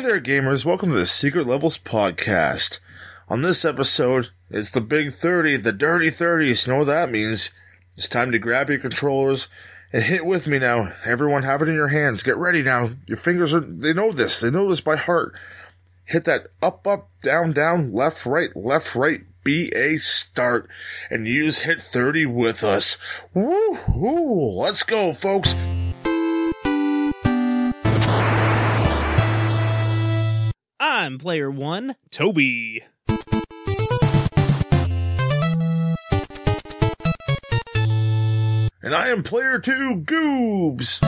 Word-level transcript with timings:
Hey 0.00 0.06
there, 0.06 0.18
gamers. 0.18 0.64
Welcome 0.64 0.88
to 0.92 0.96
the 0.96 1.04
Secret 1.04 1.46
Levels 1.46 1.76
podcast. 1.76 2.78
On 3.28 3.42
this 3.42 3.66
episode, 3.66 4.30
it's 4.48 4.70
the 4.70 4.80
big 4.80 5.12
30, 5.12 5.58
the 5.58 5.72
dirty 5.72 6.10
30s. 6.10 6.66
You 6.66 6.72
know 6.72 6.78
what 6.78 6.86
that 6.86 7.10
means? 7.10 7.50
It's 7.98 8.08
time 8.08 8.32
to 8.32 8.38
grab 8.38 8.70
your 8.70 8.78
controllers 8.78 9.48
and 9.92 10.02
hit 10.02 10.24
with 10.24 10.46
me 10.46 10.58
now. 10.58 10.94
Everyone 11.04 11.42
have 11.42 11.60
it 11.60 11.68
in 11.68 11.74
your 11.74 11.88
hands. 11.88 12.22
Get 12.22 12.38
ready 12.38 12.62
now. 12.62 12.92
Your 13.06 13.18
fingers 13.18 13.52
are, 13.52 13.60
they 13.60 13.92
know 13.92 14.10
this. 14.10 14.40
They 14.40 14.50
know 14.50 14.70
this 14.70 14.80
by 14.80 14.96
heart. 14.96 15.34
Hit 16.06 16.24
that 16.24 16.46
up, 16.62 16.86
up, 16.86 17.10
down, 17.20 17.52
down, 17.52 17.92
left, 17.92 18.24
right, 18.24 18.56
left, 18.56 18.94
right, 18.94 19.20
BA 19.44 19.98
start 19.98 20.66
and 21.10 21.28
use 21.28 21.60
hit 21.60 21.82
30 21.82 22.24
with 22.24 22.64
us. 22.64 22.96
Woo 23.34 23.74
hoo. 23.74 24.50
Let's 24.52 24.82
go, 24.82 25.12
folks. 25.12 25.54
I'm 31.00 31.16
player 31.16 31.50
one, 31.50 31.96
Toby. 32.10 32.84
And 38.82 38.94
I 38.94 39.08
am 39.08 39.22
player 39.22 39.58
two, 39.58 40.02
Goobs. 40.04 41.00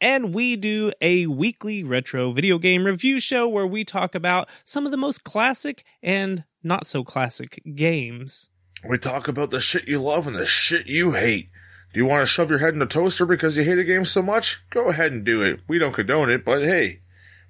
And 0.00 0.32
we 0.32 0.54
do 0.54 0.92
a 1.00 1.26
weekly 1.26 1.82
retro 1.82 2.30
video 2.30 2.58
game 2.58 2.86
review 2.86 3.18
show 3.18 3.48
where 3.48 3.66
we 3.66 3.84
talk 3.84 4.14
about 4.14 4.48
some 4.64 4.86
of 4.86 4.92
the 4.92 4.96
most 4.96 5.24
classic 5.24 5.84
and 6.00 6.44
not 6.62 6.86
so 6.86 7.02
classic 7.02 7.60
games. 7.74 8.48
We 8.88 8.98
talk 8.98 9.26
about 9.26 9.50
the 9.50 9.58
shit 9.58 9.88
you 9.88 10.00
love 10.00 10.28
and 10.28 10.36
the 10.36 10.44
shit 10.44 10.86
you 10.86 11.10
hate. 11.10 11.48
Do 11.92 12.00
you 12.00 12.06
want 12.06 12.22
to 12.22 12.26
shove 12.26 12.48
your 12.48 12.60
head 12.60 12.74
in 12.74 12.80
a 12.80 12.86
toaster 12.86 13.26
because 13.26 13.56
you 13.56 13.64
hate 13.64 13.78
a 13.78 13.84
game 13.84 14.04
so 14.06 14.22
much? 14.22 14.62
Go 14.70 14.88
ahead 14.88 15.12
and 15.12 15.24
do 15.24 15.42
it. 15.42 15.60
We 15.68 15.78
don't 15.78 15.92
condone 15.92 16.30
it, 16.30 16.44
but 16.44 16.62
hey, 16.62 17.00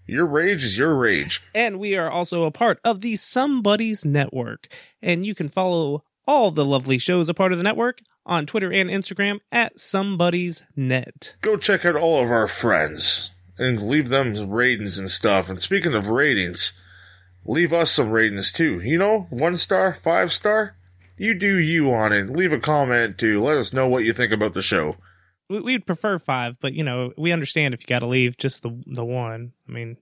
your 0.07 0.27
rage 0.27 0.65
is 0.65 0.77
your 0.77 0.97
rage. 0.97 1.41
And 1.55 1.79
we 1.79 1.97
are 1.97 2.11
also 2.11 2.45
a 2.45 2.51
part 2.51 2.81
of 2.85 3.03
the 3.03 3.15
Somebody's 3.17 4.05
Network. 4.05 4.67
And 5.01 5.25
you 5.25 5.35
can 5.35 5.49
follow 5.49 6.03
all 6.27 6.51
the 6.51 6.65
lovely 6.65 6.99
shows 6.99 7.29
a 7.29 7.35
part 7.35 7.53
of 7.53 7.59
the 7.59 7.65
network 7.65 8.01
on 8.27 8.47
Twitter 8.47 8.73
and 8.73 8.91
Instagram 8.91 9.39
at 9.51 9.79
Somebody's 9.79 10.63
Net. 10.75 11.37
Go 11.41 11.57
check 11.57 11.85
out 11.85 11.97
all 11.97 12.23
of 12.23 12.31
our 12.31 12.49
friends 12.49 13.31
and 13.59 13.89
leave 13.89 14.09
them 14.09 14.51
ratings 14.51 14.99
and 14.99 15.11
stuff. 15.11 15.49
And 15.49 15.61
speaking 15.61 15.95
of 15.95 16.09
ratings, 16.09 16.73
leave 17.45 17.73
us 17.73 17.93
some 17.93 18.11
ratings 18.11 18.51
too. 18.51 18.81
You 18.81 18.99
know, 18.99 19.27
one 19.31 19.57
star, 19.57 19.95
five 19.95 20.33
star. 20.33 20.77
You 21.17 21.35
do 21.35 21.57
you 21.57 21.93
on 21.93 22.13
it. 22.13 22.31
Leave 22.31 22.53
a 22.53 22.59
comment 22.59 23.19
to 23.19 23.43
Let 23.43 23.57
us 23.57 23.73
know 23.73 23.87
what 23.89 24.05
you 24.05 24.13
think 24.13 24.33
about 24.33 24.55
the 24.55 24.63
show. 24.63 24.97
We- 25.49 25.61
We'd 25.61 25.87
prefer 25.87 26.19
five, 26.19 26.57
but 26.61 26.73
you 26.73 26.83
know, 26.85 27.13
we 27.19 27.33
understand 27.33 27.75
if 27.75 27.81
you 27.83 27.87
got 27.87 27.99
to 28.01 28.07
leave 28.07 28.37
just 28.39 28.63
the 28.63 28.83
the 28.87 29.05
one. 29.05 29.53
I 29.69 29.73
mean, 29.73 29.99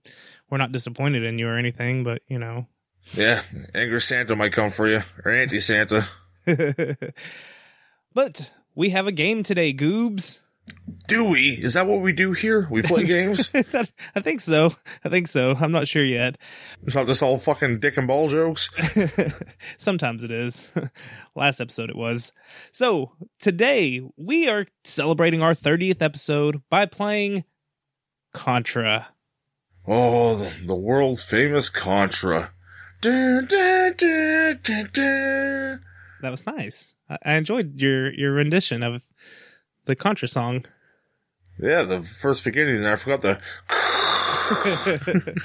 we're 0.49 0.59
not 0.59 0.73
disappointed 0.73 1.25
in 1.25 1.39
you 1.39 1.49
or 1.49 1.59
anything, 1.59 2.05
but 2.05 2.23
you 2.29 2.39
know. 2.39 2.67
Yeah, 3.15 3.43
Angry 3.75 4.01
Santa 4.01 4.37
might 4.37 4.53
come 4.53 4.71
for 4.71 4.87
you, 4.89 5.03
or 5.25 5.33
Auntie 5.33 5.59
Santa. 5.61 6.07
but 8.15 8.51
we 8.75 8.91
have 8.91 9.07
a 9.07 9.13
game 9.13 9.43
today, 9.43 9.73
Goobs. 9.75 10.39
Do 11.07 11.25
we? 11.25 11.51
Is 11.51 11.75
that 11.75 11.87
what 11.87 12.03
we 12.03 12.13
do 12.13 12.33
here? 12.33 12.69
We 12.71 12.83
play 12.83 13.05
games? 13.05 13.51
I 14.15 14.21
think 14.21 14.41
so. 14.41 14.75
I 15.05 15.09
think 15.09 15.29
so. 15.29 15.55
I'm 15.59 15.73
not 15.73 15.89
sure 15.89 16.05
yet. 16.05 16.39
It's 16.85 16.95
not 16.95 17.07
just 17.07 17.23
all 17.23 17.39
fucking 17.39 17.81
dick 17.81 17.97
and 17.97 18.07
ball 18.07 18.29
jokes. 18.29 18.71
Sometimes 19.77 20.23
it 20.23 20.31
is. 20.31 20.71
Last 21.35 21.61
episode 21.61 21.91
it 21.91 21.97
was. 21.97 22.33
So 22.71 23.13
today 23.41 24.03
we 24.17 24.49
are 24.49 24.67
celebrating 24.85 25.43
our 25.43 25.53
30th 25.53 26.01
episode 26.01 26.63
by 26.71 26.87
playing 26.87 27.45
Contra. 28.33 29.09
Oh, 29.87 30.37
the, 30.37 30.53
the 30.65 30.77
world 30.77 31.21
famous 31.21 31.69
Contra. 31.69 32.53
Dun, 33.01 33.47
dun, 33.47 33.95
dun. 33.97 35.81
That 36.23 36.31
was 36.31 36.47
nice. 36.47 36.95
I, 37.09 37.19
I 37.25 37.35
enjoyed 37.35 37.81
your 37.81 38.13
your 38.13 38.33
rendition 38.33 38.83
of 38.83 39.03
the 39.85 39.97
Contra 39.97 40.29
song. 40.29 40.65
Yeah, 41.59 41.83
the 41.83 42.03
first 42.21 42.45
beginning 42.45 42.85
I 42.87 42.97
forgot 42.97 43.23
the. 43.23 43.41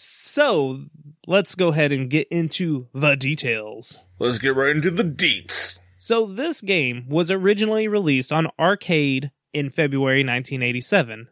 So 0.00 0.84
let's 1.26 1.56
go 1.56 1.68
ahead 1.68 1.90
and 1.90 2.08
get 2.08 2.28
into 2.28 2.86
the 2.94 3.16
details. 3.16 3.98
Let's 4.20 4.38
get 4.38 4.54
right 4.54 4.76
into 4.76 4.92
the 4.92 5.02
deets. 5.02 5.80
So 5.96 6.26
this 6.26 6.60
game 6.60 7.06
was 7.08 7.32
originally 7.32 7.88
released 7.88 8.32
on 8.32 8.46
arcade 8.60 9.32
in 9.52 9.70
February 9.70 10.20
1987. 10.20 11.26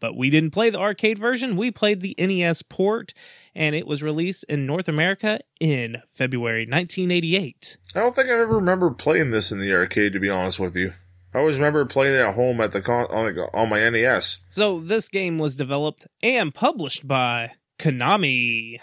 But 0.00 0.18
we 0.18 0.28
didn't 0.28 0.50
play 0.50 0.68
the 0.68 0.78
arcade 0.78 1.18
version, 1.18 1.56
we 1.56 1.70
played 1.70 2.02
the 2.02 2.14
NES 2.18 2.60
port, 2.60 3.14
and 3.54 3.74
it 3.74 3.86
was 3.86 4.02
released 4.02 4.44
in 4.50 4.66
North 4.66 4.88
America 4.88 5.40
in 5.58 5.96
February 6.06 6.66
1988. 6.66 7.78
I 7.94 8.00
don't 8.00 8.14
think 8.14 8.28
I 8.28 8.32
ever 8.32 8.56
remember 8.56 8.90
playing 8.90 9.30
this 9.30 9.50
in 9.50 9.58
the 9.58 9.72
arcade, 9.72 10.12
to 10.12 10.20
be 10.20 10.28
honest 10.28 10.60
with 10.60 10.76
you. 10.76 10.92
I 11.32 11.38
always 11.38 11.56
remember 11.56 11.84
playing 11.84 12.14
it 12.14 12.18
at 12.18 12.34
home 12.34 12.60
at 12.60 12.72
the 12.72 12.82
con- 12.82 13.06
on, 13.06 13.38
on 13.54 13.68
my 13.68 13.88
NES. 13.88 14.38
So 14.48 14.80
this 14.80 15.08
game 15.08 15.38
was 15.38 15.54
developed 15.54 16.06
and 16.22 16.52
published 16.52 17.06
by 17.06 17.52
Konami, 17.78 18.78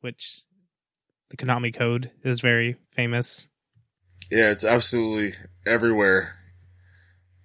which 0.00 0.42
the 1.30 1.36
Konami 1.36 1.74
code 1.74 2.10
is 2.22 2.40
very 2.40 2.76
famous. 2.88 3.48
Yeah, 4.30 4.50
it's 4.50 4.64
absolutely 4.64 5.34
everywhere. 5.66 6.36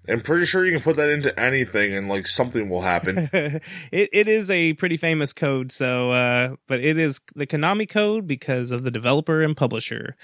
I'm 0.08 0.22
pretty 0.22 0.46
sure 0.46 0.66
you 0.66 0.72
can 0.72 0.82
put 0.82 0.96
that 0.96 1.10
into 1.10 1.38
anything 1.38 1.94
and 1.94 2.08
like 2.08 2.28
something 2.28 2.70
will 2.70 2.82
happen. 2.82 3.30
it 3.34 3.62
it 3.92 4.28
is 4.28 4.50
a 4.50 4.74
pretty 4.74 4.98
famous 4.98 5.34
code, 5.34 5.72
so 5.72 6.12
uh, 6.12 6.56
but 6.68 6.80
it 6.80 6.98
is 6.98 7.20
the 7.36 7.46
Konami 7.46 7.88
code 7.88 8.26
because 8.26 8.72
of 8.72 8.84
the 8.84 8.92
developer 8.92 9.44
and 9.44 9.56
publisher. 9.56 10.16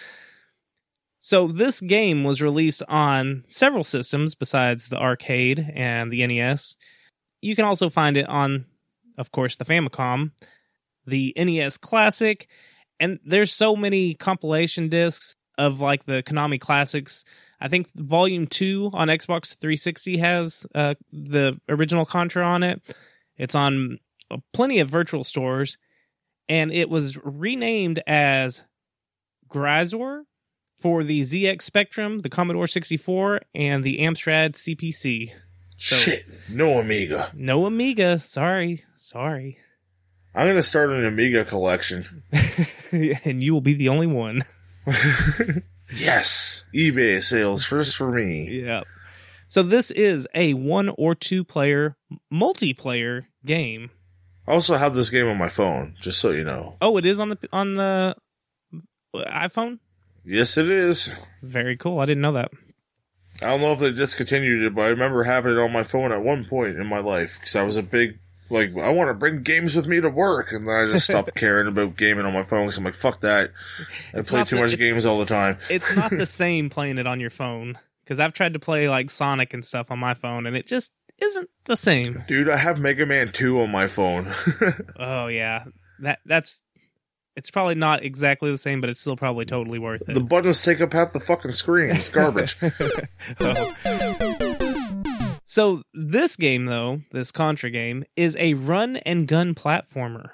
So 1.26 1.48
this 1.48 1.82
game 1.82 2.24
was 2.24 2.40
released 2.40 2.84
on 2.88 3.46
several 3.48 3.84
systems 3.84 4.36
besides 4.36 4.90
the 4.90 5.00
arcade 5.00 5.72
and 5.74 6.14
the 6.14 6.28
NES. 6.28 6.78
You 7.42 7.56
can 7.56 7.66
also 7.66 7.90
find 7.90 8.16
it 8.16 8.30
on, 8.30 8.66
of 9.18 9.32
course, 9.32 9.56
the 9.56 9.66
Famicom, 9.66 10.34
the 11.08 11.34
NES 11.36 11.78
Classic, 11.78 12.48
and 13.00 13.18
there's 13.26 13.52
so 13.52 13.76
many 13.76 14.14
compilation 14.14 14.88
discs 14.88 15.36
of 15.58 15.80
like 15.80 16.06
the 16.06 16.22
Konami 16.22 16.62
classics. 16.62 17.26
I 17.60 17.70
think 17.70 17.88
Volume 17.96 18.46
Two 18.46 18.92
on 18.94 19.08
Xbox 19.08 19.58
360 19.58 20.20
has 20.20 20.68
uh, 20.76 20.94
the 21.12 21.60
original 21.68 22.06
Contra 22.06 22.46
on 22.46 22.62
it. 22.62 22.84
It's 23.36 23.56
on 23.56 23.98
uh, 24.30 24.38
plenty 24.54 24.80
of 24.80 24.90
virtual 24.90 25.24
stores, 25.24 25.80
and 26.48 26.72
it 26.72 26.88
was 26.88 27.18
renamed 27.18 28.04
as 28.06 28.62
Gryzor 29.50 30.26
for 30.86 31.04
the 31.04 31.22
ZX 31.22 31.64
Spectrum, 31.64 32.20
the 32.20 32.30
Commodore 32.30 32.68
64, 32.68 33.42
and 33.56 33.84
the 33.84 33.98
Amstrad 33.98 34.52
CPC. 34.52 35.32
So- 35.80 35.96
Shit, 35.96 36.28
no 36.48 36.78
Amiga. 36.80 37.32
No 37.34 37.66
Amiga. 37.66 38.20
Sorry. 38.20 38.84
Sorry. 38.96 39.58
I'm 40.36 40.46
gonna 40.46 40.62
start 40.62 40.92
an 40.92 41.04
Amiga 41.04 41.44
collection. 41.44 42.22
and 42.92 43.42
you 43.42 43.52
will 43.52 43.62
be 43.62 43.74
the 43.74 43.90
only 43.90 44.06
one. 44.06 44.44
Yes, 45.96 46.66
eBay 46.74 47.22
sales 47.22 47.64
first 47.64 47.96
for 47.96 48.12
me. 48.12 48.64
Yeah. 48.64 48.82
So 49.48 49.62
this 49.62 49.92
is 49.92 50.28
a 50.34 50.54
one 50.56 50.90
or 50.98 51.14
two 51.14 51.44
player 51.44 51.96
multiplayer 52.34 53.26
game. 53.46 53.92
I 54.48 54.54
also 54.54 54.78
have 54.78 54.96
this 54.96 55.12
game 55.12 55.28
on 55.28 55.38
my 55.38 55.48
phone, 55.48 55.96
just 56.02 56.20
so 56.20 56.32
you 56.32 56.44
know. 56.44 56.74
Oh, 56.82 56.98
it 56.98 57.06
is 57.06 57.20
on 57.20 57.30
the 57.30 57.38
on 57.54 57.76
the 57.76 58.16
uh, 59.14 59.48
iPhone. 59.48 59.78
Yes, 60.26 60.58
it 60.58 60.70
is. 60.70 61.14
Very 61.44 61.78
cool. 61.78 62.00
I 62.00 62.06
didn't 62.06 62.22
know 62.22 62.32
that. 62.34 62.52
I 63.42 63.48
don't 63.48 63.62
know 63.62 63.74
if 63.74 63.80
they 63.80 63.92
discontinued 63.92 64.64
it, 64.64 64.74
but 64.76 64.84
I 64.84 64.88
remember 64.88 65.24
having 65.24 65.52
it 65.54 65.58
on 65.60 65.72
my 65.72 65.84
phone 65.84 66.12
at 66.12 66.24
one 66.24 66.46
point 66.46 66.78
in 66.78 66.88
my 66.88 67.00
life 67.00 67.38
because 67.40 67.56
I 67.56 67.64
was 67.64 67.76
a 67.76 67.84
big 67.84 68.18
like 68.50 68.70
I 68.78 68.90
want 68.90 69.10
to 69.10 69.14
bring 69.14 69.42
games 69.44 69.76
with 69.76 69.88
me 69.88 70.00
to 70.02 70.10
work, 70.10 70.52
and 70.52 70.68
then 70.68 70.76
I 70.76 70.86
just 70.92 71.06
stopped 71.06 71.36
caring 71.36 71.68
about 71.68 71.98
gaming 71.98 72.26
on 72.26 72.34
my 72.34 72.44
phone 72.44 72.66
because 72.66 72.78
I'm 72.78 72.84
like, 72.86 72.96
fuck 72.96 73.22
that. 73.22 73.52
I 74.14 74.20
It's 74.20 74.30
play 74.30 74.44
too 74.46 74.56
the- 74.56 74.62
much 74.62 74.78
games 74.78 75.06
all 75.06 75.20
the 75.20 75.26
time. 75.26 75.58
It's 75.70 75.94
not 75.96 76.12
the 76.12 76.26
same 76.28 76.70
playing 76.70 76.98
it 76.98 77.08
on 77.08 77.20
your 77.20 77.30
phone 77.32 77.78
because 78.04 78.20
I've 78.20 78.34
tried 78.34 78.54
to 78.54 78.60
play 78.60 78.88
like 78.88 79.10
Sonic 79.10 79.54
and 79.54 79.66
stuff 79.66 79.92
on 79.92 80.00
my 80.00 80.14
phone, 80.14 80.46
and 80.46 80.56
it 80.56 80.66
just 80.68 80.92
isn't 81.22 81.50
the 81.66 81.76
same. 81.78 82.24
Dude, 82.28 82.50
I 82.50 82.58
have 82.58 82.78
Mega 82.80 83.06
Man 83.06 83.32
2 83.32 83.60
on 83.62 83.70
my 83.72 83.88
phone. 83.88 84.34
Oh 84.98 85.28
yeah, 85.28 85.66
that 86.00 86.20
that's 86.26 86.64
it's 87.36 87.52
probably 87.52 87.76
not 87.76 88.04
exactly 88.04 88.52
the 88.52 88.58
same, 88.58 88.82
but 88.82 88.90
it's 88.90 89.02
still 89.02 89.16
probably 89.18 89.46
totally 89.46 89.80
worth 89.80 90.02
it. 90.08 90.14
the 90.14 90.20
buttons 90.22 90.62
take 90.62 90.82
up 90.82 90.94
half 90.94 91.14
the 91.14 91.20
fucking 91.20 91.52
screen. 91.54 91.96
It's 91.96 92.10
garbage. 92.10 92.58
Oh. 93.40 93.76
So 95.48 95.84
this 95.94 96.36
game, 96.36 96.66
though, 96.66 97.02
this 97.12 97.32
Contra 97.32 97.70
game, 97.70 98.04
is 98.16 98.36
a 98.38 98.56
run 98.56 98.98
and 98.98 99.28
gun 99.28 99.54
platformer. 99.54 100.32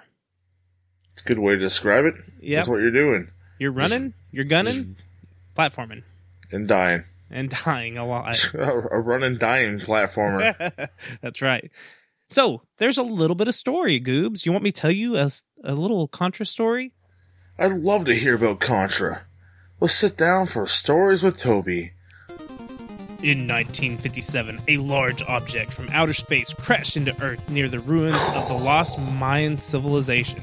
it's 1.11 1.21
a 1.21 1.25
good 1.25 1.37
way 1.37 1.53
to 1.53 1.59
describe 1.59 2.05
it. 2.05 2.15
Yep, 2.41 2.57
That's 2.59 2.67
what 2.69 2.77
you're 2.79 2.91
doing. 2.91 3.27
you're 3.59 3.73
running, 3.73 4.13
you're 4.31 4.45
gunning, 4.45 4.95
platforming, 5.55 6.03
And 6.51 6.65
dying. 6.67 7.03
and 7.29 7.49
dying 7.49 7.97
a 7.97 8.05
lot. 8.07 8.51
a 8.55 8.99
run 8.99 9.21
and 9.23 9.37
dying 9.37 9.79
platformer. 9.81 10.87
That's 11.21 11.41
right. 11.41 11.69
So 12.31 12.61
there's 12.77 12.97
a 12.97 13.03
little 13.03 13.35
bit 13.35 13.49
of 13.49 13.55
story, 13.55 13.99
Goobs. 13.99 14.45
You 14.45 14.53
want 14.53 14.63
me 14.63 14.71
to 14.71 14.81
tell 14.81 14.89
you 14.91 15.17
a, 15.17 15.29
a 15.65 15.75
little 15.75 16.07
Contra 16.07 16.45
story? 16.45 16.93
I'd 17.59 17.73
love 17.73 18.05
to 18.05 18.15
hear 18.15 18.35
about 18.35 18.61
Contra. 18.61 19.23
Let's 19.81 19.93
sit 19.95 20.15
down 20.15 20.47
for 20.47 20.65
stories 20.65 21.23
with 21.23 21.37
Toby. 21.37 21.91
In 23.21 23.47
1957, 23.47 24.61
a 24.69 24.77
large 24.77 25.21
object 25.23 25.73
from 25.73 25.89
outer 25.91 26.13
space 26.13 26.53
crashed 26.53 26.95
into 26.95 27.21
Earth 27.21 27.47
near 27.49 27.67
the 27.67 27.79
ruins 27.79 28.15
of 28.33 28.47
the 28.47 28.53
lost 28.53 28.97
Mayan 28.97 29.57
civilization. 29.57 30.41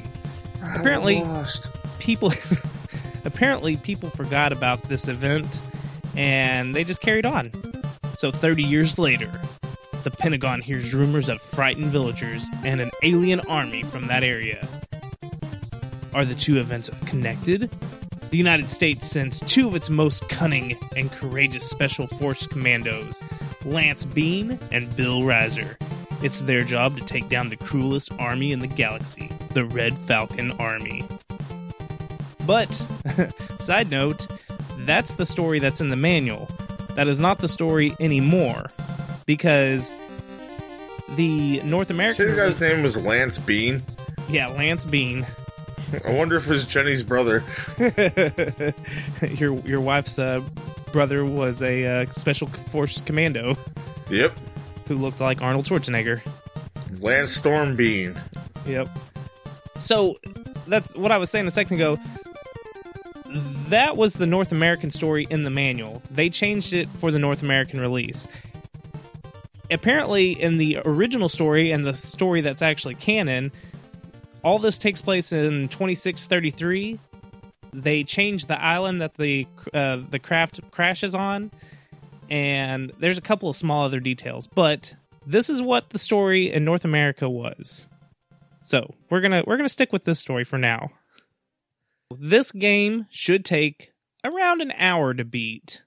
Apparently- 0.62 1.22
I'm 1.22 1.32
lost. 1.32 1.66
People, 1.98 2.32
apparently, 3.24 3.78
people 3.78 4.10
forgot 4.10 4.52
about 4.52 4.82
this 4.90 5.08
event, 5.08 5.58
and 6.14 6.74
they 6.74 6.84
just 6.84 7.00
carried 7.00 7.24
on. 7.24 7.50
So 8.18 8.30
30 8.30 8.62
years 8.62 8.98
later, 8.98 9.30
the 10.04 10.10
Pentagon 10.10 10.60
hears 10.60 10.94
rumors 10.94 11.28
of 11.28 11.40
frightened 11.40 11.90
villagers 11.92 12.48
and 12.64 12.80
an 12.80 12.90
alien 13.02 13.40
army 13.40 13.82
from 13.82 14.06
that 14.06 14.22
area. 14.22 14.66
Are 16.14 16.24
the 16.24 16.34
two 16.34 16.58
events 16.58 16.90
connected? 17.06 17.70
The 18.30 18.36
United 18.36 18.68
States 18.68 19.06
sends 19.06 19.40
two 19.40 19.68
of 19.68 19.74
its 19.74 19.88
most 19.88 20.28
cunning 20.28 20.76
and 20.96 21.10
courageous 21.10 21.68
Special 21.68 22.06
Force 22.06 22.46
commandos, 22.46 23.22
Lance 23.64 24.04
Bean 24.04 24.58
and 24.70 24.94
Bill 24.96 25.22
Rizer. 25.22 25.76
It's 26.22 26.40
their 26.40 26.64
job 26.64 26.98
to 26.98 27.04
take 27.04 27.28
down 27.28 27.48
the 27.48 27.56
cruelest 27.56 28.12
army 28.18 28.52
in 28.52 28.58
the 28.58 28.66
galaxy, 28.66 29.30
the 29.54 29.64
Red 29.64 29.96
Falcon 29.96 30.52
Army. 30.52 31.04
But, 32.44 32.72
side 33.58 33.90
note, 33.90 34.26
that's 34.80 35.14
the 35.14 35.26
story 35.26 35.58
that's 35.58 35.80
in 35.80 35.88
the 35.88 35.96
manual. 35.96 36.48
That 36.96 37.08
is 37.08 37.20
not 37.20 37.38
the 37.38 37.48
story 37.48 37.94
anymore, 38.00 38.66
because 39.28 39.92
the 41.16 41.60
North 41.60 41.90
American. 41.90 42.16
Say 42.16 42.30
the 42.32 42.36
guy's 42.36 42.60
name 42.60 42.82
was 42.82 42.96
Lance 42.96 43.38
Bean. 43.38 43.82
Yeah, 44.28 44.48
Lance 44.48 44.84
Bean. 44.84 45.24
I 46.04 46.10
wonder 46.12 46.36
if 46.36 46.50
it's 46.50 46.64
Jenny's 46.66 47.02
brother. 47.04 47.44
your 49.22 49.54
your 49.60 49.80
wife's 49.80 50.18
uh, 50.18 50.40
brother 50.92 51.24
was 51.24 51.62
a 51.62 51.84
uh, 51.86 52.06
special 52.06 52.48
force 52.48 53.00
commando 53.00 53.56
Yep. 54.10 54.36
who 54.88 54.96
looked 54.96 55.20
like 55.20 55.40
Arnold 55.40 55.66
Schwarzenegger. 55.66 56.20
Lance 57.00 57.32
Storm 57.32 57.76
Bean. 57.76 58.20
Yep. 58.66 58.88
So 59.78 60.16
that's 60.66 60.94
what 60.96 61.12
I 61.12 61.18
was 61.18 61.30
saying 61.30 61.46
a 61.46 61.50
second 61.50 61.76
ago. 61.76 61.98
That 63.68 63.96
was 63.98 64.14
the 64.14 64.26
North 64.26 64.52
American 64.52 64.90
story 64.90 65.26
in 65.28 65.42
the 65.42 65.50
manual. 65.50 66.02
They 66.10 66.30
changed 66.30 66.72
it 66.72 66.88
for 66.88 67.10
the 67.10 67.18
North 67.18 67.42
American 67.42 67.78
release. 67.80 68.26
Apparently, 69.70 70.32
in 70.32 70.56
the 70.56 70.78
original 70.84 71.28
story 71.28 71.70
and 71.70 71.84
the 71.84 71.94
story 71.94 72.40
that's 72.40 72.62
actually 72.62 72.94
canon, 72.94 73.52
all 74.42 74.58
this 74.58 74.78
takes 74.78 75.02
place 75.02 75.32
in 75.32 75.68
2633. 75.68 76.98
They 77.72 78.02
change 78.04 78.46
the 78.46 78.60
island 78.60 79.02
that 79.02 79.14
the 79.14 79.46
uh, 79.74 79.98
the 80.08 80.18
craft 80.18 80.60
crashes 80.70 81.14
on, 81.14 81.50
and 82.30 82.92
there's 82.98 83.18
a 83.18 83.22
couple 83.22 83.50
of 83.50 83.56
small 83.56 83.84
other 83.84 84.00
details. 84.00 84.46
But 84.46 84.94
this 85.26 85.50
is 85.50 85.60
what 85.60 85.90
the 85.90 85.98
story 85.98 86.50
in 86.50 86.64
North 86.64 86.86
America 86.86 87.28
was. 87.28 87.86
So 88.62 88.94
we're 89.10 89.20
gonna 89.20 89.42
we're 89.46 89.58
gonna 89.58 89.68
stick 89.68 89.92
with 89.92 90.04
this 90.04 90.18
story 90.18 90.44
for 90.44 90.58
now. 90.58 90.90
This 92.18 92.52
game 92.52 93.06
should 93.10 93.44
take 93.44 93.92
around 94.24 94.62
an 94.62 94.72
hour 94.78 95.12
to 95.12 95.24
beat, 95.24 95.82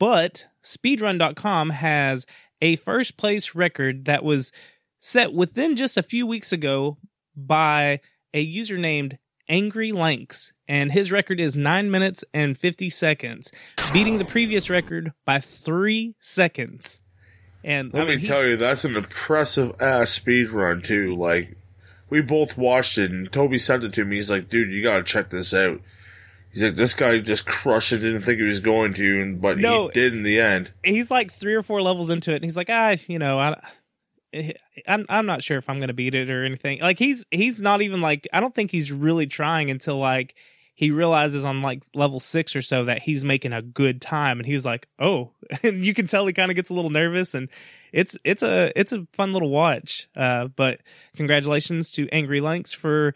but 0.00 0.46
speedrun.com 0.64 1.70
has 1.70 2.26
a 2.60 2.76
first 2.76 3.16
place 3.16 3.54
record 3.54 4.04
that 4.06 4.24
was 4.24 4.52
set 4.98 5.32
within 5.32 5.76
just 5.76 5.96
a 5.96 6.02
few 6.02 6.26
weeks 6.26 6.52
ago 6.52 6.98
by 7.36 8.00
a 8.34 8.40
user 8.40 8.76
named 8.78 9.18
Angry 9.48 9.92
Lanks, 9.92 10.52
and 10.66 10.92
his 10.92 11.10
record 11.10 11.40
is 11.40 11.56
9 11.56 11.90
minutes 11.90 12.24
and 12.34 12.58
50 12.58 12.90
seconds, 12.90 13.50
beating 13.92 14.18
the 14.18 14.24
previous 14.24 14.68
record 14.68 15.12
by 15.24 15.40
3 15.40 16.14
seconds. 16.20 17.00
And 17.64 17.92
Let 17.92 18.02
I 18.02 18.06
mean, 18.06 18.16
me 18.16 18.22
he- 18.22 18.28
tell 18.28 18.44
you, 18.46 18.56
that's 18.56 18.84
an 18.84 18.96
impressive 18.96 19.72
ass 19.80 20.10
speed 20.10 20.50
run 20.50 20.82
too. 20.82 21.14
Like, 21.16 21.56
we 22.10 22.20
both 22.20 22.56
watched 22.58 22.98
it, 22.98 23.10
and 23.10 23.30
Toby 23.32 23.58
sent 23.58 23.84
it 23.84 23.92
to 23.94 24.04
me. 24.04 24.16
He's 24.16 24.30
like, 24.30 24.48
"Dude, 24.48 24.70
you 24.70 24.82
gotta 24.82 25.02
check 25.02 25.30
this 25.30 25.52
out." 25.54 25.80
He's 26.60 26.70
like, 26.70 26.76
"This 26.76 26.94
guy 26.94 27.18
just 27.20 27.46
crushed 27.46 27.92
it. 27.92 27.98
Didn't 27.98 28.22
think 28.22 28.38
he 28.38 28.44
was 28.44 28.60
going 28.60 28.94
to, 28.94 29.22
and- 29.22 29.40
but 29.40 29.58
No. 29.58 29.86
he 29.88 29.92
did 29.92 30.12
in 30.14 30.22
the 30.22 30.40
end." 30.40 30.70
he's 30.84 31.10
like 31.10 31.32
three 31.32 31.54
or 31.54 31.62
four 31.62 31.80
levels 31.82 32.10
into 32.10 32.32
it, 32.32 32.36
and 32.36 32.44
he's 32.44 32.56
like, 32.56 32.68
ah, 32.70 32.96
you 33.06 33.18
know, 33.18 33.38
I, 33.38 33.60
I'm 34.86 35.06
I'm 35.08 35.26
not 35.26 35.42
sure 35.42 35.56
if 35.58 35.68
I'm 35.70 35.80
gonna 35.80 35.94
beat 35.94 36.14
it 36.14 36.30
or 36.30 36.44
anything. 36.44 36.80
Like 36.80 36.98
he's 36.98 37.24
he's 37.30 37.60
not 37.62 37.80
even 37.82 38.00
like 38.00 38.28
I 38.32 38.40
don't 38.40 38.54
think 38.54 38.70
he's 38.70 38.92
really 38.92 39.26
trying 39.26 39.70
until 39.70 39.96
like 39.96 40.34
he 40.74 40.90
realizes 40.90 41.44
on 41.44 41.62
like 41.62 41.82
level 41.94 42.20
six 42.20 42.54
or 42.54 42.62
so 42.62 42.84
that 42.84 43.02
he's 43.02 43.24
making 43.24 43.52
a 43.52 43.62
good 43.62 44.00
time, 44.02 44.38
and 44.38 44.46
he's 44.46 44.66
like, 44.66 44.86
oh, 44.98 45.32
and 45.62 45.84
you 45.84 45.94
can 45.94 46.06
tell 46.06 46.26
he 46.26 46.32
kind 46.32 46.50
of 46.50 46.56
gets 46.56 46.70
a 46.70 46.74
little 46.74 46.90
nervous, 46.90 47.34
and 47.34 47.48
it's 47.92 48.18
it's 48.22 48.42
a 48.42 48.70
it's 48.78 48.92
a 48.92 49.06
fun 49.14 49.32
little 49.32 49.50
watch. 49.50 50.08
Uh, 50.14 50.48
but 50.48 50.80
congratulations 51.16 51.90
to 51.92 52.08
Angry 52.10 52.40
Lanks 52.40 52.72
for 52.74 53.14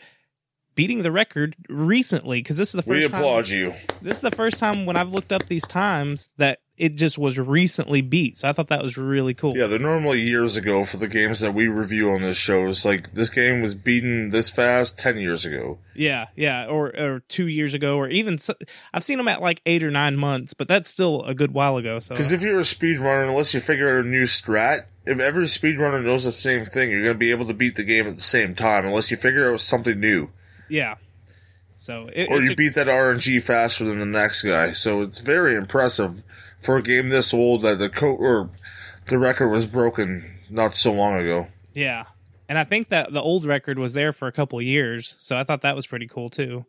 beating 0.74 1.02
the 1.02 1.12
record 1.12 1.56
recently 1.68 2.40
because 2.40 2.56
this 2.56 2.74
is 2.74 2.84
the 2.84 2.90
We 2.90 3.00
first 3.02 3.12
time 3.12 3.20
applaud 3.20 3.48
you. 3.48 3.74
this 4.00 4.16
is 4.16 4.20
the 4.22 4.30
first 4.30 4.58
time 4.58 4.86
when 4.86 4.96
I've 4.96 5.10
looked 5.12 5.32
up 5.32 5.46
these 5.46 5.66
times 5.66 6.30
that 6.38 6.60
it 6.78 6.96
just 6.96 7.18
was 7.18 7.38
recently 7.38 8.00
beat. 8.00 8.38
So 8.38 8.48
I 8.48 8.52
thought 8.52 8.68
that 8.68 8.82
was 8.82 8.96
really 8.96 9.34
cool. 9.34 9.56
Yeah, 9.56 9.66
they're 9.66 9.78
normally 9.78 10.20
years 10.22 10.56
ago 10.56 10.84
for 10.84 10.96
the 10.96 11.06
games 11.06 11.40
that 11.40 11.52
we 11.54 11.68
review 11.68 12.10
on 12.10 12.22
this 12.22 12.36
show. 12.38 12.66
It's 12.66 12.84
like 12.84 13.12
this 13.12 13.28
game 13.28 13.60
was 13.60 13.74
beaten 13.74 14.30
this 14.30 14.48
fast 14.50 14.98
ten 14.98 15.18
years 15.18 15.44
ago. 15.44 15.78
yeah, 15.94 16.26
yeah, 16.34 16.66
or 16.66 16.88
or 16.98 17.20
two 17.28 17.46
years 17.46 17.74
ago, 17.74 17.96
or 17.98 18.08
even 18.08 18.38
so, 18.38 18.54
I've 18.92 19.04
seen 19.04 19.18
them 19.18 19.28
at 19.28 19.40
like 19.42 19.60
eight 19.66 19.82
or 19.82 19.90
nine 19.90 20.16
months, 20.16 20.54
but 20.54 20.66
that's 20.66 20.90
still 20.90 21.22
a 21.24 21.34
good 21.34 21.52
while 21.52 21.76
ago. 21.76 21.98
So 21.98 22.14
Because 22.14 22.32
if 22.32 22.42
you're 22.42 22.58
a 22.58 22.62
speedrunner, 22.62 23.28
unless 23.28 23.52
you 23.54 23.60
figure 23.60 23.98
out 23.98 24.04
a 24.04 24.08
new 24.08 24.24
strat, 24.24 24.86
if 25.04 25.20
every 25.20 25.44
speedrunner 25.44 26.02
knows 26.02 26.24
the 26.24 26.32
same 26.32 26.64
thing, 26.64 26.90
you're 26.90 27.02
gonna 27.02 27.14
be 27.14 27.30
able 27.30 27.46
to 27.46 27.54
beat 27.54 27.76
the 27.76 27.84
game 27.84 28.06
at 28.08 28.16
the 28.16 28.22
same 28.22 28.54
time, 28.54 28.86
unless 28.86 29.10
you 29.10 29.16
figure 29.18 29.52
out 29.52 29.60
something 29.60 30.00
new. 30.00 30.30
Yeah, 30.72 30.94
so 31.76 32.08
it, 32.12 32.28
or 32.30 32.40
you 32.40 32.52
a- 32.52 32.56
beat 32.56 32.74
that 32.74 32.86
RNG 32.88 33.42
faster 33.42 33.84
than 33.84 33.98
the 33.98 34.06
next 34.06 34.42
guy. 34.42 34.72
So 34.72 35.02
it's 35.02 35.18
very 35.18 35.54
impressive 35.54 36.22
for 36.60 36.76
a 36.78 36.82
game 36.82 37.08
this 37.10 37.34
old 37.34 37.62
that 37.62 37.78
the 37.78 37.88
co- 37.90 38.14
or 38.16 38.50
the 39.06 39.18
record 39.18 39.48
was 39.48 39.66
broken 39.66 40.30
not 40.48 40.74
so 40.74 40.92
long 40.92 41.14
ago. 41.16 41.48
yeah, 41.74 42.04
and 42.48 42.58
I 42.58 42.64
think 42.64 42.88
that 42.90 43.12
the 43.12 43.20
old 43.22 43.44
record 43.44 43.78
was 43.78 43.92
there 43.94 44.12
for 44.12 44.28
a 44.28 44.32
couple 44.32 44.60
years, 44.62 45.16
so 45.18 45.36
I 45.36 45.44
thought 45.44 45.62
that 45.62 45.76
was 45.76 45.86
pretty 45.86 46.06
cool 46.06 46.30
too. 46.30 46.64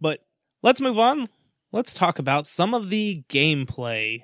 But 0.00 0.20
let's 0.62 0.80
move 0.80 0.98
on. 0.98 1.28
Let's 1.72 1.94
talk 1.94 2.18
about 2.18 2.46
some 2.46 2.74
of 2.74 2.90
the 2.90 3.22
gameplay. 3.28 4.22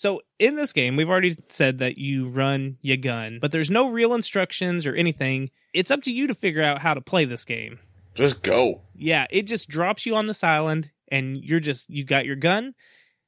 So 0.00 0.22
in 0.38 0.54
this 0.54 0.72
game, 0.72 0.96
we've 0.96 1.10
already 1.10 1.36
said 1.50 1.76
that 1.80 1.98
you 1.98 2.30
run 2.30 2.78
your 2.80 2.96
gun, 2.96 3.38
but 3.38 3.52
there's 3.52 3.70
no 3.70 3.90
real 3.90 4.14
instructions 4.14 4.86
or 4.86 4.94
anything. 4.94 5.50
It's 5.74 5.90
up 5.90 6.04
to 6.04 6.10
you 6.10 6.26
to 6.28 6.34
figure 6.34 6.62
out 6.62 6.80
how 6.80 6.94
to 6.94 7.02
play 7.02 7.26
this 7.26 7.44
game. 7.44 7.80
Just 8.14 8.40
go. 8.40 8.80
Yeah, 8.96 9.26
it 9.28 9.42
just 9.42 9.68
drops 9.68 10.06
you 10.06 10.16
on 10.16 10.26
this 10.26 10.42
island 10.42 10.90
and 11.08 11.36
you're 11.44 11.60
just 11.60 11.90
you 11.90 12.04
got 12.04 12.24
your 12.24 12.36
gun 12.36 12.72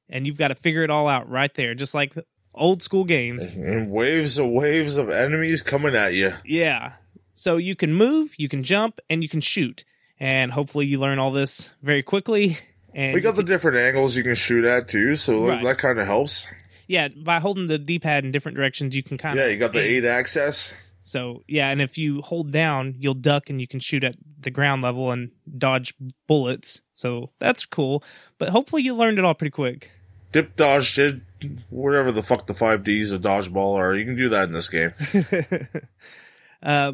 and 0.09 0.26
you've 0.26 0.38
got 0.38 0.49
to 0.49 0.55
figure 0.55 0.83
it 0.83 0.88
all 0.88 1.09
out 1.09 1.29
right 1.29 1.52
there, 1.52 1.75
just 1.75 1.93
like 1.93 2.14
old 2.55 2.83
school 2.83 3.05
games. 3.05 3.52
And 3.52 3.91
waves 3.91 4.38
of 4.38 4.47
waves 4.49 4.97
of 4.97 5.11
enemies 5.11 5.61
coming 5.61 5.95
at 5.95 6.14
you. 6.14 6.33
Yeah. 6.43 6.95
So 7.35 7.59
you 7.59 7.76
can 7.76 7.93
move, 7.93 8.33
you 8.38 8.49
can 8.49 8.62
jump, 8.62 8.99
and 9.11 9.23
you 9.23 9.29
can 9.29 9.43
shoot. 9.43 9.85
And 10.19 10.50
hopefully 10.50 10.87
you 10.87 10.99
learn 10.99 11.19
all 11.19 11.33
this 11.33 11.69
very 11.83 12.02
quickly. 12.02 12.57
And 12.95 13.15
We 13.15 13.21
got 13.21 13.37
the 13.37 13.43
different 13.43 13.79
angles 13.79 14.17
you 14.17 14.23
can 14.23 14.35
shoot 14.35 14.65
at 14.65 14.89
too, 14.89 15.17
so 15.17 15.49
Right. 15.49 15.63
that 15.65 15.79
kind 15.79 15.99
of 15.99 16.07
helps. 16.07 16.47
yeah, 16.87 17.09
by 17.09 17.41
holding 17.41 17.67
the 17.69 17.79
D 17.79 17.99
pad 17.99 18.25
in 18.25 18.33
different 18.33 18.57
directions, 18.57 18.95
you 18.95 19.03
can 19.03 19.17
kind 19.19 19.39
of 19.39 19.45
Yeah, 19.45 19.51
you 19.53 19.59
got 19.59 19.73
the 19.73 19.81
eight 19.81 20.05
access. 20.05 20.73
So 21.01 21.43
yeah, 21.49 21.71
and 21.71 21.81
if 21.83 21.99
you 21.99 22.23
hold 22.23 22.53
down, 22.53 22.95
you'll 22.99 23.15
duck 23.15 23.51
and 23.51 23.61
you 23.61 23.67
can 23.67 23.81
shoot 23.81 24.05
at 24.05 24.15
the 24.41 24.51
ground 24.51 24.83
level 24.83 25.11
and 25.11 25.31
dodge 25.59 25.95
bullets. 26.29 26.83
So 26.95 27.31
that's 27.41 27.67
cool. 27.67 28.05
But 28.39 28.51
hopefully 28.51 28.83
you 28.83 28.95
learned 28.95 29.19
it 29.19 29.25
all 29.25 29.35
pretty 29.35 29.51
quick. 29.51 29.91
Dip, 30.31 30.55
dodge, 30.57 30.95
did 30.95 31.23
whatever 31.71 32.13
the 32.13 32.23
fuck 32.23 32.47
the 32.47 32.55
five 32.55 32.85
Ds 32.85 33.11
of 33.11 33.21
dodgeball 33.21 33.77
are. 33.77 33.95
You 33.95 34.05
can 34.05 34.17
do 34.17 34.29
that 34.31 34.45
in 34.45 34.53
this 34.53 34.69
game. 34.69 34.93
uh, 36.63 36.93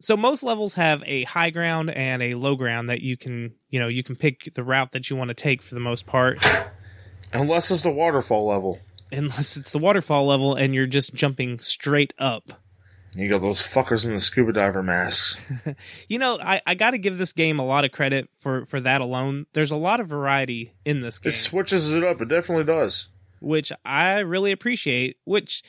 so 0.00 0.16
most 0.16 0.42
levels 0.42 0.74
have 0.74 1.02
a 1.06 1.24
high 1.24 1.50
ground 1.50 1.90
and 1.90 2.22
a 2.22 2.34
low 2.34 2.56
ground 2.56 2.88
that 2.90 3.00
you 3.02 3.16
can, 3.16 3.54
you 3.68 3.78
know, 3.78 3.88
you 3.88 4.02
can 4.02 4.16
pick 4.16 4.52
the 4.54 4.64
route 4.64 4.92
that 4.92 5.10
you 5.10 5.16
want 5.16 5.28
to 5.28 5.34
take 5.34 5.62
for 5.62 5.74
the 5.74 5.80
most 5.80 6.06
part, 6.06 6.44
Unless 7.32 7.70
it's 7.70 7.82
the 7.82 7.90
waterfall 7.90 8.46
level. 8.46 8.80
unless 9.12 9.56
it's 9.56 9.70
the 9.70 9.78
waterfall 9.78 10.26
level 10.26 10.54
and 10.54 10.74
you're 10.74 10.86
just 10.86 11.14
jumping 11.14 11.58
straight 11.60 12.12
up. 12.18 12.52
You 13.14 13.28
got 13.28 13.40
those 13.40 13.66
fuckers 13.66 14.04
in 14.04 14.12
the 14.12 14.20
scuba 14.20 14.52
diver 14.52 14.82
masks. 14.82 15.36
You 16.08 16.18
know, 16.20 16.38
I, 16.40 16.60
I 16.66 16.74
got 16.74 16.92
to 16.92 16.98
give 16.98 17.18
this 17.18 17.32
game 17.32 17.58
a 17.58 17.64
lot 17.66 17.84
of 17.84 17.90
credit 17.92 18.28
for 18.38 18.64
for 18.64 18.80
that 18.80 19.00
alone. 19.00 19.46
There's 19.52 19.70
a 19.72 19.76
lot 19.76 19.98
of 20.00 20.06
variety 20.08 20.74
in 20.84 21.00
this 21.00 21.18
game. 21.18 21.32
It 21.32 21.36
switches 21.36 21.92
it 21.92 22.02
up. 22.04 22.20
It 22.20 22.28
definitely 22.28 22.64
does. 22.64 23.08
which 23.40 23.72
I 23.84 24.18
really 24.18 24.52
appreciate. 24.52 25.16
Which 25.24 25.62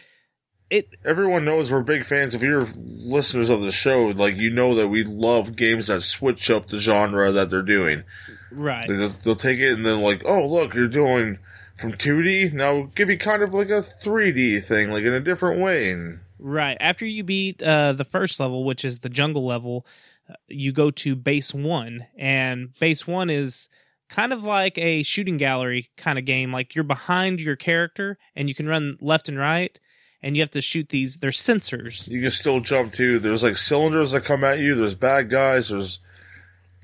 it 0.72 0.90
Everyone 1.06 1.46
knows 1.46 1.72
we're 1.72 1.82
big 1.82 2.06
fans. 2.06 2.34
If 2.34 2.42
you're 2.42 2.66
listeners 2.76 3.50
of 3.50 3.62
the 3.62 3.72
show, 3.72 4.08
like 4.08 4.38
you 4.38 4.50
know 4.50 4.74
that 4.76 4.88
we 4.88 5.04
love 5.04 5.56
games 5.56 5.88
that 5.88 6.02
switch 6.02 6.50
up 6.50 6.68
the 6.68 6.78
genre 6.78 7.32
that 7.32 7.50
they're 7.50 7.62
doing. 7.62 8.04
right, 8.52 8.88
They'll, 8.88 9.14
they'll 9.24 9.36
take 9.36 9.60
it 9.60 9.74
and 9.74 9.86
then 9.86 10.02
like, 10.02 10.24
oh 10.26 10.48
look, 10.48 10.74
you're 10.74 10.88
doing 10.88 11.38
from 11.78 11.94
2D 11.94 12.54
now 12.54 12.76
we'll 12.76 12.84
give 12.86 13.10
you 13.10 13.18
kind 13.18 13.42
of 13.44 13.54
like 13.54 13.70
a 13.70 13.82
3D 13.82 14.64
thing, 14.64 14.92
like 14.92 15.04
in 15.04 15.14
a 15.14 15.20
different 15.20 15.60
way. 15.62 15.92
And 15.92 16.20
right. 16.40 16.78
After 16.80 17.06
you 17.06 17.24
beat 17.24 17.62
uh, 17.62 17.94
the 17.94 18.06
first 18.06 18.40
level, 18.40 18.64
which 18.64 18.86
is 18.86 19.00
the 19.00 19.10
jungle 19.10 19.46
level, 19.46 19.86
uh, 20.30 20.36
you 20.48 20.72
go 20.72 20.90
to 20.92 21.16
base 21.16 21.54
one, 21.54 22.08
and 22.18 22.74
base 22.80 23.06
one 23.06 23.30
is 23.30 23.68
kind 24.10 24.32
of 24.32 24.44
like 24.44 24.78
a 24.78 25.04
shooting 25.04 25.38
gallery 25.38 25.90
kind 25.98 26.18
of 26.18 26.26
game. 26.26 26.54
Like 26.54 26.76
you're 26.76 26.84
behind 26.84 27.42
your 27.42 27.56
character, 27.56 28.18
and 28.36 28.48
you 28.48 28.56
can 28.56 28.68
run 28.68 28.98
left 29.02 29.28
and 29.28 29.38
right, 29.38 29.78
and 30.24 30.36
you 30.36 30.42
have 30.42 30.52
to 30.52 30.62
shoot 30.62 30.90
these. 30.90 31.18
They're 31.18 31.32
sensors. 31.32 32.08
you 32.08 32.22
can 32.22 32.32
still 32.32 32.60
jump 32.60 32.94
too. 32.94 33.20
There's 33.20 33.44
like 33.44 33.58
cylinders 33.58 34.12
that 34.12 34.24
come 34.24 34.44
at 34.44 34.60
you. 34.60 34.76
There's 34.76 34.96
bad 34.96 35.30
guys. 35.30 35.70
There's 35.70 36.00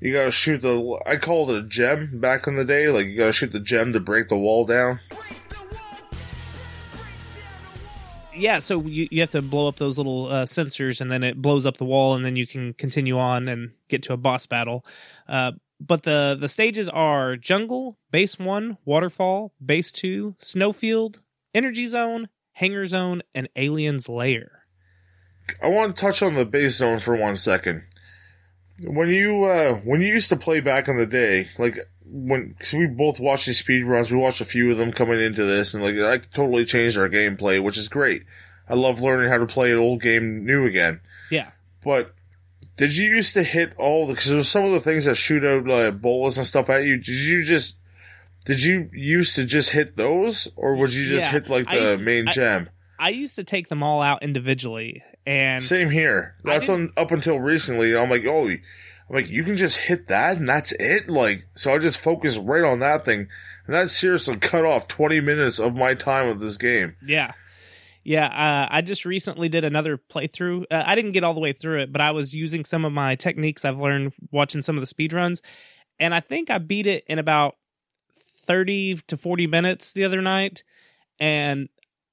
you 0.00 0.12
gotta 0.12 0.30
shoot 0.30 0.62
the. 0.62 1.00
I 1.06 1.16
called 1.16 1.50
it 1.50 1.64
a 1.64 1.68
gem 1.68 2.20
back 2.20 2.46
in 2.46 2.56
the 2.56 2.64
day. 2.64 2.88
Like 2.88 3.06
you 3.06 3.16
gotta 3.18 3.32
shoot 3.32 3.52
the 3.52 3.60
gem 3.60 3.92
to 3.92 4.00
break 4.00 4.28
the 4.28 4.36
wall 4.36 4.64
down. 4.64 5.00
yeah 8.34 8.60
so 8.60 8.82
you, 8.86 9.08
you 9.10 9.20
have 9.20 9.30
to 9.30 9.42
blow 9.42 9.66
up 9.68 9.76
those 9.76 9.98
little 9.98 10.26
uh, 10.26 10.44
sensors 10.44 11.00
and 11.00 11.10
then 11.10 11.24
it 11.24 11.40
blows 11.42 11.66
up 11.66 11.76
the 11.76 11.84
wall 11.84 12.14
and 12.14 12.24
then 12.24 12.36
you 12.36 12.46
can 12.46 12.72
continue 12.74 13.18
on 13.18 13.48
and 13.48 13.72
get 13.88 14.02
to 14.04 14.12
a 14.12 14.16
boss 14.16 14.46
battle 14.46 14.84
uh, 15.28 15.50
but 15.80 16.04
the 16.04 16.36
the 16.38 16.48
stages 16.48 16.88
are 16.88 17.36
jungle 17.36 17.98
base 18.12 18.38
one 18.38 18.78
waterfall 18.84 19.52
base 19.64 19.90
two 19.90 20.36
snowfield 20.38 21.20
energy 21.52 21.86
zone 21.86 22.28
hangar 22.58 22.86
zone 22.86 23.22
and 23.34 23.48
aliens 23.56 24.08
lair 24.08 24.58
I 25.62 25.68
want 25.68 25.96
to 25.96 26.00
touch 26.00 26.22
on 26.22 26.34
the 26.34 26.44
base 26.44 26.76
zone 26.76 27.00
for 27.00 27.16
one 27.16 27.36
second. 27.36 27.82
When 28.80 29.08
you 29.08 29.44
uh, 29.44 29.74
when 29.76 30.00
you 30.00 30.08
used 30.08 30.28
to 30.28 30.36
play 30.36 30.60
back 30.60 30.88
in 30.88 30.98
the 30.98 31.06
day, 31.06 31.48
like 31.58 31.78
when 32.04 32.54
cause 32.58 32.74
we 32.74 32.86
both 32.86 33.18
watched 33.18 33.46
these 33.46 33.58
speed 33.58 33.84
runs, 33.84 34.10
we 34.10 34.18
watched 34.18 34.40
a 34.40 34.44
few 34.44 34.70
of 34.70 34.78
them 34.78 34.92
coming 34.92 35.20
into 35.20 35.44
this, 35.44 35.74
and 35.74 35.82
like 35.82 35.96
I 35.96 36.24
totally 36.34 36.64
changed 36.64 36.96
our 36.96 37.08
gameplay, 37.08 37.62
which 37.62 37.78
is 37.78 37.88
great. 37.88 38.24
I 38.68 38.74
love 38.74 39.00
learning 39.00 39.30
how 39.30 39.38
to 39.38 39.46
play 39.46 39.72
an 39.72 39.78
old 39.78 40.02
game 40.02 40.44
new 40.44 40.66
again. 40.66 41.00
yeah 41.30 41.50
But 41.82 42.12
did 42.76 42.96
you 42.96 43.08
used 43.08 43.32
to 43.32 43.42
hit 43.42 43.72
all 43.78 44.06
the? 44.06 44.12
Because 44.12 44.30
there's 44.30 44.48
some 44.48 44.64
of 44.64 44.72
the 44.72 44.80
things 44.80 45.06
that 45.06 45.16
shoot 45.16 45.44
out 45.44 45.68
uh, 45.68 45.90
bullets 45.90 46.36
and 46.36 46.46
stuff 46.46 46.70
at 46.70 46.84
you. 46.84 46.98
Did 46.98 47.08
you 47.08 47.42
just? 47.42 47.76
Did 48.48 48.64
you 48.64 48.88
used 48.94 49.34
to 49.34 49.44
just 49.44 49.70
hit 49.70 49.96
those, 49.96 50.48
or 50.56 50.74
would 50.74 50.92
you 50.92 51.06
just 51.06 51.26
Yeah, 51.26 51.32
hit 51.32 51.50
like 51.50 51.68
the 51.68 51.98
main 52.02 52.26
gem? 52.32 52.70
i 52.98 53.10
used 53.10 53.36
to 53.36 53.44
take 53.44 53.68
them 53.68 53.82
all 53.82 54.02
out 54.02 54.24
individually 54.24 55.04
and 55.26 55.62
Same 55.62 55.90
here. 55.90 56.34
That's 56.42 56.70
on, 56.70 56.90
up 56.96 57.10
until 57.10 57.38
recently. 57.38 57.94
I'm 57.94 58.08
like, 58.08 58.24
oh, 58.24 58.48
I'm 58.48 58.60
like, 59.10 59.28
you 59.28 59.44
can 59.44 59.56
just 59.56 59.76
hit 59.76 60.08
that 60.08 60.38
and 60.38 60.48
that's 60.48 60.72
it. 60.72 61.10
Like, 61.10 61.46
so 61.54 61.74
I 61.74 61.78
just 61.78 62.00
focused 62.00 62.40
right 62.42 62.64
on 62.64 62.78
that 62.78 63.04
thing, 63.04 63.28
and 63.66 63.76
that 63.76 63.90
seriously 63.90 64.36
cut 64.38 64.64
off 64.64 64.88
20 64.88 65.20
minutes 65.20 65.58
of 65.60 65.74
my 65.74 65.92
time 65.92 66.28
with 66.28 66.40
this 66.40 66.56
game. 66.56 66.96
Yeah. 67.06 67.32
Yeah, 68.02 68.28
uh, 68.28 68.68
I 68.70 68.80
just 68.80 69.04
recently 69.04 69.50
did 69.50 69.64
another 69.64 69.98
playthrough. 69.98 70.64
Uh, 70.70 70.82
I 70.86 70.94
didn't 70.94 71.12
get 71.12 71.24
all 71.24 71.34
the 71.34 71.40
way 71.40 71.52
through 71.52 71.82
it, 71.82 71.92
but 71.92 72.00
I 72.00 72.12
was 72.12 72.34
using 72.34 72.64
some 72.64 72.86
of 72.86 72.92
my 72.92 73.16
techniques 73.16 73.66
I've 73.66 73.80
learned 73.80 74.14
watching 74.30 74.62
some 74.62 74.78
of 74.78 74.80
the 74.80 74.86
speedruns. 74.86 75.42
And 76.00 76.14
I 76.14 76.20
think 76.20 76.48
I 76.48 76.56
beat 76.56 76.86
it 76.86 77.04
in 77.06 77.18
about 77.18 77.57
30 78.48 79.00
to 79.06 79.16
40 79.16 79.46
minutes 79.46 79.92
the 79.92 80.04
other 80.04 80.20
night. 80.20 80.64
And 81.20 81.68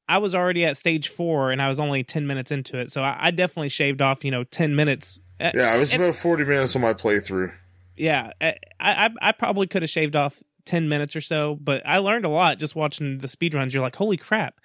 I 0.08 0.20
was 0.20 0.36
already 0.36 0.63
at 0.65 0.77
stage 0.77 1.08
four 1.08 1.51
and 1.51 1.60
I 1.62 1.68
was 1.68 1.80
only 1.80 2.04
10 2.04 2.27
minutes 2.27 2.51
into 2.51 2.77
it. 2.77 2.92
So 2.92 3.01
I, 3.01 3.18
I 3.20 3.32
definitely 3.32 3.70
shaved 3.70 4.01
off, 4.04 4.24
you 4.24 4.30
know, 4.30 4.44
10 4.44 4.75
minutes. 4.75 5.20
Uh, 5.39 5.50
Yeah, 5.56 5.75
it 5.75 5.80
was 5.80 5.92
And- 5.94 6.04
about 6.04 6.15
40 6.15 6.44
minutes 6.44 6.75
of 6.75 6.82
my 6.82 6.94
playthrough. 6.94 7.51
yeah, 7.98 8.32
I, 8.39 8.54
I, 8.80 9.10
I 9.22 9.32
probably 9.32 9.65
could 9.65 9.82
have 9.82 9.89
shaved 9.89 10.15
off 10.15 10.44
10 10.65 10.88
minutes 10.89 11.15
or 11.15 11.22
so, 11.22 11.56
but 11.62 11.82
I 11.86 11.98
learned 12.00 12.25
a 12.25 12.30
lot 12.30 12.60
just 12.60 12.75
watching 12.75 13.18
the 13.20 13.27
speedruns. 13.27 13.72
You're 13.74 13.82
like, 13.82 13.96
holy 13.96 14.18
crap. 14.18 14.60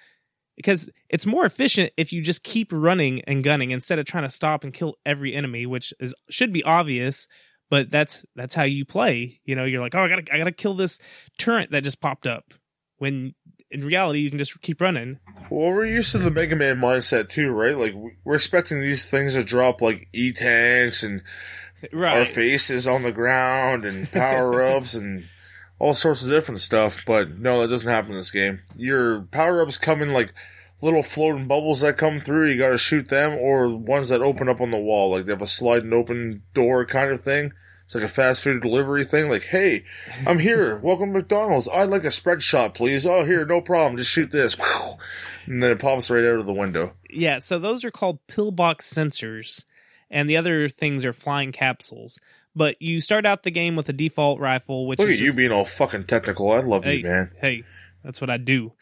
Because 0.57 0.89
it's 1.09 1.25
more 1.25 1.45
efficient 1.45 1.91
if 1.97 2.11
you 2.13 2.21
just 2.21 2.43
keep 2.43 2.69
running 2.71 3.21
and 3.25 3.43
gunning 3.43 3.71
instead 3.71 3.97
of 3.99 4.05
trying 4.05 4.23
to 4.25 4.29
stop 4.29 4.63
and 4.63 4.73
kill 4.73 4.95
every 5.05 5.33
enemy, 5.33 5.65
which 5.65 5.91
is 5.99 6.13
should 6.29 6.51
be 6.53 6.63
obvious, 6.63 7.25
but 7.71 7.89
that's 7.89 8.23
that's 8.35 8.53
how 8.53 8.63
you 8.63 8.85
play. 8.85 9.39
You 9.45 9.55
know, 9.55 9.65
you're 9.65 9.81
like, 9.81 9.95
oh, 9.95 10.03
I 10.03 10.07
gotta 10.07 10.23
I 10.31 10.37
gotta 10.37 10.51
kill 10.51 10.75
this 10.75 10.99
turret 11.39 11.71
that 11.71 11.83
just 11.83 11.99
popped 11.99 12.27
up. 12.27 12.53
When 12.97 13.33
in 13.71 13.83
reality, 13.83 14.19
you 14.19 14.29
can 14.29 14.37
just 14.37 14.61
keep 14.61 14.79
running. 14.81 15.17
Well, 15.49 15.71
we're 15.71 15.85
used 15.85 16.11
to 16.11 16.19
the 16.19 16.29
Mega 16.29 16.55
Man 16.55 16.75
mindset 16.77 17.29
too, 17.29 17.49
right? 17.51 17.75
Like, 17.75 17.93
we- 17.95 18.11
we're 18.25 18.35
expecting 18.35 18.79
these 18.81 19.09
things 19.09 19.33
to 19.33 19.43
drop 19.43 19.81
like 19.81 20.07
E 20.13 20.31
tanks 20.33 21.01
and 21.01 21.21
our 22.19 22.25
faces 22.25 22.87
on 22.87 23.01
the 23.03 23.11
ground 23.11 23.85
and 23.85 24.11
power 24.11 24.61
ups 24.61 24.93
and 24.93 25.23
all 25.79 25.93
sorts 25.95 26.21
of 26.21 26.29
different 26.29 26.61
stuff. 26.61 26.99
But 27.07 27.39
no, 27.39 27.61
that 27.61 27.69
doesn't 27.69 27.89
happen 27.89 28.11
in 28.11 28.17
this 28.17 28.29
game. 28.29 28.59
Your 28.75 29.21
power 29.21 29.61
ups 29.63 29.77
come 29.79 30.01
in 30.03 30.13
like 30.13 30.33
little 30.81 31.03
floating 31.03 31.47
bubbles 31.47 31.81
that 31.81 31.97
come 31.97 32.19
through. 32.19 32.49
You 32.49 32.57
got 32.57 32.69
to 32.69 32.77
shoot 32.77 33.09
them, 33.09 33.37
or 33.37 33.69
ones 33.69 34.09
that 34.09 34.21
open 34.21 34.49
up 34.49 34.61
on 34.61 34.71
the 34.71 34.77
wall, 34.77 35.11
like 35.11 35.25
they 35.25 35.31
have 35.31 35.41
a 35.41 35.47
sliding 35.47 35.93
open 35.93 36.43
door 36.53 36.85
kind 36.85 37.11
of 37.11 37.21
thing. 37.21 37.53
It's 37.85 37.95
like 37.95 38.03
a 38.03 38.07
fast 38.07 38.43
food 38.43 38.61
delivery 38.61 39.03
thing. 39.03 39.29
Like, 39.29 39.43
hey, 39.43 39.83
I'm 40.25 40.39
here. 40.39 40.77
Welcome 40.83 41.13
to 41.13 41.19
McDonald's. 41.19 41.67
I'd 41.67 41.89
like 41.89 42.05
a 42.05 42.11
spread 42.11 42.41
shot, 42.41 42.73
please. 42.73 43.05
Oh, 43.05 43.25
here, 43.25 43.45
no 43.45 43.59
problem. 43.61 43.97
Just 43.97 44.11
shoot 44.11 44.31
this. 44.31 44.55
And 45.47 45.61
then 45.61 45.71
it 45.71 45.79
pops 45.79 46.07
right 46.11 46.23
out 46.23 46.39
of 46.39 46.45
the 46.45 46.53
window. 46.53 46.93
Yeah, 47.09 47.39
so 47.39 47.57
those 47.57 47.83
are 47.83 47.89
called 47.89 48.19
pillbox 48.27 48.93
sensors, 48.93 49.65
and 50.07 50.29
the 50.29 50.37
other 50.37 50.69
things 50.69 51.03
are 51.03 51.13
flying 51.13 51.51
capsules. 51.51 52.19
But 52.55 52.79
you 52.79 53.01
start 53.01 53.25
out 53.25 53.41
the 53.41 53.49
game 53.49 53.75
with 53.75 53.89
a 53.89 53.93
default 53.93 54.39
rifle, 54.39 54.87
which 54.87 54.99
Look 54.99 55.09
is 55.09 55.19
at 55.19 55.25
you 55.25 55.33
being 55.33 55.51
all 55.51 55.65
fucking 55.65 56.05
technical. 56.05 56.51
I 56.51 56.59
love 56.59 56.83
hey, 56.83 56.97
you, 56.97 57.03
man. 57.03 57.31
hey, 57.41 57.63
that's 58.03 58.21
what 58.21 58.29
I 58.29 58.37
do. 58.37 58.73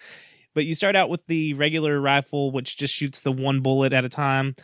But 0.53 0.65
you 0.65 0.75
start 0.75 0.95
out 0.95 1.09
with 1.09 1.25
the 1.27 1.53
regular 1.53 1.99
rifle, 2.01 2.51
which 2.51 2.77
just 2.77 2.93
shoots 2.93 3.21
the 3.21 3.31
one 3.31 3.61
bullet 3.61 3.93
at 3.93 4.05
a 4.05 4.09
time, 4.09 4.55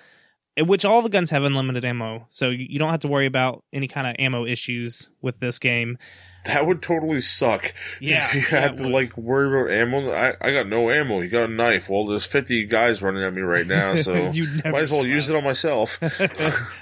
in 0.58 0.68
which 0.68 0.86
all 0.86 1.02
the 1.02 1.10
guns 1.10 1.30
have 1.30 1.44
unlimited 1.44 1.86
ammo, 1.86 2.26
so 2.30 2.50
you 2.50 2.80
don't 2.80 2.92
have 2.92 3.02
to 3.02 3.08
worry 3.08 3.26
about 3.26 3.64
any 3.74 3.88
kind 3.88 4.08
of 4.08 4.16
ammo 4.20 4.46
issues 4.46 5.10
with 5.22 5.40
this 5.40 5.60
game. 5.60 5.98
That 6.46 6.68
would 6.68 6.82
totally 6.84 7.22
suck. 7.22 7.74
Yeah, 8.00 8.28
if 8.28 8.36
you 8.36 8.42
had 8.42 8.78
to 8.78 8.84
would. 8.84 8.92
like 8.92 9.18
worry 9.18 9.48
about 9.48 9.74
ammo, 9.74 10.12
I, 10.12 10.34
I 10.40 10.52
got 10.52 10.68
no 10.68 10.92
ammo. 10.92 11.22
You 11.22 11.30
got 11.30 11.50
a 11.50 11.54
knife. 11.54 11.90
Well, 11.90 12.06
there's 12.06 12.26
50 12.26 12.66
guys 12.66 13.02
running 13.02 13.24
at 13.24 13.34
me 13.34 13.42
right 13.42 13.66
now, 13.66 13.96
so 14.02 14.32
might 14.64 14.76
as 14.76 14.92
well 14.92 15.06
use 15.06 15.28
it 15.28 15.36
on 15.36 15.44
myself. 15.44 15.98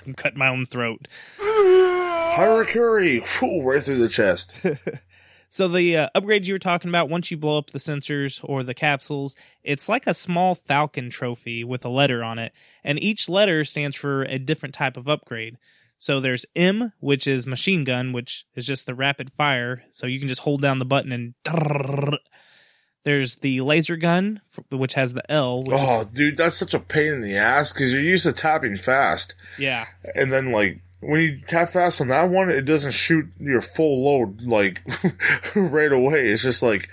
I'm 0.05 0.13
cutting 0.15 0.37
my 0.37 0.49
own 0.49 0.65
throat. 0.65 1.07
Harakiri, 1.39 3.25
Phew, 3.25 3.61
right 3.61 3.81
through 3.81 3.99
the 3.99 4.09
chest. 4.09 4.51
So 5.53 5.67
the 5.67 5.95
uh, 5.97 6.09
upgrades 6.15 6.47
you 6.47 6.55
were 6.55 6.59
talking 6.59 6.89
about, 6.89 7.11
once 7.11 7.29
you 7.29 7.37
blow 7.37 7.59
up 7.59 7.69
the 7.69 7.77
sensors 7.77 8.39
or 8.43 8.63
the 8.63 8.73
capsules, 8.73 9.35
it's 9.63 9.87
like 9.87 10.07
a 10.07 10.13
small 10.15 10.55
Falcon 10.55 11.11
trophy 11.11 11.63
with 11.63 11.85
a 11.85 11.89
letter 11.89 12.23
on 12.23 12.39
it, 12.39 12.53
and 12.83 12.97
each 12.97 13.29
letter 13.29 13.63
stands 13.63 13.95
for 13.95 14.23
a 14.23 14.39
different 14.39 14.73
type 14.73 14.97
of 14.97 15.07
upgrade. 15.07 15.59
So 15.99 16.19
there's 16.19 16.47
M, 16.55 16.93
which 17.01 17.27
is 17.27 17.45
machine 17.45 17.83
gun, 17.83 18.13
which 18.13 18.47
is 18.55 18.65
just 18.65 18.87
the 18.87 18.95
rapid 18.95 19.31
fire, 19.31 19.83
so 19.91 20.07
you 20.07 20.17
can 20.17 20.27
just 20.27 20.41
hold 20.41 20.59
down 20.59 20.79
the 20.79 20.85
button 20.85 21.11
and. 21.11 22.17
There's 23.03 23.35
the 23.35 23.59
laser 23.59 23.97
gun, 23.97 24.39
which 24.71 24.93
has 24.93 25.13
the 25.13 25.29
L. 25.29 25.61
Which 25.61 25.77
oh, 25.77 25.99
is, 25.99 26.07
dude, 26.07 26.37
that's 26.37 26.55
such 26.55 26.73
a 26.73 26.79
pain 26.79 27.11
in 27.11 27.21
the 27.21 27.35
ass 27.35 27.73
because 27.73 27.91
you're 27.91 28.01
used 28.01 28.23
to 28.23 28.31
tapping 28.31 28.77
fast, 28.77 29.35
yeah, 29.59 29.87
and 30.15 30.31
then 30.31 30.53
like 30.53 30.81
when 31.03 31.21
you 31.21 31.39
tap 31.47 31.71
fast 31.71 32.01
on 32.01 32.07
that 32.09 32.29
one, 32.29 32.49
it 32.49 32.61
doesn't 32.61 32.91
shoot 32.91 33.25
your 33.39 33.61
full 33.61 34.03
load 34.03 34.41
like 34.41 34.81
right 35.55 35.91
away. 35.91 36.29
It's 36.29 36.43
just 36.43 36.63
like. 36.63 36.89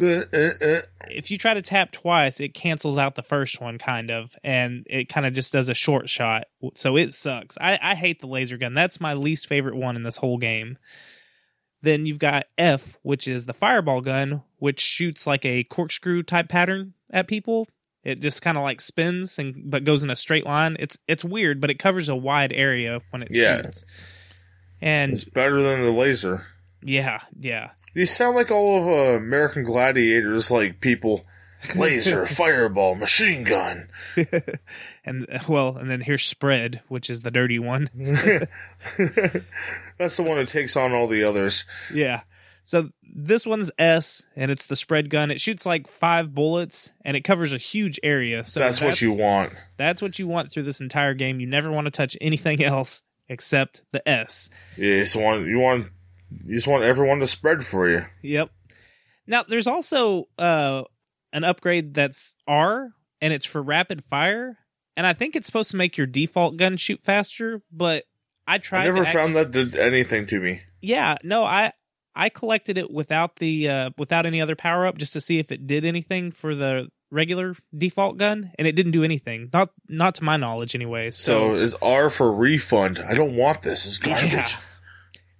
Uh, 0.00 0.24
uh, 0.32 0.50
uh. 0.60 0.80
if 1.08 1.30
you 1.30 1.38
try 1.38 1.54
to 1.54 1.62
tap 1.62 1.92
twice, 1.92 2.40
it 2.40 2.52
cancels 2.52 2.98
out 2.98 3.14
the 3.14 3.22
first 3.22 3.60
one, 3.60 3.78
kind 3.78 4.10
of, 4.10 4.34
and 4.42 4.84
it 4.90 5.08
kind 5.08 5.24
of 5.24 5.32
just 5.32 5.52
does 5.52 5.68
a 5.68 5.74
short 5.74 6.08
shot. 6.08 6.44
So 6.74 6.96
it 6.96 7.12
sucks. 7.12 7.56
I, 7.60 7.78
I 7.80 7.94
hate 7.94 8.20
the 8.20 8.26
laser 8.26 8.56
gun. 8.56 8.74
That's 8.74 9.00
my 9.00 9.14
least 9.14 9.46
favorite 9.46 9.76
one 9.76 9.94
in 9.94 10.02
this 10.02 10.16
whole 10.16 10.38
game. 10.38 10.78
Then 11.80 12.06
you've 12.06 12.18
got 12.18 12.46
F, 12.58 12.98
which 13.02 13.28
is 13.28 13.46
the 13.46 13.52
fireball 13.52 14.00
gun, 14.00 14.42
which 14.58 14.80
shoots 14.80 15.26
like 15.26 15.44
a 15.44 15.64
corkscrew 15.64 16.22
type 16.22 16.48
pattern 16.48 16.94
at 17.12 17.28
people. 17.28 17.68
It 18.04 18.20
just 18.20 18.42
kind 18.42 18.56
of 18.58 18.62
like 18.62 18.80
spins 18.80 19.38
and 19.38 19.70
but 19.70 19.84
goes 19.84 20.02
in 20.04 20.10
a 20.10 20.16
straight 20.16 20.44
line. 20.46 20.76
It's 20.78 20.98
it's 21.08 21.24
weird, 21.24 21.60
but 21.60 21.70
it 21.70 21.78
covers 21.78 22.08
a 22.08 22.16
wide 22.16 22.52
area 22.52 23.00
when 23.10 23.22
it 23.22 23.28
Yeah. 23.30 23.62
shoots. 23.62 23.84
And 24.80 25.12
It's 25.12 25.24
better 25.24 25.62
than 25.62 25.80
the 25.82 25.90
laser. 25.92 26.46
yeah, 26.82 27.20
yeah. 27.40 27.70
These 27.94 28.14
sound 28.14 28.36
like 28.36 28.50
all 28.50 28.82
of 28.82 28.88
uh, 28.88 29.16
American 29.16 29.64
Gladiators, 29.64 30.50
like 30.50 30.80
people. 30.80 31.24
Laser, 31.74 32.26
fireball, 32.40 32.94
machine 32.94 33.42
gun. 33.44 33.88
And 35.06 35.26
uh, 35.30 35.38
well, 35.48 35.76
and 35.76 35.90
then 35.90 36.00
here's 36.02 36.24
spread, 36.24 36.80
which 36.88 37.08
is 37.10 37.20
the 37.20 37.30
dirty 37.30 37.58
one. 37.58 37.88
That's 39.98 40.16
the 40.16 40.22
one 40.22 40.38
that 40.38 40.48
takes 40.48 40.76
on 40.76 40.92
all 40.92 41.08
the 41.08 41.22
others. 41.24 41.64
Yeah. 41.92 42.22
So 42.64 42.88
this 43.14 43.46
one's 43.46 43.70
S, 43.78 44.22
and 44.34 44.50
it's 44.50 44.66
the 44.66 44.76
spread 44.76 45.10
gun. 45.10 45.30
It 45.30 45.40
shoots 45.40 45.66
like 45.66 45.86
five 45.86 46.34
bullets, 46.34 46.90
and 47.04 47.16
it 47.16 47.20
covers 47.22 47.52
a 47.52 47.58
huge 47.58 48.00
area. 48.02 48.42
So 48.44 48.60
that's, 48.60 48.80
what 48.80 49.00
you 49.00 49.12
want. 49.12 49.52
That's 49.76 50.00
what 50.00 50.18
you 50.18 50.26
want 50.26 50.50
through 50.50 50.62
this 50.62 50.80
entire 50.80 51.14
game. 51.14 51.40
You 51.40 51.46
never 51.46 51.70
want 51.70 51.86
to 51.86 51.90
touch 51.90 52.16
anything 52.20 52.64
else 52.64 53.02
except 53.28 53.82
the 53.92 54.06
S. 54.08 54.48
Yeah, 54.76 54.86
You 54.86 55.00
just 55.00 55.16
want 55.16 55.46
you 55.46 55.58
want 55.58 55.88
you 56.44 56.54
just 56.54 56.66
want 56.66 56.84
everyone 56.84 57.20
to 57.20 57.26
spread 57.26 57.62
for 57.64 57.88
you. 57.88 58.06
Yep. 58.22 58.50
Now 59.26 59.42
there's 59.42 59.66
also 59.66 60.24
uh, 60.38 60.82
an 61.32 61.44
upgrade 61.44 61.94
that's 61.94 62.34
R, 62.46 62.90
and 63.20 63.32
it's 63.32 63.46
for 63.46 63.62
rapid 63.62 64.02
fire. 64.02 64.58
And 64.96 65.06
I 65.06 65.12
think 65.12 65.36
it's 65.36 65.46
supposed 65.46 65.72
to 65.72 65.76
make 65.76 65.98
your 65.98 66.06
default 66.06 66.56
gun 66.56 66.76
shoot 66.76 67.00
faster, 67.00 67.60
but 67.70 68.04
I 68.46 68.58
tried. 68.58 68.82
I 68.82 68.84
never 68.84 69.02
to 69.02 69.08
act- 69.08 69.16
found 69.16 69.36
that 69.36 69.50
did 69.50 69.76
anything 69.76 70.26
to 70.28 70.40
me. 70.40 70.60
Yeah, 70.80 71.16
no, 71.22 71.44
I 71.44 71.72
I 72.16 72.28
collected 72.28 72.78
it 72.78 72.90
without 72.90 73.36
the 73.36 73.68
uh 73.68 73.90
without 73.98 74.26
any 74.26 74.40
other 74.40 74.56
power 74.56 74.86
up 74.86 74.98
just 74.98 75.12
to 75.14 75.20
see 75.20 75.38
if 75.38 75.50
it 75.52 75.66
did 75.66 75.84
anything 75.84 76.30
for 76.30 76.54
the 76.54 76.88
regular 77.10 77.54
default 77.76 78.16
gun, 78.16 78.50
and 78.58 78.66
it 78.66 78.72
didn't 78.72 78.92
do 78.92 79.04
anything. 79.04 79.50
Not 79.52 79.70
not 79.88 80.14
to 80.16 80.24
my 80.24 80.36
knowledge, 80.36 80.74
anyway. 80.74 81.10
So 81.10 81.52
So, 81.52 81.54
is 81.56 81.74
R 81.82 82.10
for 82.10 82.32
refund? 82.32 82.98
I 82.98 83.14
don't 83.14 83.36
want 83.36 83.62
this. 83.62 83.86
It's 83.86 83.98
garbage. 83.98 84.32
Yeah. 84.32 84.48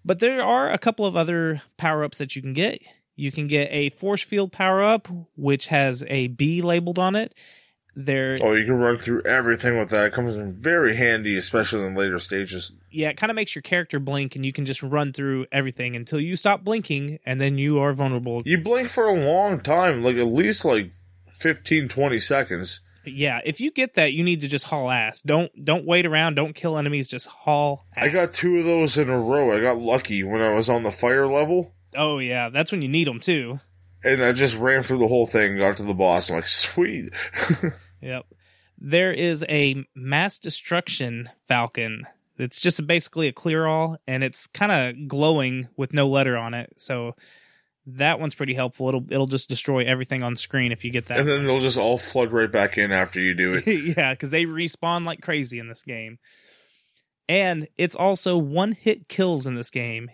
but 0.04 0.20
there 0.20 0.42
are 0.42 0.70
a 0.70 0.78
couple 0.78 1.06
of 1.06 1.16
other 1.16 1.62
power 1.76 2.04
ups 2.04 2.18
that 2.18 2.36
you 2.36 2.42
can 2.42 2.52
get. 2.52 2.78
You 3.16 3.30
can 3.30 3.46
get 3.46 3.68
a 3.70 3.90
force 3.90 4.22
field 4.22 4.50
power 4.52 4.82
up, 4.82 5.08
which 5.36 5.66
has 5.68 6.04
a 6.08 6.26
B 6.28 6.62
labeled 6.62 6.98
on 6.98 7.14
it. 7.14 7.34
There, 7.96 8.38
Oh, 8.42 8.54
you 8.54 8.64
can 8.64 8.74
run 8.74 8.96
through 8.96 9.22
everything 9.22 9.78
with 9.78 9.90
that. 9.90 10.06
It 10.06 10.12
comes 10.12 10.34
in 10.34 10.52
very 10.52 10.96
handy, 10.96 11.36
especially 11.36 11.84
in 11.86 11.94
later 11.94 12.18
stages. 12.18 12.72
yeah, 12.90 13.08
it 13.10 13.16
kind 13.16 13.30
of 13.30 13.36
makes 13.36 13.54
your 13.54 13.62
character 13.62 14.00
blink, 14.00 14.34
and 14.34 14.44
you 14.44 14.52
can 14.52 14.64
just 14.66 14.82
run 14.82 15.12
through 15.12 15.46
everything 15.52 15.94
until 15.94 16.18
you 16.18 16.34
stop 16.36 16.64
blinking, 16.64 17.18
and 17.24 17.40
then 17.40 17.56
you 17.58 17.78
are 17.78 17.92
vulnerable. 17.92 18.42
You 18.44 18.58
blink 18.58 18.88
for 18.88 19.06
a 19.06 19.14
long 19.14 19.60
time, 19.60 20.02
like 20.02 20.16
at 20.16 20.26
least 20.26 20.64
like 20.64 20.90
15, 21.34 21.88
20 21.88 22.18
seconds. 22.18 22.80
Yeah, 23.06 23.40
if 23.44 23.60
you 23.60 23.70
get 23.70 23.94
that, 23.94 24.12
you 24.14 24.24
need 24.24 24.40
to 24.40 24.48
just 24.48 24.64
haul 24.64 24.90
ass. 24.90 25.20
Don't 25.20 25.52
don't 25.62 25.84
wait 25.84 26.06
around. 26.06 26.36
Don't 26.36 26.54
kill 26.54 26.78
enemies. 26.78 27.06
Just 27.06 27.26
haul. 27.28 27.84
Ass. 27.94 28.04
I 28.04 28.08
got 28.08 28.32
two 28.32 28.56
of 28.58 28.64
those 28.64 28.96
in 28.96 29.10
a 29.10 29.20
row. 29.20 29.54
I 29.54 29.60
got 29.60 29.76
lucky 29.76 30.22
when 30.24 30.40
I 30.40 30.54
was 30.54 30.70
on 30.70 30.84
the 30.84 30.90
fire 30.90 31.26
level, 31.26 31.74
Oh 31.94 32.18
yeah, 32.18 32.48
that's 32.48 32.72
when 32.72 32.80
you 32.80 32.88
need 32.88 33.06
them 33.06 33.20
too. 33.20 33.60
and 34.02 34.24
I 34.24 34.32
just 34.32 34.56
ran 34.56 34.84
through 34.84 35.00
the 35.00 35.06
whole 35.08 35.26
thing, 35.26 35.58
got 35.58 35.76
to 35.76 35.82
the 35.82 35.92
boss. 35.92 36.30
I'm 36.30 36.36
like, 36.36 36.46
sweet. 36.48 37.10
Yep. 38.04 38.26
There 38.78 39.12
is 39.12 39.44
a 39.48 39.84
mass 39.94 40.38
destruction 40.38 41.30
falcon. 41.48 42.06
It's 42.36 42.60
just 42.60 42.84
basically 42.86 43.28
a 43.28 43.32
clear 43.32 43.66
all, 43.66 43.96
and 44.06 44.24
it's 44.24 44.46
kind 44.48 44.72
of 44.72 45.08
glowing 45.08 45.68
with 45.76 45.92
no 45.92 46.08
letter 46.08 46.36
on 46.36 46.52
it. 46.54 46.72
So 46.76 47.14
that 47.86 48.18
one's 48.18 48.34
pretty 48.34 48.54
helpful. 48.54 48.88
It'll 48.88 49.04
it'll 49.10 49.26
just 49.28 49.48
destroy 49.48 49.84
everything 49.84 50.22
on 50.22 50.34
screen 50.36 50.72
if 50.72 50.84
you 50.84 50.90
get 50.90 51.06
that. 51.06 51.20
and 51.20 51.28
then 51.28 51.44
they'll 51.44 51.60
just 51.60 51.78
all 51.78 51.98
flood 51.98 52.32
right 52.32 52.50
back 52.50 52.76
in 52.76 52.90
after 52.92 53.20
you 53.20 53.34
do 53.34 53.54
it. 53.64 53.96
yeah, 53.96 54.12
because 54.12 54.30
they 54.30 54.44
respawn 54.44 55.04
like 55.04 55.20
crazy 55.20 55.58
in 55.58 55.68
this 55.68 55.82
game. 55.82 56.18
And 57.28 57.68
it's 57.76 57.94
also 57.94 58.36
one 58.36 58.72
hit 58.72 59.08
kills 59.08 59.46
in 59.46 59.54
this 59.54 59.70
game. 59.70 60.10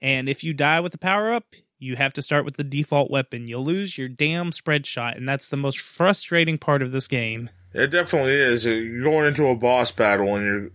And 0.00 0.28
if 0.28 0.44
you 0.44 0.52
die 0.52 0.80
with 0.80 0.92
the 0.92 0.98
power 0.98 1.32
up, 1.32 1.44
you 1.82 1.96
have 1.96 2.12
to 2.14 2.22
start 2.22 2.44
with 2.44 2.56
the 2.56 2.64
default 2.64 3.10
weapon. 3.10 3.48
You'll 3.48 3.64
lose 3.64 3.98
your 3.98 4.08
damn 4.08 4.52
spread 4.52 4.86
shot, 4.86 5.16
and 5.16 5.28
that's 5.28 5.48
the 5.48 5.56
most 5.56 5.80
frustrating 5.80 6.56
part 6.56 6.82
of 6.82 6.92
this 6.92 7.08
game. 7.08 7.50
It 7.74 7.88
definitely 7.88 8.34
is. 8.34 8.64
You're 8.64 9.02
going 9.02 9.26
into 9.26 9.46
a 9.46 9.56
boss 9.56 9.90
battle 9.90 10.36
and 10.36 10.44
you're 10.44 10.70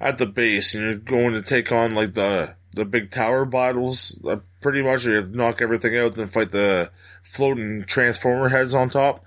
at 0.00 0.18
the 0.18 0.26
base 0.26 0.74
and 0.74 0.84
you're 0.84 0.94
going 0.94 1.34
to 1.34 1.42
take 1.42 1.70
on 1.70 1.94
like 1.94 2.14
the 2.14 2.54
the 2.72 2.84
big 2.84 3.10
tower 3.10 3.44
battles. 3.44 4.18
Uh, 4.26 4.36
pretty 4.60 4.82
much 4.82 5.04
you 5.04 5.12
have 5.12 5.30
to 5.30 5.36
knock 5.36 5.60
everything 5.60 5.96
out 5.96 6.16
and 6.16 6.32
fight 6.32 6.50
the 6.50 6.90
floating 7.22 7.84
transformer 7.84 8.48
heads 8.48 8.74
on 8.74 8.88
top. 8.88 9.22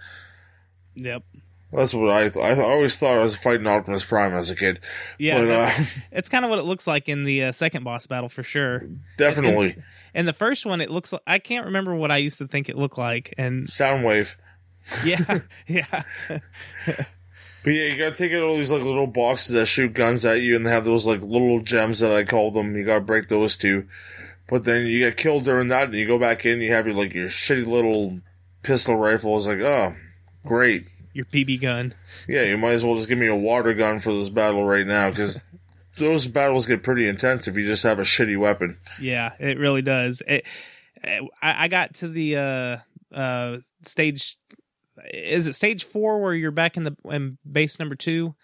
Yep. 0.95 1.23
That's 1.71 1.93
what 1.93 2.11
I 2.11 2.29
th- 2.29 2.37
I 2.37 2.53
th- 2.53 2.65
I 2.65 2.69
always 2.71 2.95
thought 2.95 3.15
I 3.15 3.21
was 3.21 3.35
fighting 3.35 3.65
Optimus 3.65 4.03
Prime 4.03 4.33
as 4.33 4.49
a 4.49 4.55
kid. 4.55 4.79
Yeah, 5.17 5.43
but 5.43 5.49
uh, 5.49 5.71
it's 6.11 6.29
kind 6.29 6.45
of 6.45 6.49
what 6.49 6.59
it 6.59 6.63
looks 6.63 6.85
like 6.85 7.09
in 7.09 7.23
the 7.23 7.45
uh, 7.45 7.51
second 7.51 7.83
boss 7.83 8.05
battle 8.05 8.29
for 8.29 8.43
sure. 8.43 8.87
definitely 9.17 9.71
And 9.71 9.83
the 10.27 10.33
first 10.33 10.65
one, 10.65 10.81
it 10.81 10.91
looks 10.91 11.11
like 11.11 11.21
I 11.27 11.39
can't 11.39 11.65
remember 11.65 11.95
what 11.95 12.11
I 12.11 12.17
used 12.17 12.37
to 12.39 12.47
think 12.47 12.69
it 12.69 12.77
looked 12.77 12.97
like. 12.97 13.33
And 13.37 13.67
Soundwave. 13.67 14.35
yeah, 15.05 15.39
yeah, 15.67 16.03
But 17.63 17.69
yeah, 17.71 17.85
you 17.85 17.97
gotta 17.97 18.13
take 18.15 18.33
out 18.33 18.43
all 18.43 18.57
these 18.57 18.71
like 18.71 18.83
little 18.83 19.07
boxes 19.07 19.53
that 19.53 19.65
shoot 19.67 19.93
guns 19.93 20.25
at 20.25 20.41
you, 20.41 20.55
and 20.55 20.65
they 20.65 20.69
have 20.71 20.83
those 20.85 21.07
like 21.07 21.21
little 21.21 21.61
gems 21.61 21.99
that 22.01 22.13
I 22.13 22.25
call 22.25 22.51
them. 22.51 22.75
You 22.75 22.85
gotta 22.85 22.99
break 23.01 23.29
those 23.29 23.55
too. 23.55 23.87
But 24.49 24.65
then 24.65 24.85
you 24.87 24.99
get 24.99 25.15
killed 25.15 25.45
during 25.45 25.69
that, 25.69 25.85
and 25.85 25.93
you 25.93 26.05
go 26.05 26.19
back 26.19 26.45
in. 26.45 26.59
You 26.59 26.73
have 26.73 26.85
your 26.85 26.95
like 26.95 27.13
your 27.13 27.29
shitty 27.29 27.65
little 27.65 28.19
pistol 28.63 28.97
rifle. 28.97 29.37
It's 29.37 29.47
like, 29.47 29.59
oh, 29.59 29.95
great. 30.45 30.85
your 31.13 31.25
BB 31.25 31.61
gun. 31.61 31.95
Yeah, 32.27 32.43
you 32.43 32.57
might 32.57 32.73
as 32.73 32.83
well 32.83 32.95
just 32.95 33.07
give 33.07 33.17
me 33.17 33.27
a 33.27 33.35
water 33.35 33.73
gun 33.73 33.99
for 33.99 34.13
this 34.13 34.27
battle 34.29 34.65
right 34.65 34.85
now, 34.85 35.09
because 35.09 35.39
those 35.97 36.27
battles 36.27 36.65
get 36.65 36.83
pretty 36.83 37.07
intense 37.07 37.47
if 37.47 37.55
you 37.55 37.65
just 37.65 37.83
have 37.83 37.99
a 37.99 38.03
shitty 38.03 38.37
weapon. 38.37 38.77
Yeah, 38.99 39.31
it 39.39 39.57
really 39.57 39.81
does. 39.81 40.21
It, 40.27 40.45
I, 41.03 41.29
I 41.41 41.67
got 41.67 41.95
to 41.95 42.07
the 42.07 42.35
uh, 42.37 42.77
uh, 43.15 43.59
stage. 43.83 44.37
Is 45.13 45.47
it 45.47 45.53
stage 45.53 45.83
four 45.83 46.21
where 46.21 46.33
you're 46.33 46.51
back 46.51 46.77
in 46.77 46.83
the 46.83 46.95
in 47.05 47.37
base 47.49 47.79
number 47.79 47.95
two? 47.95 48.35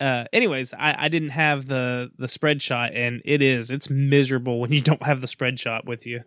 Uh, 0.00 0.24
anyways, 0.32 0.72
I, 0.72 1.04
I 1.04 1.08
didn't 1.08 1.30
have 1.30 1.66
the 1.66 2.10
the 2.18 2.28
spread 2.28 2.62
shot, 2.62 2.92
and 2.94 3.20
it 3.24 3.42
is 3.42 3.70
it's 3.70 3.90
miserable 3.90 4.60
when 4.60 4.72
you 4.72 4.80
don't 4.80 5.02
have 5.02 5.20
the 5.20 5.28
spread 5.28 5.58
shot 5.58 5.86
with 5.86 6.06
you. 6.06 6.22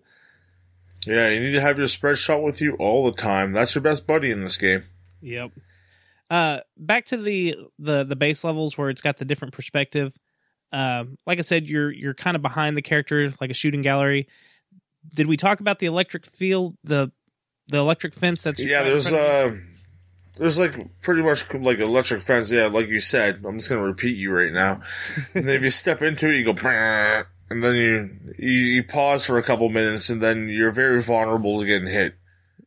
Yeah, 1.05 1.29
you 1.29 1.39
need 1.39 1.51
to 1.51 1.61
have 1.61 1.77
your 1.77 1.87
spread 1.87 2.17
shot 2.17 2.43
with 2.43 2.61
you 2.61 2.75
all 2.75 3.03
the 3.05 3.17
time. 3.17 3.51
That's 3.51 3.75
your 3.75 3.81
best 3.81 4.07
buddy 4.07 4.31
in 4.31 4.43
this 4.43 4.57
game. 4.57 4.83
Yep. 5.21 5.51
Uh, 6.29 6.59
back 6.77 7.05
to 7.07 7.17
the 7.17 7.55
the 7.77 8.03
the 8.03 8.15
base 8.15 8.43
levels 8.43 8.77
where 8.77 8.89
it's 8.89 9.01
got 9.01 9.17
the 9.17 9.25
different 9.25 9.53
perspective. 9.53 10.17
Um, 10.73 11.17
like 11.27 11.37
I 11.39 11.43
said, 11.43 11.69
you're 11.69 11.91
you're 11.91 12.15
kind 12.15 12.35
of 12.35 12.41
behind 12.41 12.75
the 12.75 12.81
character, 12.81 13.31
like 13.39 13.51
a 13.51 13.53
shooting 13.53 13.83
gallery. 13.83 14.27
Did 15.13 15.27
we 15.27 15.37
talk 15.37 15.59
about 15.59 15.79
the 15.79 15.85
electric 15.85 16.25
field, 16.25 16.75
the 16.83 17.11
the 17.67 17.77
electric 17.77 18.15
fence? 18.15 18.43
That's 18.43 18.59
Yeah, 18.59 18.83
there's 18.83 19.07
front 19.07 19.23
of 19.23 19.53
you? 19.53 19.59
uh, 19.59 19.63
there's 20.37 20.57
like 20.57 21.01
pretty 21.01 21.21
much 21.21 21.53
like 21.53 21.77
electric 21.79 22.23
fence. 22.23 22.49
Yeah, 22.49 22.65
like 22.65 22.87
you 22.87 22.99
said. 22.99 23.43
I'm 23.45 23.59
just 23.59 23.69
gonna 23.69 23.83
repeat 23.83 24.17
you 24.17 24.31
right 24.31 24.51
now. 24.51 24.81
and 25.35 25.47
then 25.47 25.55
if 25.55 25.61
you 25.61 25.69
step 25.69 26.01
into 26.01 26.27
it, 26.29 26.37
you 26.37 26.51
go, 26.51 26.55
and 27.49 27.63
then 27.63 27.75
you, 27.75 28.09
you 28.39 28.49
you 28.49 28.83
pause 28.83 29.27
for 29.27 29.37
a 29.37 29.43
couple 29.43 29.69
minutes, 29.69 30.09
and 30.09 30.21
then 30.21 30.49
you're 30.49 30.71
very 30.71 31.03
vulnerable 31.03 31.59
to 31.59 31.67
getting 31.67 31.87
hit. 31.87 32.15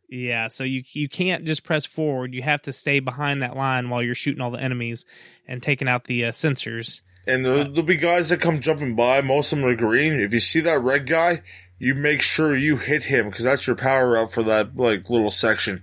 Yeah, 0.08 0.46
so 0.46 0.62
you 0.62 0.84
you 0.92 1.08
can't 1.08 1.44
just 1.44 1.64
press 1.64 1.84
forward. 1.84 2.34
You 2.34 2.42
have 2.42 2.62
to 2.62 2.72
stay 2.72 3.00
behind 3.00 3.42
that 3.42 3.56
line 3.56 3.90
while 3.90 4.02
you're 4.02 4.14
shooting 4.14 4.40
all 4.40 4.52
the 4.52 4.60
enemies 4.60 5.04
and 5.48 5.60
taking 5.60 5.88
out 5.88 6.04
the 6.04 6.26
uh, 6.26 6.30
sensors. 6.30 7.02
And 7.26 7.44
there'll, 7.44 7.64
there'll 7.64 7.82
be 7.82 7.96
guys 7.96 8.28
that 8.28 8.40
come 8.40 8.60
jumping 8.60 8.94
by. 8.94 9.20
Most 9.20 9.52
of 9.52 9.58
them 9.58 9.68
are 9.68 9.74
green. 9.74 10.20
If 10.20 10.32
you 10.32 10.40
see 10.40 10.60
that 10.60 10.80
red 10.80 11.06
guy, 11.06 11.42
you 11.78 11.94
make 11.94 12.22
sure 12.22 12.56
you 12.56 12.76
hit 12.76 13.04
him 13.04 13.28
because 13.28 13.44
that's 13.44 13.66
your 13.66 13.76
power 13.76 14.16
up 14.16 14.32
for 14.32 14.42
that 14.44 14.76
like 14.76 15.10
little 15.10 15.30
section. 15.30 15.82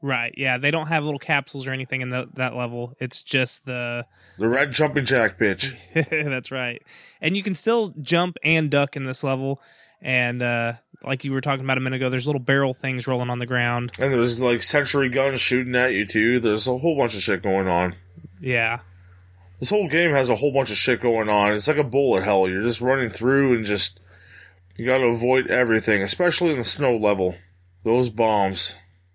Right. 0.00 0.34
Yeah. 0.36 0.58
They 0.58 0.70
don't 0.70 0.88
have 0.88 1.04
little 1.04 1.18
capsules 1.18 1.66
or 1.66 1.72
anything 1.72 2.00
in 2.00 2.10
the, 2.10 2.28
that 2.34 2.56
level. 2.56 2.94
It's 2.98 3.22
just 3.22 3.66
the. 3.66 4.06
The 4.38 4.48
red 4.48 4.72
jumping 4.72 5.04
jack 5.04 5.38
bitch. 5.38 5.76
That's 6.10 6.50
right. 6.50 6.82
And 7.20 7.36
you 7.36 7.42
can 7.42 7.54
still 7.54 7.94
jump 8.00 8.36
and 8.42 8.70
duck 8.70 8.96
in 8.96 9.04
this 9.04 9.22
level. 9.22 9.60
And 10.00 10.42
uh, 10.42 10.74
like 11.04 11.24
you 11.24 11.32
were 11.32 11.40
talking 11.40 11.64
about 11.64 11.78
a 11.78 11.80
minute 11.80 11.96
ago, 11.96 12.10
there's 12.10 12.26
little 12.26 12.40
barrel 12.40 12.74
things 12.74 13.06
rolling 13.06 13.30
on 13.30 13.38
the 13.38 13.46
ground. 13.46 13.92
And 13.98 14.12
there's 14.12 14.40
like 14.40 14.62
sentry 14.62 15.08
guns 15.08 15.40
shooting 15.40 15.76
at 15.76 15.92
you 15.92 16.06
too. 16.06 16.40
There's 16.40 16.66
a 16.66 16.76
whole 16.78 16.96
bunch 16.96 17.14
of 17.14 17.22
shit 17.22 17.42
going 17.42 17.68
on. 17.68 17.94
Yeah. 18.40 18.80
This 19.62 19.70
whole 19.70 19.86
game 19.86 20.10
has 20.10 20.28
a 20.28 20.34
whole 20.34 20.52
bunch 20.52 20.72
of 20.72 20.76
shit 20.76 21.00
going 21.00 21.28
on. 21.28 21.54
It's 21.54 21.68
like 21.68 21.76
a 21.76 21.84
bullet 21.84 22.24
hell. 22.24 22.48
You're 22.48 22.64
just 22.64 22.80
running 22.80 23.10
through 23.10 23.54
and 23.54 23.64
just 23.64 24.00
you 24.74 24.84
got 24.84 24.98
to 24.98 25.04
avoid 25.04 25.46
everything, 25.46 26.02
especially 26.02 26.50
in 26.50 26.58
the 26.58 26.64
snow 26.64 26.96
level. 26.96 27.36
Those 27.84 28.08
bombs. 28.08 28.74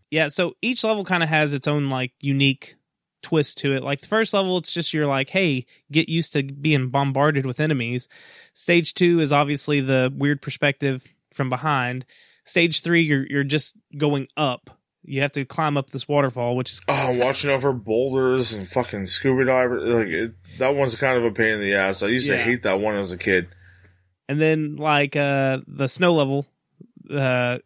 Yeah, 0.09 0.29
so 0.29 0.53
each 0.61 0.85
level 0.85 1.03
kind 1.03 1.21
of 1.21 1.27
has 1.27 1.53
its 1.53 1.67
own 1.67 1.89
like 1.89 2.13
unique 2.21 2.77
twist 3.21 3.57
to 3.57 3.73
it. 3.73 3.83
Like 3.83 3.99
the 3.99 4.07
first 4.07 4.33
level, 4.33 4.57
it's 4.57 4.73
just 4.73 4.93
you're 4.93 5.05
like, 5.05 5.31
hey, 5.31 5.65
get 5.91 6.07
used 6.07 6.31
to 6.31 6.43
being 6.43 6.91
bombarded 6.91 7.45
with 7.45 7.59
enemies. 7.59 8.07
Stage 8.53 8.93
two 8.93 9.19
is 9.19 9.33
obviously 9.33 9.81
the 9.81 10.09
weird 10.15 10.41
perspective 10.41 11.05
from 11.29 11.49
behind. 11.49 12.05
Stage 12.45 12.83
three, 12.83 13.03
you're 13.03 13.27
you're 13.27 13.43
just 13.43 13.75
going 13.97 14.29
up. 14.37 14.76
You 15.09 15.21
have 15.21 15.31
to 15.31 15.45
climb 15.45 15.77
up 15.77 15.91
this 15.91 16.07
waterfall, 16.07 16.55
which 16.57 16.71
is 16.73 16.81
oh, 16.89 17.11
watching 17.17 17.49
over 17.49 17.71
boulders 17.71 18.53
and 18.53 18.67
fucking 18.67 19.07
scuba 19.07 19.45
divers. 19.45 19.83
Like 19.83 20.07
it, 20.07 20.33
that 20.59 20.75
one's 20.75 20.95
kind 20.97 21.17
of 21.17 21.23
a 21.23 21.31
pain 21.31 21.47
in 21.53 21.61
the 21.61 21.73
ass. 21.75 22.03
I 22.03 22.07
used 22.07 22.27
Yeah. 22.27 22.35
to 22.37 22.43
hate 22.43 22.63
that 22.63 22.79
one 22.81 22.97
as 22.97 23.11
a 23.13 23.17
kid, 23.17 23.47
and 24.27 24.41
then 24.41 24.75
like 24.75 25.15
uh 25.15 25.59
the 25.65 25.87
snow 25.87 26.13
level. 26.13 26.45
Uh, 27.09 27.59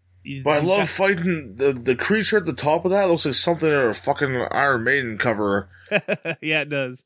but 0.44 0.52
I 0.52 0.60
love 0.60 0.80
got- 0.82 0.88
fighting 0.90 1.56
the 1.56 1.74
the 1.74 1.96
creature 1.96 2.38
at 2.38 2.46
the 2.46 2.54
top 2.54 2.86
of 2.86 2.92
that. 2.92 3.06
Looks 3.10 3.26
like 3.26 3.34
something 3.34 3.68
in 3.68 3.74
a 3.76 3.94
fucking 3.96 4.48
Iron 4.52 4.84
Maiden 4.84 5.18
cover. 5.18 5.68
yeah, 6.42 6.62
it 6.62 6.70
does. 6.70 7.04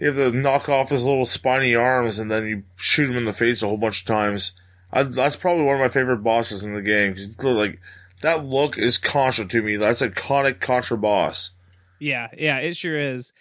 You 0.00 0.06
have 0.06 0.16
to 0.16 0.32
knock 0.32 0.68
off 0.70 0.88
his 0.88 1.04
little 1.04 1.26
spiny 1.26 1.74
arms 1.74 2.18
and 2.18 2.30
then 2.30 2.46
you 2.46 2.62
shoot 2.76 3.10
him 3.10 3.16
in 3.18 3.26
the 3.26 3.32
face 3.34 3.62
a 3.62 3.66
whole 3.68 3.76
bunch 3.76 4.00
of 4.00 4.06
times. 4.06 4.52
I, 4.92 5.02
that's 5.04 5.36
probably 5.36 5.64
one 5.64 5.76
of 5.76 5.80
my 5.82 5.88
favorite 5.88 6.18
bosses 6.24 6.64
in 6.64 6.72
the 6.72 6.82
game. 6.82 7.14
'cause, 7.14 7.30
like 7.44 7.78
that 8.24 8.44
look 8.44 8.76
is 8.78 8.98
Contra 8.98 9.46
to 9.46 9.62
me. 9.62 9.76
That's 9.76 10.02
iconic 10.02 10.60
Contra 10.60 10.98
boss. 10.98 11.52
Yeah, 12.00 12.28
yeah, 12.36 12.58
it 12.58 12.76
sure 12.76 12.98
is. 12.98 13.32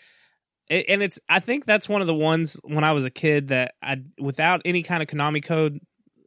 A- 0.70 0.86
And 0.90 1.02
it's 1.02 1.20
I 1.28 1.40
think 1.40 1.66
that's 1.66 1.90
one 1.90 2.02
of 2.02 2.08
the 2.08 2.14
ones 2.14 2.60
when 2.64 2.84
I 2.84 2.92
was 2.92 3.06
a 3.06 3.10
kid 3.10 3.48
that 3.50 3.74
I 3.82 4.04
without 4.20 4.62
any 4.66 4.84
kind 4.84 5.02
of 5.02 5.10
Konami 5.10 5.44
code 5.44 5.80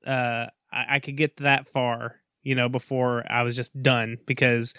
uh 0.07 0.47
I, 0.73 0.97
I 0.97 0.99
could 1.01 1.17
get 1.17 1.37
that 1.39 1.69
far, 1.69 2.17
you 2.43 2.55
know, 2.55 2.69
before 2.69 3.25
I 3.31 3.43
was 3.43 3.57
just 3.57 3.73
done 3.81 4.19
because 4.27 4.75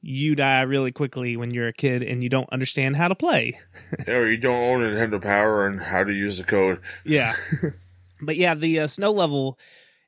you 0.00 0.34
die 0.36 0.60
really 0.62 0.92
quickly 0.92 1.36
when 1.36 1.50
you're 1.50 1.68
a 1.68 1.72
kid 1.72 2.02
and 2.02 2.22
you 2.22 2.28
don't 2.28 2.48
understand 2.52 2.96
how 2.96 3.08
to 3.08 3.14
play. 3.14 3.58
or 4.06 4.26
you 4.28 4.36
don't 4.36 4.54
own 4.62 4.80
Nintendo 4.80 5.20
Power 5.20 5.66
and 5.66 5.80
how 5.80 6.04
to 6.04 6.12
use 6.12 6.38
the 6.38 6.44
code. 6.44 6.80
Yeah. 7.04 7.34
but 8.22 8.36
yeah, 8.36 8.54
the 8.54 8.80
uh, 8.80 8.86
snow 8.86 9.10
level 9.12 9.58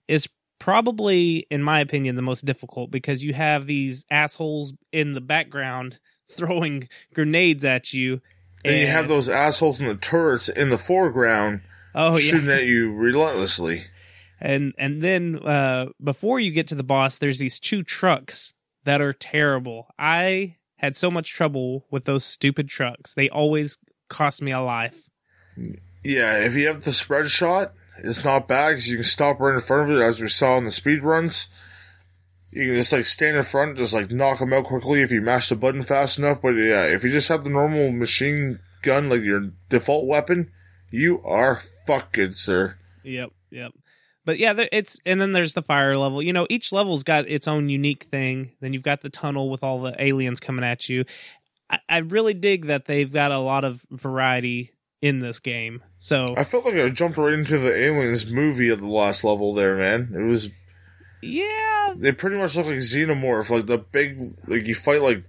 is 0.06 0.28
probably 0.60 1.46
in 1.50 1.62
my 1.62 1.80
opinion 1.80 2.14
the 2.14 2.22
most 2.22 2.44
difficult 2.46 2.90
because 2.92 3.24
you 3.24 3.34
have 3.34 3.66
these 3.66 4.04
assholes 4.10 4.72
in 4.92 5.14
the 5.14 5.20
background 5.20 5.98
throwing 6.30 6.88
grenades 7.12 7.64
at 7.64 7.92
you 7.92 8.20
And 8.64 8.78
you 8.78 8.86
have 8.86 9.08
those 9.08 9.28
assholes 9.28 9.80
in 9.80 9.88
the 9.88 9.96
turrets 9.96 10.48
in 10.48 10.68
the 10.68 10.78
foreground 10.78 11.62
oh 11.96 12.16
yeah. 12.16 12.30
shooting 12.30 12.50
at 12.50 12.66
you 12.66 12.92
relentlessly. 12.92 13.86
and 14.40 14.72
and 14.78 15.02
then 15.02 15.36
uh 15.44 15.86
before 16.02 16.38
you 16.38 16.52
get 16.52 16.68
to 16.68 16.76
the 16.76 16.84
boss 16.84 17.18
there's 17.18 17.40
these 17.40 17.58
two 17.58 17.82
trucks 17.82 18.54
that 18.84 19.00
are 19.00 19.12
terrible. 19.12 19.88
I 19.98 20.56
had 20.76 20.96
so 20.96 21.10
much 21.10 21.30
trouble 21.32 21.86
with 21.90 22.04
those 22.04 22.24
stupid 22.24 22.68
trucks. 22.68 23.14
They 23.14 23.28
always 23.28 23.76
cost 24.08 24.40
me 24.42 24.52
a 24.52 24.60
life. 24.60 25.08
Yeah, 26.02 26.38
if 26.38 26.54
you 26.54 26.68
have 26.68 26.84
the 26.84 26.92
spread 26.92 27.28
shot, 27.28 27.72
it's 28.04 28.24
not 28.24 28.48
bad 28.48 28.70
because 28.70 28.88
you 28.88 28.96
can 28.96 29.04
stop 29.04 29.40
right 29.40 29.54
in 29.54 29.60
front 29.60 29.90
of 29.90 29.96
it, 29.96 30.02
as 30.02 30.20
we 30.20 30.28
saw 30.28 30.56
in 30.58 30.64
the 30.64 30.70
speed 30.70 31.02
runs. 31.02 31.48
You 32.50 32.66
can 32.66 32.74
just 32.74 32.92
like 32.92 33.06
stand 33.06 33.36
in 33.36 33.44
front, 33.44 33.78
just 33.78 33.94
like 33.94 34.10
knock 34.10 34.40
them 34.40 34.52
out 34.52 34.64
quickly 34.64 35.02
if 35.02 35.12
you 35.12 35.20
mash 35.20 35.48
the 35.48 35.56
button 35.56 35.84
fast 35.84 36.18
enough. 36.18 36.42
But 36.42 36.50
yeah, 36.50 36.84
if 36.84 37.04
you 37.04 37.10
just 37.10 37.28
have 37.28 37.44
the 37.44 37.50
normal 37.50 37.92
machine 37.92 38.58
gun, 38.82 39.08
like 39.08 39.22
your 39.22 39.52
default 39.68 40.06
weapon, 40.06 40.50
you 40.90 41.22
are 41.24 41.62
fucking 41.86 42.32
sir. 42.32 42.76
yep 43.02 43.30
yep 43.50 43.72
but 44.24 44.38
yeah 44.38 44.54
it's 44.70 45.00
and 45.06 45.20
then 45.20 45.32
there's 45.32 45.54
the 45.54 45.62
fire 45.62 45.96
level 45.96 46.22
you 46.22 46.32
know 46.32 46.46
each 46.50 46.72
level's 46.72 47.02
got 47.02 47.28
its 47.28 47.48
own 47.48 47.68
unique 47.68 48.04
thing 48.04 48.52
then 48.60 48.72
you've 48.72 48.82
got 48.82 49.00
the 49.00 49.08
tunnel 49.08 49.50
with 49.50 49.64
all 49.64 49.80
the 49.80 49.94
aliens 50.02 50.40
coming 50.40 50.64
at 50.64 50.88
you 50.88 51.04
i, 51.70 51.78
I 51.88 51.98
really 51.98 52.34
dig 52.34 52.66
that 52.66 52.84
they've 52.84 53.12
got 53.12 53.32
a 53.32 53.38
lot 53.38 53.64
of 53.64 53.84
variety 53.90 54.72
in 55.02 55.20
this 55.20 55.40
game 55.40 55.82
so 55.98 56.34
I 56.36 56.44
felt 56.44 56.64
like 56.66 56.74
I 56.74 56.88
jumped 56.90 57.16
right 57.18 57.32
into 57.32 57.58
the 57.58 57.74
aliens 57.74 58.26
movie 58.26 58.70
at 58.70 58.78
the 58.78 58.86
last 58.86 59.24
level 59.24 59.54
there, 59.54 59.76
man. 59.76 60.12
It 60.14 60.22
was 60.28 60.48
yeah 61.22 61.94
they 61.96 62.12
pretty 62.12 62.36
much 62.36 62.56
look 62.56 62.66
like 62.66 62.76
xenomorph, 62.76 63.50
like 63.50 63.66
the 63.66 63.78
big 63.78 64.34
like 64.46 64.66
you 64.66 64.74
fight 64.74 65.02
like 65.02 65.22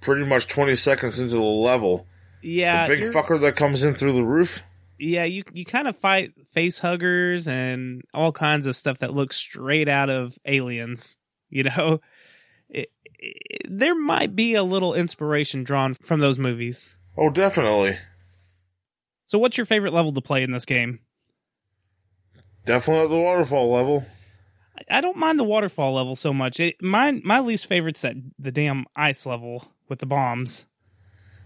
pretty 0.00 0.24
much 0.24 0.46
twenty 0.46 0.74
seconds 0.74 1.18
into 1.18 1.34
the 1.34 1.40
level. 1.40 2.06
yeah 2.42 2.86
the 2.86 2.96
big 2.96 3.12
fucker 3.12 3.40
that 3.40 3.56
comes 3.56 3.82
in 3.82 3.94
through 3.94 4.12
the 4.12 4.24
roof. 4.24 4.60
yeah, 4.98 5.24
you 5.24 5.42
you 5.52 5.64
kind 5.64 5.88
of 5.88 5.96
fight 5.96 6.32
face 6.52 6.78
huggers 6.80 7.46
and 7.48 8.02
all 8.14 8.32
kinds 8.32 8.66
of 8.66 8.76
stuff 8.76 8.98
that 8.98 9.14
looks 9.14 9.36
straight 9.36 9.88
out 9.88 10.10
of 10.10 10.38
aliens. 10.44 11.16
You 11.52 11.64
know, 11.64 12.00
it, 12.68 12.92
it- 13.18 13.62
there 13.68 13.96
might 13.96 14.36
be 14.36 14.54
a 14.54 14.62
little 14.62 14.94
inspiration 14.94 15.64
drawn 15.64 15.94
from 15.94 16.20
those 16.20 16.38
movies. 16.38 16.94
Oh, 17.18 17.28
definitely. 17.28 17.98
So, 19.30 19.38
what's 19.38 19.56
your 19.56 19.64
favorite 19.64 19.92
level 19.92 20.12
to 20.12 20.20
play 20.20 20.42
in 20.42 20.50
this 20.50 20.64
game? 20.64 20.98
Definitely 22.66 23.16
the 23.16 23.22
waterfall 23.22 23.72
level. 23.72 24.04
I- 24.90 25.00
don't 25.00 25.16
mind 25.16 25.38
the 25.38 25.44
waterfall 25.44 25.94
level 25.94 26.16
so 26.16 26.32
much. 26.32 26.58
It, 26.58 26.82
my 26.82 27.12
my 27.12 27.38
least 27.38 27.66
favorite's 27.66 28.00
that 28.00 28.16
the 28.40 28.50
damn 28.50 28.86
ice 28.96 29.26
level 29.26 29.72
with 29.88 30.00
the 30.00 30.06
bombs. 30.06 30.64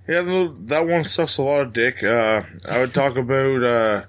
Yeah, 0.08 0.22
that 0.60 0.86
one 0.86 1.04
sucks 1.04 1.36
a 1.36 1.42
lot 1.42 1.60
of 1.60 1.74
dick. 1.74 2.02
Uh, 2.02 2.44
I 2.66 2.78
would 2.78 2.94
talk 2.94 3.18
about 3.18 3.62
uh, 3.62 4.02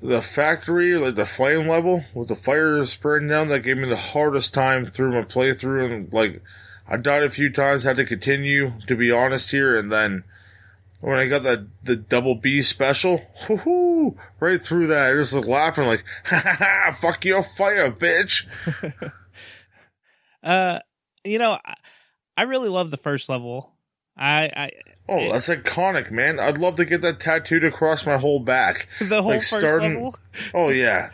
the 0.00 0.22
factory, 0.22 0.94
like 0.94 1.16
the 1.16 1.26
flame 1.26 1.66
level 1.66 2.04
with 2.14 2.28
the 2.28 2.36
fire 2.36 2.86
spreading 2.86 3.26
down. 3.26 3.48
That 3.48 3.64
gave 3.64 3.78
me 3.78 3.88
the 3.88 3.96
hardest 3.96 4.54
time 4.54 4.86
through 4.86 5.10
my 5.10 5.22
playthrough, 5.22 5.92
and 5.92 6.12
like 6.12 6.40
I 6.88 6.98
died 6.98 7.24
a 7.24 7.30
few 7.30 7.50
times, 7.50 7.82
had 7.82 7.96
to 7.96 8.04
continue 8.04 8.74
to 8.86 8.94
be 8.94 9.10
honest 9.10 9.50
here, 9.50 9.76
and 9.76 9.90
then 9.90 10.22
when 11.00 11.18
I 11.18 11.26
got 11.26 11.42
that 11.44 11.66
the 11.82 11.96
double 11.96 12.34
B 12.34 12.62
special, 12.62 13.22
whoo 13.48 14.16
right 14.38 14.62
through 14.62 14.86
that, 14.88 15.12
I 15.12 15.16
just 15.16 15.32
like 15.32 15.46
laughing 15.46 15.86
like, 15.86 16.04
ha 16.24 16.40
ha 16.44 16.56
ha, 16.58 16.98
fuck 17.00 17.24
your 17.24 17.42
fire, 17.42 17.90
bitch. 17.90 18.46
Uh, 20.42 20.78
you 21.22 21.38
know, 21.38 21.58
I, 21.62 21.74
I 22.36 22.42
really 22.44 22.70
love 22.70 22.90
the 22.90 22.96
first 22.96 23.28
level. 23.28 23.74
I, 24.16 24.50
I 24.56 24.70
Oh, 25.06 25.30
that's 25.32 25.48
iconic, 25.48 26.10
man. 26.10 26.38
I'd 26.40 26.56
love 26.56 26.76
to 26.76 26.84
get 26.86 27.02
that 27.02 27.20
tattooed 27.20 27.62
across 27.64 28.06
my 28.06 28.16
whole 28.16 28.40
back. 28.40 28.88
the 29.00 29.20
whole 29.22 29.32
Like 29.32 29.40
first 29.40 29.50
starting- 29.50 29.96
level. 29.96 30.16
Oh 30.54 30.68
yeah, 30.70 31.10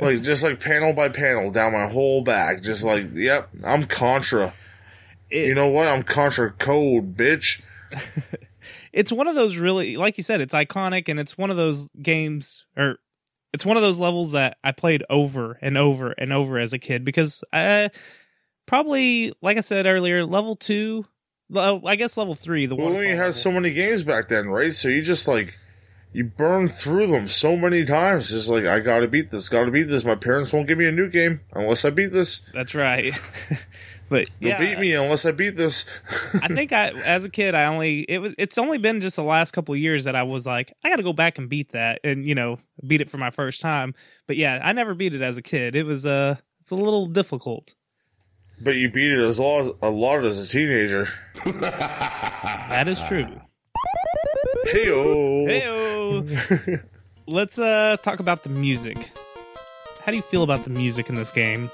like 0.00 0.22
just 0.22 0.42
like 0.44 0.60
panel 0.60 0.92
by 0.92 1.08
panel 1.08 1.50
down 1.50 1.72
my 1.72 1.88
whole 1.88 2.22
back. 2.22 2.62
Just 2.62 2.84
like, 2.84 3.06
yep, 3.14 3.48
I'm 3.64 3.86
Contra. 3.86 4.54
It- 5.30 5.48
you 5.48 5.54
know 5.56 5.66
what? 5.68 5.88
I'm 5.88 6.02
Contra 6.04 6.52
Code, 6.52 7.16
bitch. 7.16 7.60
It's 8.92 9.12
one 9.12 9.28
of 9.28 9.34
those 9.34 9.56
really 9.56 9.96
like 9.96 10.16
you 10.16 10.24
said 10.24 10.40
it's 10.40 10.54
iconic 10.54 11.08
and 11.08 11.18
it's 11.18 11.36
one 11.36 11.50
of 11.50 11.56
those 11.56 11.88
games 12.00 12.64
or 12.76 12.98
it's 13.52 13.64
one 13.64 13.76
of 13.76 13.82
those 13.82 13.98
levels 13.98 14.32
that 14.32 14.56
i 14.62 14.72
played 14.72 15.02
over 15.10 15.58
and 15.60 15.76
over 15.76 16.12
and 16.12 16.32
over 16.32 16.58
as 16.58 16.72
a 16.72 16.78
kid 16.78 17.04
because 17.04 17.42
i 17.52 17.90
probably 18.66 19.32
like 19.42 19.56
i 19.56 19.60
said 19.60 19.86
earlier 19.86 20.24
level 20.24 20.56
two 20.56 21.04
i 21.56 21.96
guess 21.96 22.16
level 22.16 22.34
three 22.34 22.66
the 22.66 22.76
Well, 22.76 22.92
one 22.92 23.04
had 23.04 23.34
so 23.34 23.50
many 23.50 23.70
games 23.70 24.02
back 24.02 24.28
then, 24.28 24.48
right? 24.48 24.74
So 24.74 24.88
you 24.88 25.02
just 25.02 25.26
like 25.26 25.58
you 26.18 26.24
burn 26.24 26.66
through 26.68 27.06
them 27.06 27.28
so 27.28 27.56
many 27.56 27.84
times. 27.84 28.28
Just 28.30 28.48
like 28.48 28.64
I 28.64 28.80
gotta 28.80 29.06
beat 29.06 29.30
this, 29.30 29.48
gotta 29.48 29.70
beat 29.70 29.84
this. 29.84 30.04
My 30.04 30.16
parents 30.16 30.52
won't 30.52 30.66
give 30.66 30.76
me 30.76 30.86
a 30.86 30.92
new 30.92 31.08
game 31.08 31.40
unless 31.52 31.84
I 31.84 31.90
beat 31.90 32.12
this. 32.12 32.42
that's 32.52 32.74
right 32.74 33.14
but 34.08 34.26
They'll 34.40 34.48
yeah 34.50 34.58
beat 34.58 34.78
me 34.80 34.94
unless 34.94 35.24
I 35.24 35.30
beat 35.32 35.54
this. 35.56 35.84
i 36.42 36.48
think 36.48 36.72
i 36.72 36.88
as 36.90 37.24
a 37.26 37.28
kid 37.30 37.54
i 37.54 37.66
only 37.66 38.00
it 38.00 38.18
was 38.18 38.34
it's 38.38 38.56
only 38.56 38.78
been 38.78 39.00
just 39.00 39.16
the 39.16 39.22
last 39.22 39.52
couple 39.52 39.74
of 39.74 39.80
years 39.80 40.04
that 40.04 40.16
i 40.16 40.22
was 40.22 40.46
like 40.46 40.72
i 40.82 40.88
gotta 40.88 41.02
go 41.02 41.12
back 41.12 41.36
and 41.36 41.48
beat 41.50 41.72
that 41.72 42.00
and 42.02 42.24
you 42.26 42.34
know 42.34 42.58
beat 42.86 43.02
it 43.02 43.10
for 43.10 43.18
my 43.18 43.30
first 43.30 43.60
time 43.60 43.94
but 44.26 44.36
yeah 44.38 44.60
i 44.64 44.72
never 44.72 44.94
beat 44.94 45.12
it 45.14 45.20
as 45.20 45.36
a 45.36 45.42
kid 45.42 45.76
it 45.76 45.84
was 45.84 46.06
uh 46.06 46.36
it's 46.62 46.70
a 46.70 46.74
little 46.74 47.06
difficult 47.06 47.74
but 48.60 48.76
you 48.76 48.90
beat 48.90 49.12
it 49.12 49.20
as 49.20 49.38
a 49.38 49.42
lot, 49.42 49.76
a 49.82 49.90
lot 49.90 50.24
as 50.24 50.38
a 50.40 50.46
teenager. 50.48 51.06
that 51.44 52.88
is 52.88 53.02
true 53.04 53.26
Heyo. 54.66 55.46
Heyo. 55.48 56.82
Let's 57.26 57.58
uh 57.58 57.96
talk 58.02 58.20
about 58.20 58.42
the 58.42 58.50
music. 58.50 59.10
how 60.04 60.10
do 60.12 60.16
you 60.16 60.22
feel 60.22 60.42
about 60.42 60.64
the 60.64 60.70
music 60.70 61.08
in 61.08 61.14
this 61.14 61.30
game? 61.30 61.70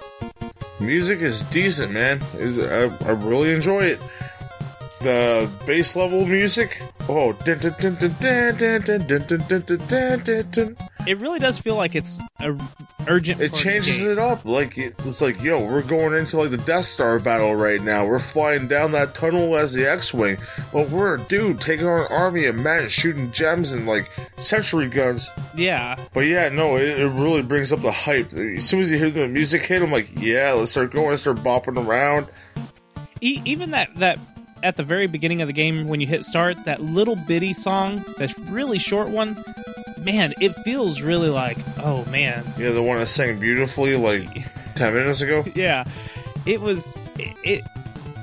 Music 0.81 1.21
is 1.21 1.45
decent, 1.45 1.93
man. 1.93 2.21
I, 2.35 2.91
I 3.07 3.13
really 3.13 3.53
enjoy 3.53 3.83
it 3.85 4.01
the 5.05 5.51
base 5.67 5.95
level 5.95 6.27
music. 6.27 6.83
Oh, 7.09 7.31
it 11.07 11.21
really 11.21 11.39
does 11.39 11.59
feel 11.61 11.77
like 11.77 11.95
it's 11.95 12.19
a 12.41 12.57
urgent. 13.07 13.41
It 13.41 13.55
changes 13.55 14.03
it 14.03 14.19
up. 14.19 14.45
Like 14.45 14.79
it's 14.79 15.21
like, 15.21 15.43
yo, 15.43 15.63
we're 15.65 15.83
going 15.83 16.19
into 16.19 16.39
like 16.39 16.51
the 16.51 16.57
Death 16.57 16.87
Star 16.87 17.19
battle 17.19 17.55
right 17.55 17.81
now. 17.81 18.07
We're 18.07 18.19
flying 18.19 18.69
down 18.69 18.93
that 18.93 19.15
tunnel 19.15 19.57
as 19.57 19.73
the 19.73 19.87
X-wing. 19.91 20.39
but 20.73 20.89
we're 20.89 21.17
a 21.17 21.21
dude 21.21 21.61
taking 21.61 21.87
on 21.87 22.01
an 22.01 22.07
army 22.11 22.47
of 22.47 22.57
men, 22.57 22.89
shooting 22.89 23.31
gems 23.33 23.73
and 23.73 23.87
like 23.87 24.11
sentry 24.37 24.89
guns. 24.89 25.29
Yeah. 25.55 25.97
But 26.13 26.21
yeah, 26.21 26.49
no, 26.49 26.77
it, 26.77 27.01
it 27.01 27.09
really 27.11 27.43
brings 27.43 27.71
up 27.73 27.81
the 27.81 27.93
hype. 27.93 28.33
As 28.33 28.67
soon 28.67 28.81
as 28.81 28.91
you 28.91 28.99
hear 28.99 29.11
the 29.11 29.29
music 29.29 29.63
hit, 29.63 29.83
I'm 29.83 29.93
like, 29.93 30.09
yeah, 30.21 30.53
let's 30.53 30.71
start 30.71 30.93
going, 30.93 31.17
start 31.17 31.37
bopping 31.39 31.85
around. 31.87 32.29
E- 33.21 33.43
even 33.45 33.71
that 33.71 33.95
that 33.97 34.19
at 34.65 34.77
the 34.77 34.83
very 34.83 35.07
beginning 35.07 35.43
of 35.43 35.47
the 35.47 35.53
game 35.53 35.87
when 35.87 36.01
you 36.01 36.07
hit 36.07 36.25
start, 36.25 36.57
that 36.65 36.81
little 36.81 37.15
bitty 37.15 37.53
song, 37.53 38.05
that's 38.19 38.37
really 38.39 38.79
short 38.79 39.09
one. 39.11 39.37
Man, 40.01 40.35
it 40.41 40.55
feels 40.65 41.03
really 41.03 41.29
like, 41.29 41.59
oh 41.79 42.05
man, 42.07 42.45
Yeah, 42.59 42.71
the 42.71 42.83
one 42.83 42.99
I 42.99 43.05
sang 43.05 43.39
beautifully 43.39 43.97
like 43.97 44.45
ten 44.75 44.95
minutes 44.95 45.21
ago. 45.21 45.45
yeah. 45.55 45.85
It 46.47 46.61
was 46.61 46.99
it 47.19 47.37
it, 47.45 47.65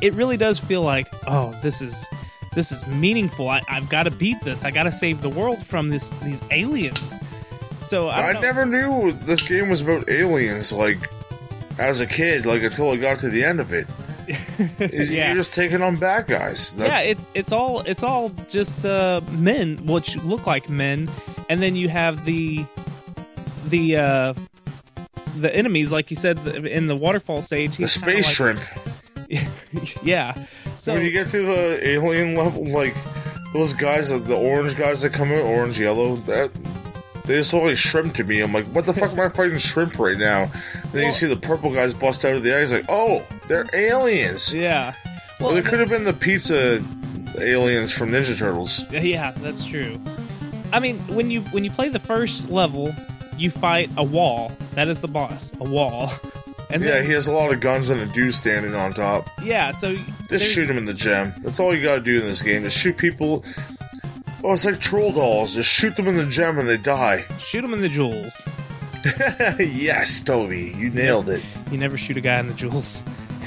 it 0.01 0.13
really 0.15 0.37
does 0.37 0.59
feel 0.59 0.81
like, 0.81 1.07
oh, 1.27 1.57
this 1.61 1.81
is 1.81 2.07
this 2.53 2.71
is 2.71 2.85
meaningful. 2.87 3.47
I, 3.49 3.61
I've 3.69 3.87
got 3.87 4.03
to 4.03 4.11
beat 4.11 4.41
this. 4.43 4.63
I 4.65 4.71
got 4.71 4.83
to 4.83 4.91
save 4.91 5.21
the 5.21 5.29
world 5.29 5.65
from 5.65 5.89
this 5.89 6.09
these 6.21 6.41
aliens. 6.51 7.15
So 7.85 8.09
I, 8.09 8.31
I 8.33 8.39
never 8.39 8.65
knew 8.65 9.11
this 9.11 9.41
game 9.41 9.69
was 9.69 9.81
about 9.81 10.09
aliens. 10.09 10.71
Like 10.71 10.97
as 11.79 11.99
a 11.99 12.05
kid, 12.07 12.45
like 12.45 12.61
until 12.63 12.91
I 12.91 12.97
got 12.97 13.19
to 13.19 13.29
the 13.29 13.43
end 13.43 13.59
of 13.59 13.73
it. 13.73 13.87
Yeah. 14.79 15.27
You're 15.27 15.43
just 15.43 15.53
taking 15.53 15.81
on 15.81 15.97
bad 15.97 16.27
guys. 16.27 16.73
yeah, 16.77 17.01
it's 17.01 17.27
it's 17.33 17.51
all 17.51 17.81
it's 17.81 18.03
all 18.03 18.29
just 18.49 18.85
uh, 18.85 19.21
men, 19.31 19.77
which 19.85 20.17
look 20.23 20.47
like 20.47 20.69
men, 20.69 21.09
and 21.49 21.61
then 21.61 21.75
you 21.75 21.89
have 21.89 22.25
the 22.25 22.65
the 23.67 23.97
uh, 23.97 24.33
the 25.37 25.55
enemies, 25.55 25.91
like 25.91 26.11
you 26.11 26.17
said 26.17 26.39
in 26.47 26.87
the 26.87 26.95
waterfall 26.95 27.41
stage. 27.41 27.77
the 27.77 27.87
space 27.87 28.25
like- 28.25 28.35
shrimp. 28.35 28.61
yeah. 30.03 30.33
So 30.79 30.93
when 30.93 31.05
you 31.05 31.11
get 31.11 31.29
to 31.29 31.41
the 31.45 31.87
alien 31.87 32.35
level, 32.35 32.65
like 32.67 32.95
those 33.53 33.73
guys, 33.73 34.09
the 34.09 34.35
orange 34.35 34.75
guys 34.75 35.01
that 35.01 35.13
come 35.13 35.31
in, 35.31 35.39
orange, 35.45 35.79
yellow, 35.79 36.17
that 36.17 36.51
they 37.25 37.35
just 37.35 37.53
look 37.53 37.63
like 37.63 37.77
shrimp 37.77 38.15
to 38.15 38.23
me. 38.23 38.41
I'm 38.41 38.51
like, 38.53 38.65
what 38.67 38.85
the 38.85 38.93
fuck 38.93 39.11
am 39.11 39.19
I 39.19 39.29
fighting 39.29 39.59
shrimp 39.59 39.99
right 39.99 40.17
now? 40.17 40.51
Then 40.93 41.05
you 41.07 41.11
see 41.13 41.27
the 41.27 41.35
purple 41.35 41.71
guys 41.73 41.93
bust 41.93 42.25
out 42.25 42.35
of 42.35 42.43
the 42.43 42.57
eyes, 42.57 42.71
like, 42.71 42.85
oh, 42.89 43.25
they're 43.47 43.67
aliens. 43.73 44.53
yeah, 44.53 44.93
Well, 45.39 45.49
well, 45.49 45.53
there 45.53 45.63
could 45.63 45.79
have 45.79 45.89
been 45.89 46.03
the 46.03 46.13
pizza 46.13 46.83
aliens 47.39 47.93
from 47.93 48.09
Ninja 48.11 48.37
Turtles. 48.37 48.85
yeah, 48.91 49.31
that's 49.37 49.65
true. 49.65 49.99
I 50.73 50.79
mean, 50.79 50.97
when 51.07 51.29
you 51.31 51.41
when 51.51 51.63
you 51.65 51.71
play 51.71 51.89
the 51.89 51.99
first 51.99 52.49
level, 52.49 52.95
you 53.37 53.49
fight 53.49 53.89
a 53.97 54.03
wall. 54.03 54.51
That 54.75 54.87
is 54.87 55.01
the 55.01 55.07
boss, 55.07 55.53
a 55.59 55.63
wall. 55.63 56.11
And 56.73 56.81
Yeah, 56.81 56.91
then, 56.91 57.05
he 57.05 57.11
has 57.11 57.27
a 57.27 57.33
lot 57.33 57.51
of 57.51 57.59
guns 57.59 57.89
and 57.89 57.99
a 57.99 58.05
dude 58.05 58.33
standing 58.33 58.73
on 58.75 58.93
top. 58.93 59.27
yeah, 59.43 59.73
so 59.73 59.93
Just 59.93 60.29
there's- 60.29 60.41
shoot 60.43 60.69
him 60.69 60.77
in 60.77 60.85
the 60.85 60.93
gem. 60.93 61.33
That's 61.39 61.59
all 61.59 61.75
you 61.75 61.83
gotta 61.83 61.99
do 61.99 62.17
in 62.21 62.23
this 62.25 62.41
game. 62.41 62.63
Just 62.63 62.77
shoot 62.77 62.95
people. 62.95 63.43
Oh, 64.41 64.53
it's 64.53 64.63
like 64.63 64.79
troll 64.79 65.11
dolls. 65.11 65.55
Just 65.55 65.69
shoot 65.69 65.97
them 65.97 66.07
in 66.07 66.15
the 66.15 66.25
gem 66.25 66.57
and 66.59 66.69
they 66.69 66.77
die. 66.77 67.25
shoot 67.39 67.61
them 67.61 67.73
in 67.73 67.81
the 67.81 67.89
jewels. 67.89 68.41
yes, 69.59 70.21
Toby, 70.21 70.73
you 70.77 70.89
nailed 70.89 71.29
it. 71.29 71.43
You 71.71 71.77
never 71.77 71.97
shoot 71.97 72.17
a 72.17 72.21
guy 72.21 72.39
in 72.39 72.47
the 72.47 72.53
jewels. 72.53 73.03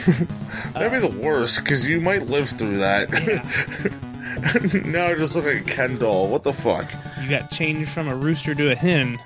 That'd 0.72 0.92
be 0.92 0.98
the 0.98 1.16
worst, 1.20 1.60
because 1.60 1.88
you 1.88 2.00
might 2.00 2.26
live 2.26 2.50
through 2.50 2.78
that. 2.78 3.10
now 4.84 5.06
I 5.06 5.14
just 5.14 5.34
look 5.34 5.44
like 5.44 5.60
a 5.60 5.64
Ken 5.64 5.98
doll. 5.98 6.28
What 6.28 6.42
the 6.42 6.52
fuck? 6.52 6.90
You 7.22 7.28
got 7.30 7.50
changed 7.50 7.90
from 7.90 8.08
a 8.08 8.16
rooster 8.16 8.54
to 8.54 8.72
a 8.72 8.74
hen. 8.74 9.18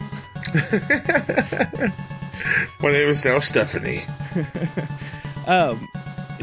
My 2.81 2.91
name 2.91 3.09
is 3.09 3.25
now 3.25 3.41
Stephanie. 3.41 4.05
Um, 5.47 5.89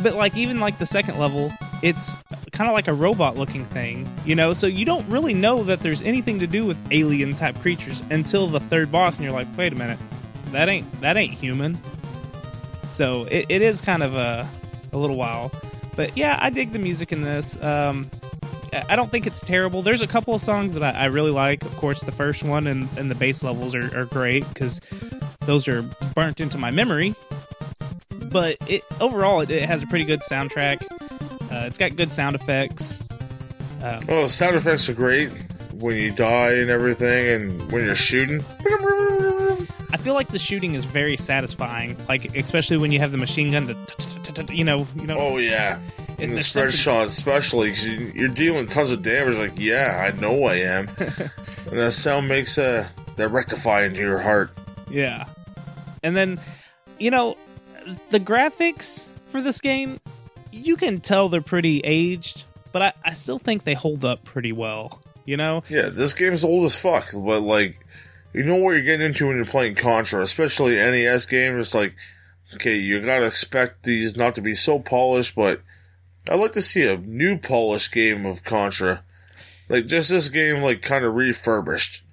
but 0.01 0.15
like 0.15 0.35
even 0.35 0.59
like 0.59 0.77
the 0.77 0.85
second 0.85 1.17
level, 1.17 1.51
it's 1.81 2.17
kind 2.51 2.69
of 2.69 2.73
like 2.73 2.87
a 2.87 2.93
robot 2.93 3.37
looking 3.37 3.65
thing, 3.65 4.09
you 4.25 4.35
know. 4.35 4.53
So 4.53 4.67
you 4.67 4.85
don't 4.85 5.07
really 5.09 5.33
know 5.33 5.63
that 5.63 5.81
there's 5.81 6.01
anything 6.01 6.39
to 6.39 6.47
do 6.47 6.65
with 6.65 6.77
alien 6.91 7.35
type 7.35 7.59
creatures 7.61 8.01
until 8.09 8.47
the 8.47 8.59
third 8.59 8.91
boss, 8.91 9.17
and 9.17 9.25
you're 9.25 9.33
like, 9.33 9.47
wait 9.57 9.73
a 9.73 9.75
minute, 9.75 9.99
that 10.51 10.69
ain't 10.69 11.01
that 11.01 11.17
ain't 11.17 11.33
human. 11.33 11.79
So 12.91 13.23
it, 13.23 13.47
it 13.49 13.61
is 13.61 13.81
kind 13.81 14.03
of 14.03 14.15
a 14.15 14.47
a 14.93 14.97
little 14.97 15.17
while, 15.17 15.51
but 15.95 16.15
yeah, 16.17 16.37
I 16.39 16.49
dig 16.49 16.71
the 16.71 16.79
music 16.79 17.11
in 17.11 17.21
this. 17.21 17.61
Um, 17.61 18.09
I 18.89 18.95
don't 18.95 19.09
think 19.09 19.25
it's 19.25 19.39
terrible. 19.39 19.81
There's 19.81 20.01
a 20.01 20.07
couple 20.07 20.35
of 20.35 20.41
songs 20.41 20.73
that 20.73 20.83
I, 20.83 21.03
I 21.03 21.05
really 21.05 21.31
like. 21.31 21.63
Of 21.63 21.75
course, 21.77 22.01
the 22.01 22.11
first 22.11 22.43
one 22.43 22.67
and, 22.67 22.89
and 22.97 23.09
the 23.09 23.15
base 23.15 23.41
levels 23.41 23.73
are, 23.73 23.97
are 23.97 24.05
great 24.05 24.45
because 24.49 24.81
those 25.41 25.67
are 25.67 25.83
burnt 26.13 26.41
into 26.41 26.57
my 26.57 26.71
memory 26.71 27.15
but 28.35 28.57
it 28.67 28.83
overall 28.99 29.39
it, 29.39 29.49
it 29.49 29.63
has 29.63 29.81
a 29.81 29.87
pretty 29.87 30.03
good 30.03 30.19
soundtrack. 30.19 30.83
Uh, 31.49 31.67
it's 31.67 31.77
got 31.77 31.95
good 31.95 32.11
sound 32.11 32.35
effects. 32.35 33.01
Um, 33.81 34.03
Oh, 34.09 34.27
sound 34.27 34.57
effects 34.57 34.89
are 34.89 34.93
great 34.93 35.31
when 35.71 35.95
you 35.95 36.11
die 36.11 36.55
and 36.55 36.69
everything, 36.69 37.27
and 37.29 37.71
when 37.71 37.85
you're 37.85 37.95
shooting. 37.95 38.43
I 38.59 39.97
feel 39.97 40.15
like 40.15 40.27
the 40.27 40.39
shooting 40.39 40.75
is 40.75 40.83
very 40.83 41.15
satisfying, 41.15 41.95
like 42.09 42.35
especially 42.35 42.75
when 42.75 42.91
you 42.91 42.99
have 42.99 43.13
the 43.13 43.17
machine 43.17 43.53
gun. 43.53 43.67
The 43.67 44.49
you 44.53 44.65
know, 44.65 44.85
you 44.97 45.07
know. 45.07 45.17
Oh 45.17 45.37
yeah, 45.37 45.79
and 46.09 46.19
in 46.19 46.35
the 46.35 46.43
spread 46.43 46.73
shot 46.73 47.05
especially, 47.05 47.69
because 47.69 47.87
you're 47.87 48.27
dealing 48.27 48.67
tons 48.67 48.91
of 48.91 49.01
damage. 49.01 49.37
Like, 49.37 49.57
yeah, 49.57 50.11
I 50.13 50.19
know 50.19 50.39
I 50.39 50.55
am, 50.55 50.89
and 50.99 51.79
that 51.79 51.93
sound 51.93 52.27
makes 52.27 52.57
a 52.57 52.91
that 53.15 53.29
rectify 53.29 53.83
into 53.85 53.99
your 54.01 54.19
heart. 54.19 54.51
Yeah, 54.89 55.23
and 56.03 56.17
then 56.17 56.37
you 56.99 57.11
know 57.11 57.37
the 58.09 58.19
graphics 58.19 59.07
for 59.27 59.41
this 59.41 59.61
game, 59.61 59.99
you 60.51 60.75
can 60.75 61.01
tell 61.01 61.29
they're 61.29 61.41
pretty 61.41 61.79
aged, 61.79 62.45
but 62.71 62.81
I, 62.81 62.93
I 63.03 63.13
still 63.13 63.39
think 63.39 63.63
they 63.63 63.73
hold 63.73 64.05
up 64.05 64.23
pretty 64.23 64.51
well. 64.51 65.01
You 65.25 65.37
know, 65.37 65.63
Yeah, 65.69 65.89
this 65.89 66.13
game's 66.13 66.43
old 66.43 66.65
as 66.65 66.75
fuck, 66.75 67.09
but 67.13 67.41
like, 67.41 67.85
you 68.33 68.43
know 68.43 68.57
what 68.57 68.71
you're 68.71 68.83
getting 68.83 69.07
into 69.07 69.27
when 69.27 69.37
you're 69.37 69.45
playing 69.45 69.75
Contra, 69.75 70.21
especially 70.21 70.75
NES 70.75 71.25
games. 71.25 71.65
It's 71.65 71.73
like, 71.73 71.95
okay, 72.53 72.77
you 72.77 73.01
gotta 73.03 73.25
expect 73.25 73.83
these 73.83 74.15
not 74.15 74.35
to 74.35 74.41
be 74.41 74.53
so 74.53 74.77
polished, 74.77 75.35
but 75.35 75.61
I'd 76.29 76.39
like 76.39 76.53
to 76.53 76.61
see 76.61 76.83
a 76.83 76.97
new 76.97 77.37
polished 77.39 77.91
game 77.91 78.25
of 78.25 78.43
Contra. 78.43 79.03
Like, 79.67 79.87
just 79.87 80.09
this 80.09 80.29
game, 80.29 80.61
like, 80.61 80.81
kind 80.83 81.03
of 81.03 81.15
refurbished. 81.15 82.03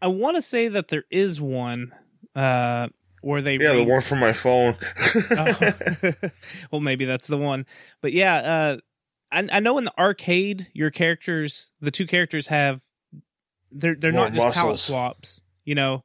I 0.00 0.06
want 0.06 0.36
to 0.36 0.42
say 0.42 0.68
that 0.68 0.88
there 0.88 1.04
is 1.10 1.40
one 1.40 1.92
uh, 2.34 2.88
where 3.20 3.42
they 3.42 3.56
Yeah, 3.56 3.74
the 3.74 3.84
one 3.84 4.00
from 4.00 4.18
my 4.20 4.32
phone. 4.32 4.76
Oh. 5.30 5.72
well, 6.70 6.80
maybe 6.80 7.04
that's 7.04 7.26
the 7.26 7.36
one. 7.36 7.66
But 8.00 8.12
yeah, 8.12 8.34
uh, 8.36 8.76
I, 9.32 9.48
I 9.52 9.60
know 9.60 9.78
in 9.78 9.84
the 9.84 9.98
arcade, 9.98 10.68
your 10.72 10.90
characters, 10.90 11.70
the 11.80 11.90
two 11.90 12.06
characters 12.06 12.48
have 12.48 12.82
they're 13.72 13.94
they're 13.94 14.12
More 14.12 14.30
not 14.30 14.32
just 14.32 14.56
palette 14.56 14.78
swaps. 14.78 15.42
You 15.64 15.74
know, 15.74 16.04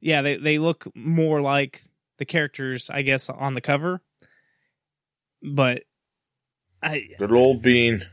yeah, 0.00 0.22
they 0.22 0.36
they 0.36 0.58
look 0.58 0.86
more 0.94 1.40
like 1.40 1.82
the 2.18 2.24
characters, 2.24 2.90
I 2.90 3.02
guess, 3.02 3.28
on 3.28 3.54
the 3.54 3.60
cover. 3.60 4.00
But 5.42 5.84
I 6.82 7.08
Good 7.18 7.32
old 7.32 7.62
Bean. 7.62 8.06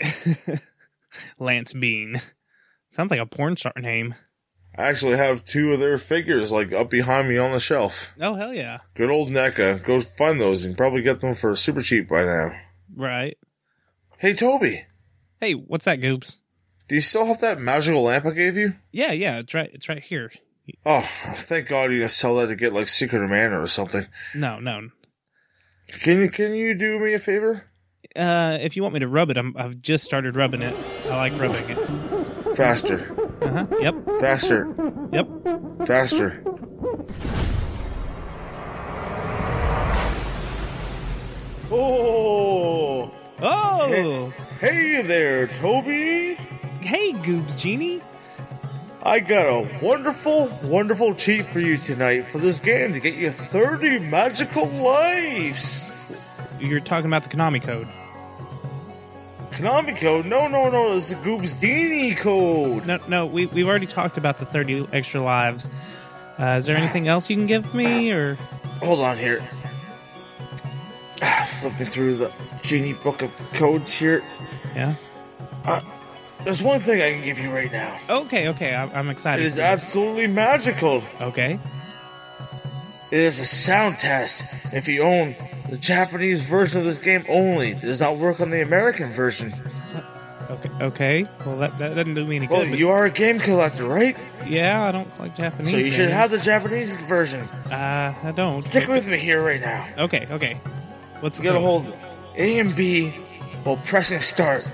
Lance 1.38 1.72
Bean 1.72 2.20
sounds 2.90 3.10
like 3.10 3.20
a 3.20 3.26
porn 3.26 3.56
star 3.56 3.72
name. 3.76 4.14
I 4.76 4.84
actually 4.88 5.16
have 5.18 5.44
two 5.44 5.72
of 5.72 5.80
their 5.80 5.98
figures, 5.98 6.50
like, 6.50 6.72
up 6.72 6.88
behind 6.90 7.28
me 7.28 7.36
on 7.36 7.52
the 7.52 7.60
shelf. 7.60 8.08
Oh 8.20 8.34
hell 8.34 8.54
yeah! 8.54 8.78
Good 8.94 9.10
old 9.10 9.28
NECA. 9.30 9.82
Go 9.84 10.00
find 10.00 10.40
those. 10.40 10.64
You 10.64 10.70
can 10.70 10.76
probably 10.76 11.02
get 11.02 11.20
them 11.20 11.34
for 11.34 11.54
super 11.54 11.82
cheap 11.82 12.08
by 12.08 12.24
now. 12.24 12.52
Right. 12.94 13.36
Hey, 14.18 14.34
Toby, 14.34 14.84
Hey, 15.40 15.52
what's 15.54 15.84
that, 15.86 16.00
Goobs? 16.00 16.36
do 16.88 16.94
you 16.94 17.00
still 17.00 17.26
have 17.26 17.40
that 17.40 17.58
magical 17.60 18.02
lamp 18.02 18.24
I 18.26 18.30
gave 18.30 18.56
you? 18.56 18.74
Yeah, 18.92 19.12
yeah, 19.12 19.38
it's 19.38 19.52
right. 19.54 19.70
It's 19.72 19.88
right 19.88 20.02
here. 20.02 20.30
Oh, 20.86 21.06
thank 21.34 21.66
God 21.68 21.90
you 21.92 22.06
sell 22.08 22.36
that 22.36 22.46
to 22.46 22.54
get 22.56 22.72
like 22.72 22.86
Secret 22.88 23.22
of 23.24 23.28
Mana 23.30 23.60
or 23.60 23.66
something. 23.66 24.06
No, 24.34 24.60
no. 24.60 24.90
Can 26.00 26.20
you 26.20 26.30
can 26.30 26.54
you 26.54 26.74
do 26.74 26.98
me 27.00 27.12
a 27.14 27.18
favor? 27.18 27.64
Uh, 28.14 28.58
if 28.60 28.76
you 28.76 28.82
want 28.82 28.94
me 28.94 29.00
to 29.00 29.08
rub 29.08 29.30
it, 29.30 29.36
I'm, 29.36 29.54
I've 29.56 29.80
just 29.82 30.04
started 30.04 30.36
rubbing 30.36 30.62
it. 30.62 30.74
I 31.06 31.16
like 31.16 31.32
rubbing 31.40 31.64
it. 31.70 32.56
Faster, 32.56 32.98
Uh 33.42 33.64
huh. 33.64 33.66
Yep. 33.80 33.94
faster, 34.20 34.74
Yep. 35.12 35.86
faster. 35.86 36.42
Oh, 41.74 43.10
Oh, 43.40 44.32
hey 44.60 45.02
there, 45.02 45.46
Toby. 45.48 46.34
hey, 46.80 47.12
Goobs 47.12 47.56
Genie. 47.58 48.00
I 49.02 49.18
got 49.20 49.46
a 49.46 49.68
wonderful, 49.82 50.46
wonderful 50.62 51.14
cheat 51.14 51.46
for 51.46 51.58
you 51.58 51.76
tonight 51.78 52.26
for 52.30 52.38
this 52.38 52.60
game 52.60 52.92
to 52.92 53.00
get 53.00 53.14
you 53.14 53.30
30 53.32 53.98
magical 53.98 54.66
lives. 54.66 55.90
You're 56.60 56.78
talking 56.80 57.06
about 57.06 57.24
the 57.28 57.34
Konami 57.36 57.60
code. 57.62 57.88
Konami 59.52 59.96
code? 59.96 60.26
No, 60.26 60.48
no, 60.48 60.70
no. 60.70 60.96
It's 60.96 61.10
the 61.10 61.16
Goob's 61.16 61.54
Genie 61.54 62.14
code. 62.14 62.86
No, 62.86 62.98
no, 63.08 63.26
we 63.26 63.46
we've 63.46 63.66
already 63.68 63.86
talked 63.86 64.16
about 64.16 64.38
the 64.38 64.46
30 64.46 64.88
extra 64.92 65.20
lives. 65.22 65.68
Uh, 66.38 66.56
is 66.58 66.66
there 66.66 66.76
anything 66.76 67.08
else 67.08 67.28
you 67.30 67.36
can 67.36 67.46
give 67.46 67.74
me, 67.74 68.10
or 68.10 68.36
Hold 68.80 69.00
on 69.00 69.18
here. 69.18 69.42
Flipping 71.60 71.86
through 71.86 72.16
the 72.16 72.32
Genie 72.62 72.94
book 72.94 73.22
of 73.22 73.30
codes 73.52 73.92
here. 73.92 74.22
yeah? 74.74 74.94
There's 76.42 76.60
one 76.62 76.80
thing 76.80 77.00
I 77.00 77.12
can 77.12 77.22
give 77.24 77.38
you 77.38 77.54
right 77.54 77.70
now. 77.70 77.96
Okay, 78.10 78.48
okay, 78.48 78.74
I'm, 78.74 78.90
I'm 78.92 79.08
excited. 79.10 79.44
It 79.44 79.46
is 79.46 79.58
absolutely 79.58 80.26
magical. 80.26 81.02
Okay, 81.20 81.60
It 83.12 83.20
is 83.20 83.38
a 83.38 83.44
sound 83.46 83.96
test. 83.96 84.42
If 84.74 84.88
you 84.88 85.02
own 85.02 85.36
the 85.72 85.78
Japanese 85.78 86.42
version 86.42 86.80
of 86.80 86.84
this 86.84 86.98
game 86.98 87.24
only, 87.30 87.70
it 87.70 87.80
does 87.80 87.98
not 87.98 88.18
work 88.18 88.40
on 88.40 88.50
the 88.50 88.60
American 88.60 89.10
version. 89.14 89.50
okay, 90.50 90.70
okay. 90.82 91.26
Well, 91.46 91.56
that, 91.56 91.78
that 91.78 91.94
doesn't 91.94 92.12
do 92.12 92.26
me 92.26 92.36
any 92.36 92.46
Well, 92.46 92.60
good. 92.60 92.70
but- 92.72 92.78
you 92.78 92.90
are 92.90 93.06
a 93.06 93.10
game 93.10 93.40
collector, 93.40 93.86
right? 93.86 94.14
yeah, 94.46 94.86
I 94.86 94.92
don't 94.92 95.08
like 95.18 95.34
Japanese. 95.34 95.70
So 95.70 95.78
you 95.78 95.90
should 95.90 96.10
have 96.10 96.30
the 96.30 96.36
Japanese 96.36 96.94
version. 96.96 97.40
Uh, 97.70 98.12
I 98.22 98.32
don't. 98.36 98.60
Stick 98.60 98.86
with 98.86 99.08
me 99.08 99.16
here 99.16 99.42
right 99.42 99.62
now. 99.62 99.86
Okay, 99.96 100.26
okay. 100.30 100.60
Let's 101.22 101.38
gotta 101.38 101.58
code? 101.58 101.84
hold 101.84 101.96
A 102.36 102.58
and 102.58 102.76
B 102.76 103.08
while 103.64 103.78
pressing 103.78 104.20
start. 104.20 104.70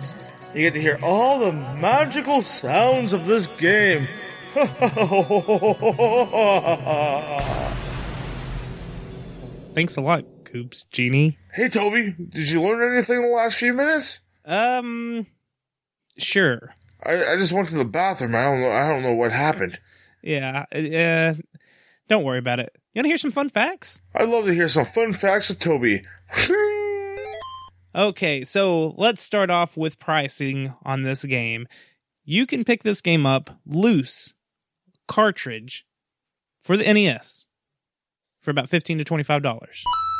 You 0.53 0.63
get 0.63 0.73
to 0.73 0.81
hear 0.81 0.99
all 1.01 1.39
the 1.39 1.53
magical 1.53 2.43
sounds 2.43 3.13
of 3.13 3.27
this 3.27 3.47
game. 3.47 4.09
Thanks 9.75 9.97
a 9.97 10.01
lot, 10.01 10.25
Goobs 10.59 10.87
Genie. 10.91 11.39
hey, 11.55 11.69
Toby, 11.69 12.15
did 12.19 12.51
you 12.51 12.63
learn 12.63 12.93
anything 12.95 13.17
in 13.17 13.23
the 13.23 13.29
last 13.29 13.57
few 13.57 13.73
minutes? 13.73 14.21
Um, 14.45 15.27
sure. 16.19 16.75
I, 17.05 17.33
I 17.33 17.37
just 17.37 17.53
went 17.53 17.69
to 17.69 17.77
the 17.77 17.85
bathroom. 17.85 18.35
I 18.35 18.43
don't 18.43 18.61
know. 18.61 18.71
I 18.73 18.89
don't 18.89 19.03
know 19.03 19.15
what 19.15 19.31
happened. 19.33 19.79
Yeah. 20.23 20.65
Uh, 20.75 21.35
don't 22.09 22.25
worry 22.25 22.39
about 22.39 22.59
it. 22.61 22.71
You 22.93 23.01
want 23.01 23.05
to 23.05 23.11
hear 23.11 23.17
some 23.19 23.31
fun 23.31 23.49
facts? 23.49 24.01
I'd 24.15 24.29
love 24.29 24.47
to 24.47 24.55
hear 24.55 24.69
some 24.69 24.87
fun 24.87 25.13
facts 25.13 25.49
with 25.51 25.61
Toby. 25.61 26.03
Okay, 27.95 28.45
so 28.45 28.95
let's 28.97 29.23
start 29.23 29.51
off 29.51 29.77
with 29.77 29.99
pricing 29.99 30.75
on 30.85 31.03
this 31.03 31.25
game. 31.25 31.67
You 32.25 32.47
can 32.47 32.65
pick 32.65 32.83
this 32.83 33.01
game 33.01 33.27
up 33.27 33.59
loose 33.67 34.35
cartridge 35.07 35.87
for 36.61 36.77
the 36.77 36.85
NES 36.93 37.47
for 38.41 38.51
about 38.51 38.69
fifteen 38.69 38.99
to 38.99 39.05
twenty 39.05 39.25
five 39.25 39.43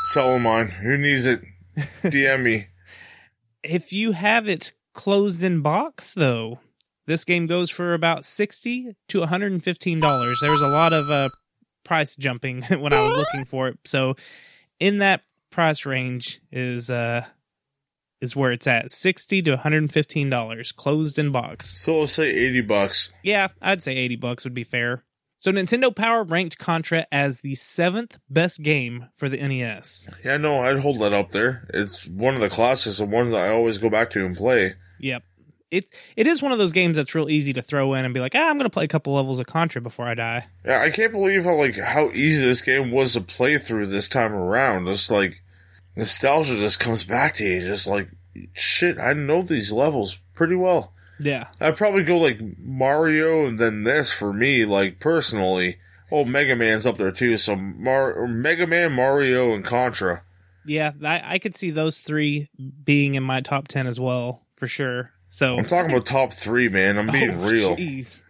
dollars. 0.01 0.13
Sell 0.13 0.39
mine. 0.39 0.69
Who 0.69 0.97
needs 0.97 1.25
it? 1.25 1.41
DM 2.03 2.43
me. 2.43 2.67
If 3.61 3.91
you 3.91 4.13
have 4.13 4.47
it 4.47 4.71
closed 4.93 5.43
in 5.43 5.61
box, 5.61 6.13
though, 6.13 6.59
this 7.07 7.25
game 7.25 7.45
goes 7.45 7.69
for 7.69 7.93
about 7.93 8.23
sixty 8.23 8.95
to 9.09 9.19
one 9.19 9.27
hundred 9.27 9.51
and 9.51 9.61
fifteen 9.61 9.99
dollars. 9.99 10.39
There 10.41 10.49
was 10.51 10.61
a 10.61 10.67
lot 10.67 10.93
of 10.93 11.09
uh, 11.11 11.27
price 11.83 12.15
jumping 12.15 12.61
when 12.69 12.93
I 12.93 13.01
was 13.01 13.17
looking 13.17 13.43
for 13.43 13.67
it, 13.67 13.77
so 13.83 14.15
in 14.79 14.99
that 14.99 15.23
price 15.49 15.85
range 15.85 16.39
is 16.51 16.89
uh 16.89 17.25
is 18.21 18.33
where 18.33 18.53
it's 18.53 18.67
at 18.67 18.91
sixty 18.91 19.41
to 19.41 19.51
one 19.51 19.59
hundred 19.59 19.79
and 19.79 19.91
fifteen 19.91 20.29
dollars 20.29 20.71
closed 20.71 21.19
in 21.19 21.31
box. 21.33 21.81
So 21.81 21.99
let's 21.99 22.13
say 22.13 22.29
eighty 22.29 22.61
bucks. 22.61 23.11
Yeah, 23.23 23.49
I'd 23.61 23.83
say 23.83 23.97
80 23.97 24.15
bucks 24.15 24.43
would 24.45 24.53
be 24.53 24.63
fair. 24.63 25.03
So 25.41 25.53
Nintendo 25.53 25.95
Power 25.95 26.25
ranked 26.25 26.57
Contra 26.57 27.07
as 27.13 27.39
the 27.39 27.55
seventh 27.55 28.17
best 28.29 28.61
game 28.61 29.07
for 29.15 29.29
the 29.29 29.37
NES. 29.37 30.09
Yeah, 30.25 30.35
no, 30.35 30.59
I'd 30.59 30.79
hold 30.79 30.99
that 30.99 31.13
up 31.13 31.31
there. 31.31 31.65
It's 31.73 32.05
one 32.05 32.35
of 32.35 32.41
the 32.41 32.49
classics 32.49 32.99
and 32.99 33.09
one 33.09 33.31
that 33.31 33.39
I 33.39 33.49
always 33.53 33.77
go 33.77 33.89
back 33.89 34.09
to 34.11 34.25
and 34.25 34.35
play. 34.35 34.75
Yep. 34.99 35.23
It 35.71 35.85
it 36.17 36.27
is 36.27 36.41
one 36.41 36.51
of 36.51 36.57
those 36.57 36.73
games 36.73 36.97
that's 36.97 37.15
real 37.15 37.29
easy 37.29 37.53
to 37.53 37.61
throw 37.61 37.93
in 37.93 38.03
and 38.03 38.13
be 38.13 38.19
like, 38.19 38.33
ah, 38.35 38.49
I'm 38.49 38.57
gonna 38.57 38.69
play 38.69 38.83
a 38.83 38.89
couple 38.89 39.13
levels 39.13 39.39
of 39.39 39.45
Contra 39.45 39.79
before 39.79 40.07
I 40.07 40.13
die. 40.13 40.47
Yeah, 40.65 40.81
I 40.81 40.89
can't 40.89 41.13
believe 41.13 41.45
how 41.45 41.55
like 41.55 41.77
how 41.77 42.09
easy 42.09 42.43
this 42.43 42.61
game 42.61 42.91
was 42.91 43.13
to 43.13 43.21
play 43.21 43.57
through 43.59 43.87
this 43.87 44.09
time 44.09 44.33
around. 44.33 44.89
It's 44.89 45.09
like 45.09 45.41
nostalgia 45.95 46.55
just 46.57 46.81
comes 46.81 47.05
back 47.05 47.35
to 47.35 47.45
you. 47.45 47.61
Just 47.61 47.87
like 47.87 48.09
shit, 48.53 48.99
I 48.99 49.13
know 49.13 49.41
these 49.41 49.71
levels 49.71 50.19
pretty 50.33 50.55
well. 50.55 50.91
Yeah. 51.19 51.47
I'd 51.59 51.77
probably 51.77 52.03
go 52.03 52.17
like 52.17 52.39
Mario 52.57 53.45
and 53.45 53.59
then 53.59 53.83
this 53.83 54.11
for 54.13 54.31
me, 54.33 54.65
like 54.65 54.99
personally. 54.99 55.77
Oh, 56.11 56.25
Mega 56.25 56.55
Man's 56.55 56.85
up 56.85 56.97
there 56.97 57.11
too. 57.11 57.37
So 57.37 57.55
Mar- 57.55 58.27
Mega 58.27 58.65
Man, 58.65 58.93
Mario, 58.93 59.53
and 59.53 59.63
Contra. 59.63 60.23
Yeah, 60.65 60.91
I, 61.03 61.35
I 61.35 61.39
could 61.39 61.55
see 61.55 61.71
those 61.71 61.99
three 61.99 62.49
being 62.83 63.15
in 63.15 63.23
my 63.23 63.41
top 63.41 63.67
ten 63.67 63.85
as 63.87 63.99
well, 63.99 64.45
for 64.55 64.67
sure. 64.67 65.11
So 65.29 65.57
I'm 65.57 65.65
talking 65.65 65.91
about 65.91 66.05
top 66.07 66.33
three, 66.33 66.69
man. 66.69 66.97
I'm 66.97 67.07
being 67.07 67.31
Oh, 67.31 67.49
real. 67.49 67.75
Jeez. 67.75 68.21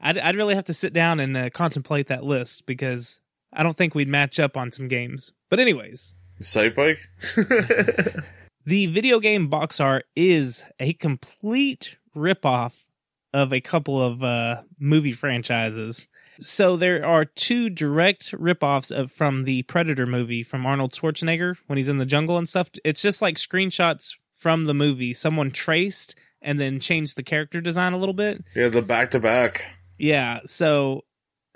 I'd, 0.00 0.18
I'd 0.18 0.36
really 0.36 0.54
have 0.54 0.66
to 0.66 0.74
sit 0.74 0.92
down 0.92 1.18
and 1.18 1.36
uh, 1.36 1.50
contemplate 1.50 2.08
that 2.08 2.22
list 2.22 2.66
because 2.66 3.18
I 3.52 3.62
don't 3.62 3.76
think 3.76 3.94
we'd 3.94 4.06
match 4.08 4.38
up 4.38 4.56
on 4.56 4.70
some 4.70 4.86
games. 4.86 5.32
But 5.48 5.58
anyways, 5.60 6.14
Sight 6.40 6.76
bike. 6.76 6.98
The 8.68 8.84
video 8.84 9.18
game 9.18 9.48
box 9.48 9.80
art 9.80 10.04
is 10.14 10.62
a 10.78 10.92
complete 10.92 11.96
ripoff 12.14 12.84
of 13.32 13.50
a 13.50 13.62
couple 13.62 13.98
of 13.98 14.22
uh, 14.22 14.60
movie 14.78 15.12
franchises. 15.12 16.06
So 16.38 16.76
there 16.76 17.02
are 17.02 17.24
two 17.24 17.70
direct 17.70 18.32
ripoffs 18.32 18.94
of 18.94 19.10
from 19.10 19.44
the 19.44 19.62
Predator 19.62 20.04
movie 20.04 20.42
from 20.42 20.66
Arnold 20.66 20.92
Schwarzenegger 20.92 21.56
when 21.66 21.78
he's 21.78 21.88
in 21.88 21.96
the 21.96 22.04
jungle 22.04 22.36
and 22.36 22.46
stuff. 22.46 22.68
It's 22.84 23.00
just 23.00 23.22
like 23.22 23.36
screenshots 23.36 24.18
from 24.34 24.66
the 24.66 24.74
movie. 24.74 25.14
Someone 25.14 25.50
traced 25.50 26.14
and 26.42 26.60
then 26.60 26.78
changed 26.78 27.16
the 27.16 27.22
character 27.22 27.62
design 27.62 27.94
a 27.94 27.98
little 27.98 28.12
bit. 28.12 28.44
yeah, 28.54 28.68
the 28.68 28.82
back 28.82 29.12
to 29.12 29.18
back. 29.18 29.64
Yeah, 29.96 30.40
so 30.44 31.06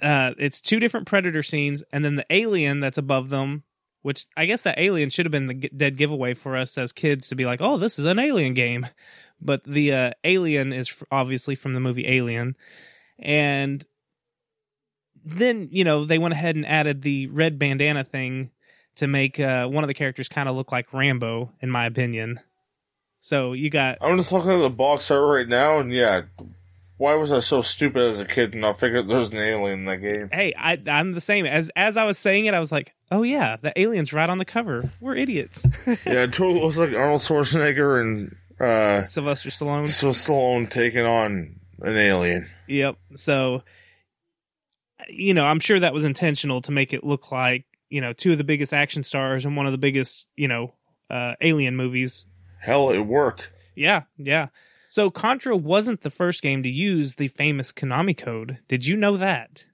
uh, 0.01 0.33
it's 0.39 0.63
two 0.63 0.81
different 0.81 1.07
predator 1.07 1.43
scenes, 1.43 1.85
and 1.93 2.07
then 2.07 2.17
the 2.17 2.27
alien 2.31 2.81
that's 2.81 2.97
above 2.97 3.29
them. 3.29 3.65
Which 4.03 4.27
I 4.37 4.47
guess 4.47 4.65
that 4.65 4.79
alien 4.79 5.11
should 5.11 5.27
have 5.27 5.33
been 5.33 5.47
the 5.47 5.55
dead 5.55 5.97
giveaway 5.97 6.35
for 6.35 6.57
us 6.57 6.77
as 6.77 6.93
kids 6.93 7.29
to 7.29 7.37
be 7.37 7.47
like, 7.47 7.61
"Oh, 7.61 7.77
this 7.79 7.99
is 7.99 8.05
an 8.05 8.19
alien 8.19 8.53
game," 8.53 8.89
but 9.41 9.65
the 9.65 9.93
uh, 9.93 10.11
alien 10.25 10.73
is 10.73 11.03
obviously 11.11 11.55
from 11.55 11.75
the 11.75 11.81
movie 11.81 12.09
Alien, 12.09 12.57
and 13.19 13.85
then 15.25 15.69
you 15.71 15.85
know 15.85 16.05
they 16.05 16.19
went 16.19 16.35
ahead 16.35 16.57
and 16.57 16.67
added 16.67 17.03
the 17.03 17.27
red 17.29 17.59
bandana 17.59 18.05
thing 18.05 18.51
to 18.97 19.07
make 19.07 19.41
uh, 19.41 19.67
one 19.67 19.85
of 19.85 19.89
the 19.89 19.95
characters 19.95 20.29
kind 20.29 20.49
of 20.49 20.57
look 20.57 20.73
like 20.73 20.93
Rambo, 20.93 21.53
in 21.61 21.71
my 21.71 21.87
opinion. 21.87 22.41
So 23.21 23.53
you 23.53 23.71
got 23.71 23.99
I'm 24.01 24.17
just 24.17 24.33
looking 24.33 24.51
at 24.51 24.59
the 24.59 24.71
box 24.71 25.11
art 25.11 25.29
right 25.29 25.49
now, 25.49 25.81
and 25.81 25.93
yeah, 25.93 26.23
why 27.03 27.15
was 27.17 27.33
I 27.33 27.41
so 27.41 27.63
stupid 27.63 28.01
as 28.01 28.21
a 28.21 28.25
kid 28.25 28.55
and 28.55 28.65
I 28.65 28.73
figured 28.73 29.09
there 29.09 29.19
was 29.19 29.33
an 29.33 29.41
alien 29.41 29.81
in 29.81 29.85
that 29.87 29.97
game? 29.97 30.29
hey, 30.33 30.55
I, 30.57 30.81
I'm 30.87 31.11
the 31.11 31.21
same. 31.21 31.47
As 31.47 31.69
as 31.75 31.97
I 31.97 32.05
was 32.05 32.17
saying 32.17 32.47
it, 32.47 32.55
I 32.55 32.61
was 32.61 32.71
like, 32.71 32.95
oh 33.11 33.25
yeah, 33.25 33.57
the 33.61 33.79
alien's 33.79 34.13
right 34.13 34.31
on 34.31 34.39
the 34.39 34.45
cover. 34.45 34.89
We're 35.01 35.17
idiots. 35.17 35.67
yeah, 35.87 36.23
it 36.23 36.33
totally 36.33 36.61
looks 36.61 36.77
like 36.77 36.95
Arnold 36.95 37.21
Schwarzenegger 37.21 38.01
and 38.01 38.37
uh, 38.61 39.03
Sylvester 39.03 39.51
Stallone. 39.51 39.89
so 39.89 40.11
Stallone 40.11 40.71
taking 40.71 41.05
on 41.05 41.57
an 41.81 41.97
alien. 41.97 42.49
Yep. 42.69 42.97
So, 43.17 43.65
you 45.09 45.35
know, 45.35 45.45
I'm 45.45 45.59
sure 45.59 45.81
that 45.81 45.93
was 45.93 46.05
intentional 46.05 46.63
to 46.63 46.71
make 46.71 46.93
it 46.93 47.03
look 47.03 47.33
like 47.33 47.65
you 47.91 48.01
know 48.01 48.13
two 48.13 48.31
of 48.31 48.39
the 48.39 48.45
biggest 48.45 48.73
action 48.73 49.03
stars 49.03 49.45
and 49.45 49.57
one 49.57 49.67
of 49.67 49.73
the 49.73 49.79
biggest 49.79 50.29
you 50.37 50.47
know 50.47 50.75
uh, 51.11 51.35
alien 51.41 51.77
movies. 51.77 52.27
Hell, 52.61 52.91
it 52.91 53.01
worked. 53.01 53.51
Yeah, 53.75 54.03
yeah. 54.17 54.49
So 54.93 55.09
Contra 55.09 55.57
wasn't 55.57 56.03
the 56.03 56.11
first 56.11 56.43
game 56.43 56.63
to 56.65 56.69
use 56.69 57.15
the 57.15 57.29
famous 57.29 57.73
Konami 57.73 58.15
code. 58.15 58.59
Did 58.69 58.85
you 58.85 58.95
know 58.95 59.17
that? 59.17 59.65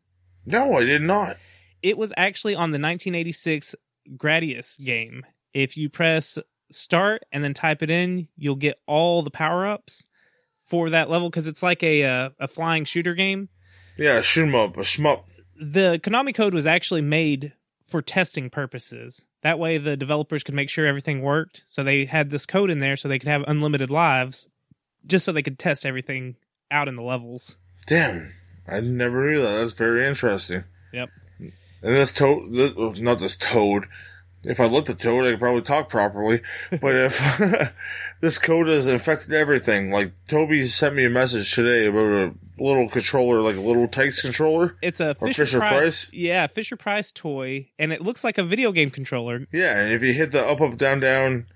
No, 0.46 0.74
I 0.76 0.85
did 0.85 1.02
not. 1.02 1.38
it 1.83 1.98
was 1.98 2.12
actually 2.16 2.54
on 2.54 2.70
the 2.70 2.78
1986 2.78 3.74
Gradius 4.16 4.79
game. 4.79 5.27
If 5.52 5.77
you 5.77 5.88
press 5.88 6.38
start 6.71 7.23
and 7.33 7.42
then 7.42 7.52
type 7.52 7.83
it 7.83 7.90
in, 7.90 8.29
you'll 8.37 8.54
get 8.54 8.79
all 8.87 9.23
the 9.23 9.31
power 9.33 9.66
ups 9.66 10.06
for 10.56 10.88
that 10.90 11.10
level 11.10 11.29
because 11.31 11.48
it's 11.48 11.64
like 11.64 11.83
a 11.83 12.04
uh, 12.04 12.31
a 12.38 12.46
flying 12.46 12.85
shooter 12.85 13.14
game. 13.14 13.48
Yeah, 13.96 14.21
shoot 14.21 14.44
'em 14.44 14.54
up, 14.54 14.77
a 14.77 14.83
shmup. 14.83 15.25
The 15.56 15.98
Konami 16.00 16.33
code 16.33 16.54
was 16.54 16.69
actually 16.69 17.02
made 17.02 17.54
for 17.83 18.02
testing 18.02 18.50
purposes. 18.50 19.27
That 19.42 19.58
way, 19.58 19.79
the 19.79 19.96
developers 19.96 20.44
could 20.44 20.54
make 20.54 20.71
sure 20.71 20.87
everything 20.87 21.23
worked. 21.23 21.64
So 21.66 21.83
they 21.83 22.04
had 22.04 22.31
this 22.31 22.46
code 22.46 22.71
in 22.71 22.79
there 22.79 22.94
so 22.94 23.08
they 23.08 23.19
could 23.19 23.29
have 23.29 23.42
unlimited 23.48 23.90
lives, 23.90 24.48
just 25.07 25.25
so 25.25 25.33
they 25.33 25.42
could 25.42 25.59
test 25.59 25.87
everything 25.87 26.37
out 26.71 26.88
in 26.88 26.96
the 26.96 27.03
levels. 27.03 27.57
Damn, 27.87 28.33
I 28.67 28.81
never 28.81 29.31
knew 29.31 29.42
that. 29.42 29.59
That's 29.59 29.73
very 29.73 30.07
interesting. 30.07 30.65
Yep. 30.92 31.11
And 31.40 31.96
this 31.96 32.13
toad, 32.13 32.53
this, 32.53 32.73
oh, 32.77 32.92
not 32.92 33.21
this 33.21 33.37
toad. 33.37 33.87
If 34.44 34.61
I 34.61 34.67
looked 34.67 34.90
at 34.90 34.99
toad, 34.99 35.27
I 35.27 35.31
could 35.33 35.40
probably 35.40 35.63
talk 35.63 35.88
properly. 35.88 36.42
But 36.71 36.94
if 36.94 37.73
this 38.21 38.38
code 38.38 38.69
has 38.69 38.87
infected 38.87 39.33
everything, 39.33 39.90
like 39.90 40.13
Toby 40.27 40.65
sent 40.65 40.94
me 40.94 41.05
a 41.05 41.11
message 41.11 41.53
today 41.55 41.87
about 41.87 42.05
a 42.05 42.35
little 42.59 42.88
controller, 42.88 43.40
like 43.40 43.57
a 43.57 43.61
little 43.61 43.88
Tikes 43.88 44.21
controller. 44.21 44.77
It's 44.83 45.01
a 45.01 45.15
Fisher, 45.15 45.44
Fisher 45.44 45.59
Price, 45.59 45.71
Price? 45.71 46.11
Yeah, 46.13 46.46
Fisher 46.46 46.77
Price 46.77 47.13
toy, 47.13 47.71
and 47.79 47.92
it 47.92 48.01
looks 48.01 48.25
like 48.25 48.38
a 48.38 48.44
video 48.44 48.73
game 48.73 48.90
controller. 48.90 49.46
Yeah, 49.53 49.79
and 49.79 49.92
if 49.92 50.03
you 50.03 50.13
hit 50.13 50.33
the 50.33 50.44
up, 50.44 50.61
up, 50.61 50.77
down, 50.79 51.01
down, 51.01 51.46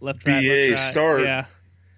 Left, 0.00 0.26
right, 0.26 0.40
BA 0.40 0.48
left, 0.48 0.70
right. 0.70 0.90
start. 0.90 1.22
Yeah, 1.22 1.44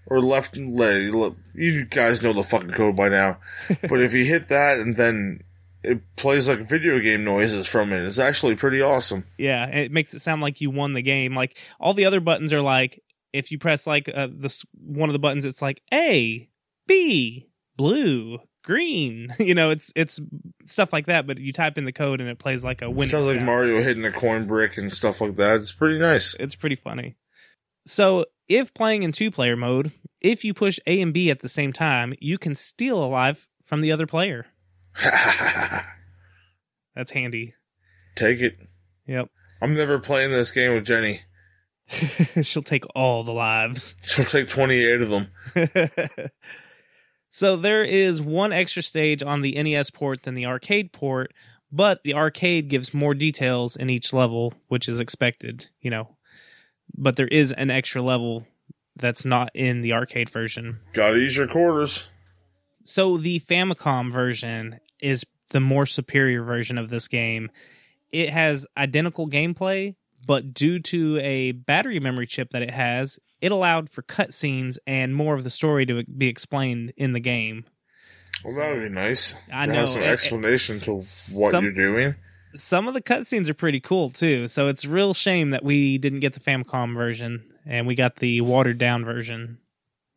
or 0.06 0.20
left 0.20 0.56
leg, 0.56 1.14
look, 1.14 1.36
you 1.54 1.84
guys 1.84 2.22
know 2.22 2.32
the 2.32 2.42
fucking 2.42 2.72
code 2.72 2.96
by 2.96 3.08
now. 3.08 3.38
but 3.88 4.00
if 4.00 4.14
you 4.14 4.24
hit 4.24 4.48
that 4.48 4.78
and 4.78 4.96
then 4.96 5.42
it 5.82 6.00
plays 6.16 6.48
like 6.48 6.60
video 6.68 7.00
game 7.00 7.24
noises 7.24 7.66
from 7.66 7.92
it, 7.92 8.04
it's 8.04 8.18
actually 8.18 8.54
pretty 8.54 8.80
awesome. 8.80 9.24
yeah. 9.38 9.66
It 9.66 9.92
makes 9.92 10.14
it 10.14 10.20
sound 10.20 10.42
like 10.42 10.60
you 10.60 10.70
won 10.70 10.92
the 10.92 11.02
game. 11.02 11.34
Like 11.34 11.58
all 11.80 11.94
the 11.94 12.06
other 12.06 12.20
buttons 12.20 12.52
are 12.52 12.62
like, 12.62 13.02
if 13.32 13.50
you 13.50 13.58
press 13.58 13.86
like 13.86 14.10
uh, 14.14 14.28
this 14.30 14.64
one 14.74 15.08
of 15.08 15.14
the 15.14 15.18
buttons, 15.18 15.44
it's 15.44 15.62
like 15.62 15.82
A, 15.92 16.48
B, 16.86 17.48
blue, 17.76 18.38
green. 18.62 19.34
You 19.38 19.54
know, 19.54 19.70
it's 19.70 19.92
it's 19.96 20.20
stuff 20.66 20.92
like 20.92 21.06
that. 21.06 21.26
But 21.26 21.38
you 21.38 21.52
type 21.52 21.78
in 21.78 21.84
the 21.84 21.92
code 21.92 22.20
and 22.20 22.28
it 22.28 22.38
plays 22.38 22.62
like 22.62 22.82
a 22.82 22.90
winning. 22.90 23.10
Sounds 23.10 23.26
like 23.26 23.36
sound. 23.36 23.46
Mario 23.46 23.82
hitting 23.82 24.04
a 24.04 24.12
coin 24.12 24.46
brick 24.46 24.76
and 24.76 24.92
stuff 24.92 25.20
like 25.20 25.36
that. 25.36 25.56
It's 25.56 25.72
pretty 25.72 25.98
nice. 25.98 26.36
It's 26.38 26.54
pretty 26.54 26.76
funny. 26.76 27.16
So, 27.86 28.26
if 28.56 28.74
playing 28.74 29.02
in 29.02 29.12
two 29.12 29.30
player 29.30 29.56
mode, 29.56 29.92
if 30.20 30.44
you 30.44 30.52
push 30.54 30.78
A 30.86 31.00
and 31.00 31.12
B 31.12 31.30
at 31.30 31.40
the 31.40 31.48
same 31.48 31.72
time, 31.72 32.14
you 32.20 32.38
can 32.38 32.54
steal 32.54 33.02
a 33.02 33.06
life 33.06 33.48
from 33.62 33.80
the 33.80 33.90
other 33.92 34.06
player. 34.06 34.46
That's 36.94 37.12
handy. 37.12 37.54
Take 38.14 38.40
it. 38.40 38.58
Yep. 39.06 39.30
I'm 39.62 39.74
never 39.74 39.98
playing 39.98 40.32
this 40.32 40.50
game 40.50 40.74
with 40.74 40.84
Jenny. 40.84 41.22
She'll 42.42 42.62
take 42.62 42.84
all 42.94 43.24
the 43.24 43.32
lives. 43.32 43.96
She'll 44.02 44.24
take 44.24 44.48
28 44.48 45.00
of 45.00 45.10
them. 45.10 45.28
so, 47.30 47.56
there 47.56 47.82
is 47.84 48.20
one 48.20 48.52
extra 48.52 48.82
stage 48.82 49.22
on 49.22 49.40
the 49.40 49.60
NES 49.62 49.90
port 49.90 50.24
than 50.24 50.34
the 50.34 50.46
arcade 50.46 50.92
port, 50.92 51.32
but 51.70 52.02
the 52.04 52.14
arcade 52.14 52.68
gives 52.68 52.92
more 52.92 53.14
details 53.14 53.76
in 53.76 53.88
each 53.88 54.12
level, 54.12 54.52
which 54.68 54.88
is 54.88 55.00
expected, 55.00 55.68
you 55.80 55.90
know. 55.90 56.16
But 56.96 57.16
there 57.16 57.28
is 57.28 57.52
an 57.52 57.70
extra 57.70 58.02
level 58.02 58.46
that's 58.96 59.24
not 59.24 59.50
in 59.54 59.80
the 59.80 59.92
arcade 59.92 60.28
version. 60.28 60.80
Gotta 60.92 61.18
use 61.18 61.36
your 61.36 61.46
quarters. 61.48 62.08
So 62.84 63.16
the 63.16 63.40
Famicom 63.40 64.12
version 64.12 64.80
is 65.00 65.24
the 65.50 65.60
more 65.60 65.86
superior 65.86 66.42
version 66.42 66.78
of 66.78 66.90
this 66.90 67.08
game. 67.08 67.50
It 68.10 68.30
has 68.30 68.66
identical 68.76 69.28
gameplay, 69.28 69.94
but 70.26 70.52
due 70.52 70.78
to 70.80 71.18
a 71.18 71.52
battery 71.52 72.00
memory 72.00 72.26
chip 72.26 72.50
that 72.50 72.62
it 72.62 72.70
has, 72.70 73.18
it 73.40 73.50
allowed 73.52 73.88
for 73.90 74.02
cutscenes 74.02 74.76
and 74.86 75.14
more 75.14 75.34
of 75.34 75.44
the 75.44 75.50
story 75.50 75.86
to 75.86 76.04
be 76.04 76.28
explained 76.28 76.92
in 76.96 77.12
the 77.12 77.20
game. 77.20 77.64
Well, 78.44 78.56
that 78.56 78.74
would 78.74 78.82
be 78.82 78.94
nice. 78.94 79.34
I 79.52 79.66
know, 79.66 79.74
Have 79.74 79.88
some 79.90 80.02
it- 80.02 80.06
it- 80.06 80.10
explanation 80.10 80.80
to 80.80 80.94
what 80.94 81.50
some- 81.50 81.64
you're 81.64 81.72
doing. 81.72 82.14
Some 82.54 82.88
of 82.88 82.94
the 82.94 83.02
cutscenes 83.02 83.48
are 83.48 83.54
pretty 83.54 83.80
cool 83.80 84.10
too, 84.10 84.48
so 84.48 84.68
it's 84.68 84.84
a 84.84 84.88
real 84.90 85.14
shame 85.14 85.50
that 85.50 85.64
we 85.64 85.98
didn't 85.98 86.20
get 86.20 86.34
the 86.34 86.40
Famicom 86.40 86.94
version 86.94 87.44
and 87.64 87.86
we 87.86 87.94
got 87.94 88.16
the 88.16 88.40
watered 88.40 88.78
down 88.78 89.04
version. 89.04 89.58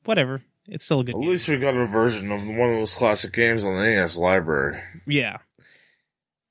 Whatever, 0.05 0.41
it's 0.67 0.85
still 0.85 0.99
a 0.99 1.03
good 1.03 1.15
At 1.15 1.21
game. 1.21 1.29
least 1.29 1.47
we 1.47 1.57
got 1.57 1.75
a 1.75 1.85
version 1.85 2.31
of 2.31 2.45
one 2.45 2.69
of 2.69 2.75
those 2.77 2.95
classic 2.95 3.33
games 3.33 3.63
on 3.63 3.75
the 3.75 3.83
NES 3.83 4.17
library. 4.17 4.79
Yeah. 5.07 5.37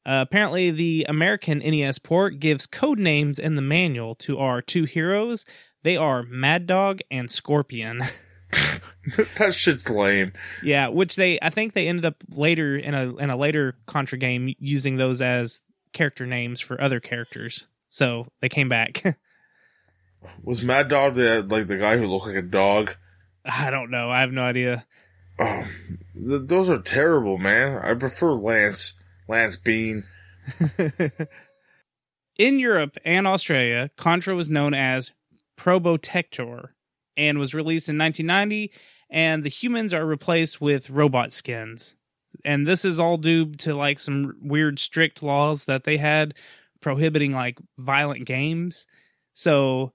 Uh, 0.06 0.20
apparently, 0.26 0.70
the 0.70 1.06
American 1.08 1.58
NES 1.60 1.98
port 1.98 2.38
gives 2.38 2.66
code 2.66 2.98
names 2.98 3.38
in 3.38 3.54
the 3.54 3.62
manual 3.62 4.14
to 4.16 4.38
our 4.38 4.60
two 4.60 4.84
heroes. 4.84 5.46
They 5.82 5.96
are 5.96 6.22
Mad 6.22 6.66
Dog 6.66 7.00
and 7.10 7.30
Scorpion. 7.30 8.02
that 9.38 9.52
shit's 9.54 9.88
lame. 9.90 10.32
yeah, 10.62 10.88
which 10.88 11.16
they 11.16 11.38
I 11.42 11.50
think 11.50 11.72
they 11.72 11.88
ended 11.88 12.04
up 12.04 12.16
later 12.30 12.76
in 12.76 12.94
a 12.94 13.16
in 13.16 13.28
a 13.28 13.36
later 13.36 13.76
Contra 13.86 14.16
game 14.16 14.54
using 14.58 14.96
those 14.96 15.20
as 15.20 15.60
character 15.94 16.26
names 16.26 16.60
for 16.60 16.78
other 16.80 17.00
characters. 17.00 17.66
So 17.88 18.26
they 18.42 18.50
came 18.50 18.68
back. 18.68 19.02
Was 20.42 20.62
Mad 20.62 20.88
Dog 20.88 21.14
the 21.14 21.42
like 21.42 21.66
the 21.66 21.78
guy 21.78 21.96
who 21.96 22.06
looked 22.06 22.26
like 22.26 22.36
a 22.36 22.42
dog? 22.42 22.96
I 23.44 23.70
don't 23.70 23.90
know. 23.90 24.10
I 24.10 24.20
have 24.20 24.32
no 24.32 24.42
idea. 24.42 24.86
Oh, 25.38 25.64
th- 26.14 26.42
those 26.46 26.68
are 26.68 26.80
terrible, 26.80 27.38
man. 27.38 27.80
I 27.82 27.94
prefer 27.94 28.32
Lance, 28.32 28.94
Lance 29.28 29.56
Bean. 29.56 30.04
In 32.38 32.58
Europe 32.58 32.96
and 33.04 33.26
Australia, 33.26 33.90
Contra 33.96 34.34
was 34.34 34.50
known 34.50 34.74
as 34.74 35.12
Probotector 35.56 36.70
and 37.16 37.38
was 37.38 37.54
released 37.54 37.88
in 37.88 37.96
1990, 37.96 38.72
and 39.08 39.44
the 39.44 39.48
humans 39.48 39.94
are 39.94 40.04
replaced 40.04 40.60
with 40.60 40.90
robot 40.90 41.32
skins. 41.32 41.94
And 42.44 42.66
this 42.66 42.84
is 42.84 43.00
all 43.00 43.16
due 43.16 43.54
to 43.56 43.74
like 43.74 43.98
some 43.98 44.36
weird 44.42 44.78
strict 44.78 45.22
laws 45.22 45.64
that 45.64 45.84
they 45.84 45.96
had 45.96 46.34
prohibiting 46.80 47.32
like 47.32 47.58
violent 47.78 48.26
games. 48.26 48.86
So 49.32 49.92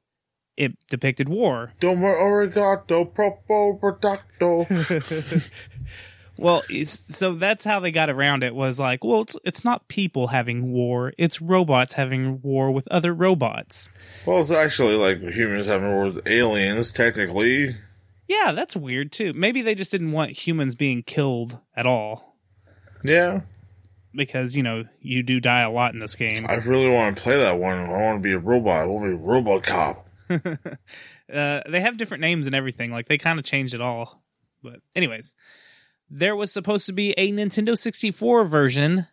it 0.58 0.74
depicted 0.90 1.30
war. 1.30 1.74
Domo 1.80 2.08
arigato, 2.08 3.12
propo 3.14 3.80
protacto. 3.80 5.44
Well, 6.40 6.64
it's, 6.70 7.18
so 7.18 7.34
that's 7.34 7.66
how 7.66 7.82
they 7.82 7.92
got 7.92 8.10
around 8.10 8.44
it 8.44 8.56
was 8.56 8.80
like, 8.80 9.04
well, 9.04 9.24
it's 9.24 9.38
it's 9.44 9.66
not 9.66 9.90
people 9.90 10.28
having 10.28 10.72
war, 10.72 11.12
it's 11.18 11.42
robots 11.42 11.94
having 11.94 12.42
war 12.42 12.72
with 12.72 12.88
other 12.88 13.14
robots. 13.14 13.90
well, 14.26 14.40
it's 14.40 14.50
actually 14.50 14.96
like 14.96 15.20
humans 15.20 15.68
having 15.68 15.90
war 15.90 16.06
with 16.06 16.26
aliens, 16.26 16.92
technically. 16.92 17.76
Yeah, 18.30 18.54
that's 18.54 18.76
weird 18.76 19.12
too. 19.12 19.34
Maybe 19.34 19.62
they 19.62 19.76
just 19.76 19.92
didn't 19.92 20.14
want 20.14 20.32
humans 20.32 20.76
being 20.76 21.04
killed 21.04 21.60
at 21.76 21.86
all 21.86 22.29
Yeah, 23.04 23.42
because, 24.14 24.56
you 24.56 24.64
know, 24.64 24.86
you 25.02 25.24
do 25.24 25.40
die 25.40 25.62
a 25.62 25.70
lot 25.70 25.94
in 25.94 26.00
this 26.00 26.16
game. 26.16 26.46
I 26.48 26.56
really 26.56 26.90
want 26.90 27.16
to 27.16 27.24
play 27.24 27.38
that 27.38 27.58
one. 27.58 27.78
I 27.78 28.02
want 28.02 28.20
to 28.20 28.22
be 28.22 28.34
a 28.34 28.40
robot. 28.40 28.82
I 28.82 28.86
want 28.86 29.06
to 29.06 29.10
be 29.10 29.16
a 29.16 29.26
robot 29.26 29.64
cop. 29.64 30.08
uh, 30.30 31.62
they 31.70 31.82
have 31.82 31.98
different 31.98 32.22
names 32.22 32.46
and 32.46 32.56
everything. 32.56 32.92
Like 32.92 33.08
they 33.08 33.18
kind 33.18 33.40
of 33.40 33.46
changed 33.46 33.74
it 33.74 33.82
all. 33.82 34.24
But 34.64 34.82
anyways, 34.96 35.34
there 36.10 36.36
was 36.36 36.52
supposed 36.52 36.86
to 36.88 36.94
be 36.94 37.14
a 37.18 37.32
Nintendo 37.32 37.78
64 37.78 38.46
version, 38.46 39.08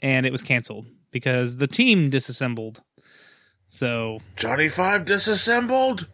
and 0.00 0.26
it 0.26 0.32
was 0.32 0.42
canceled 0.42 0.86
because 1.10 1.56
the 1.56 1.66
team 1.66 2.10
disassembled. 2.10 2.82
So 3.68 4.20
Johnny 4.36 4.68
Five 4.68 5.04
disassembled. 5.04 6.06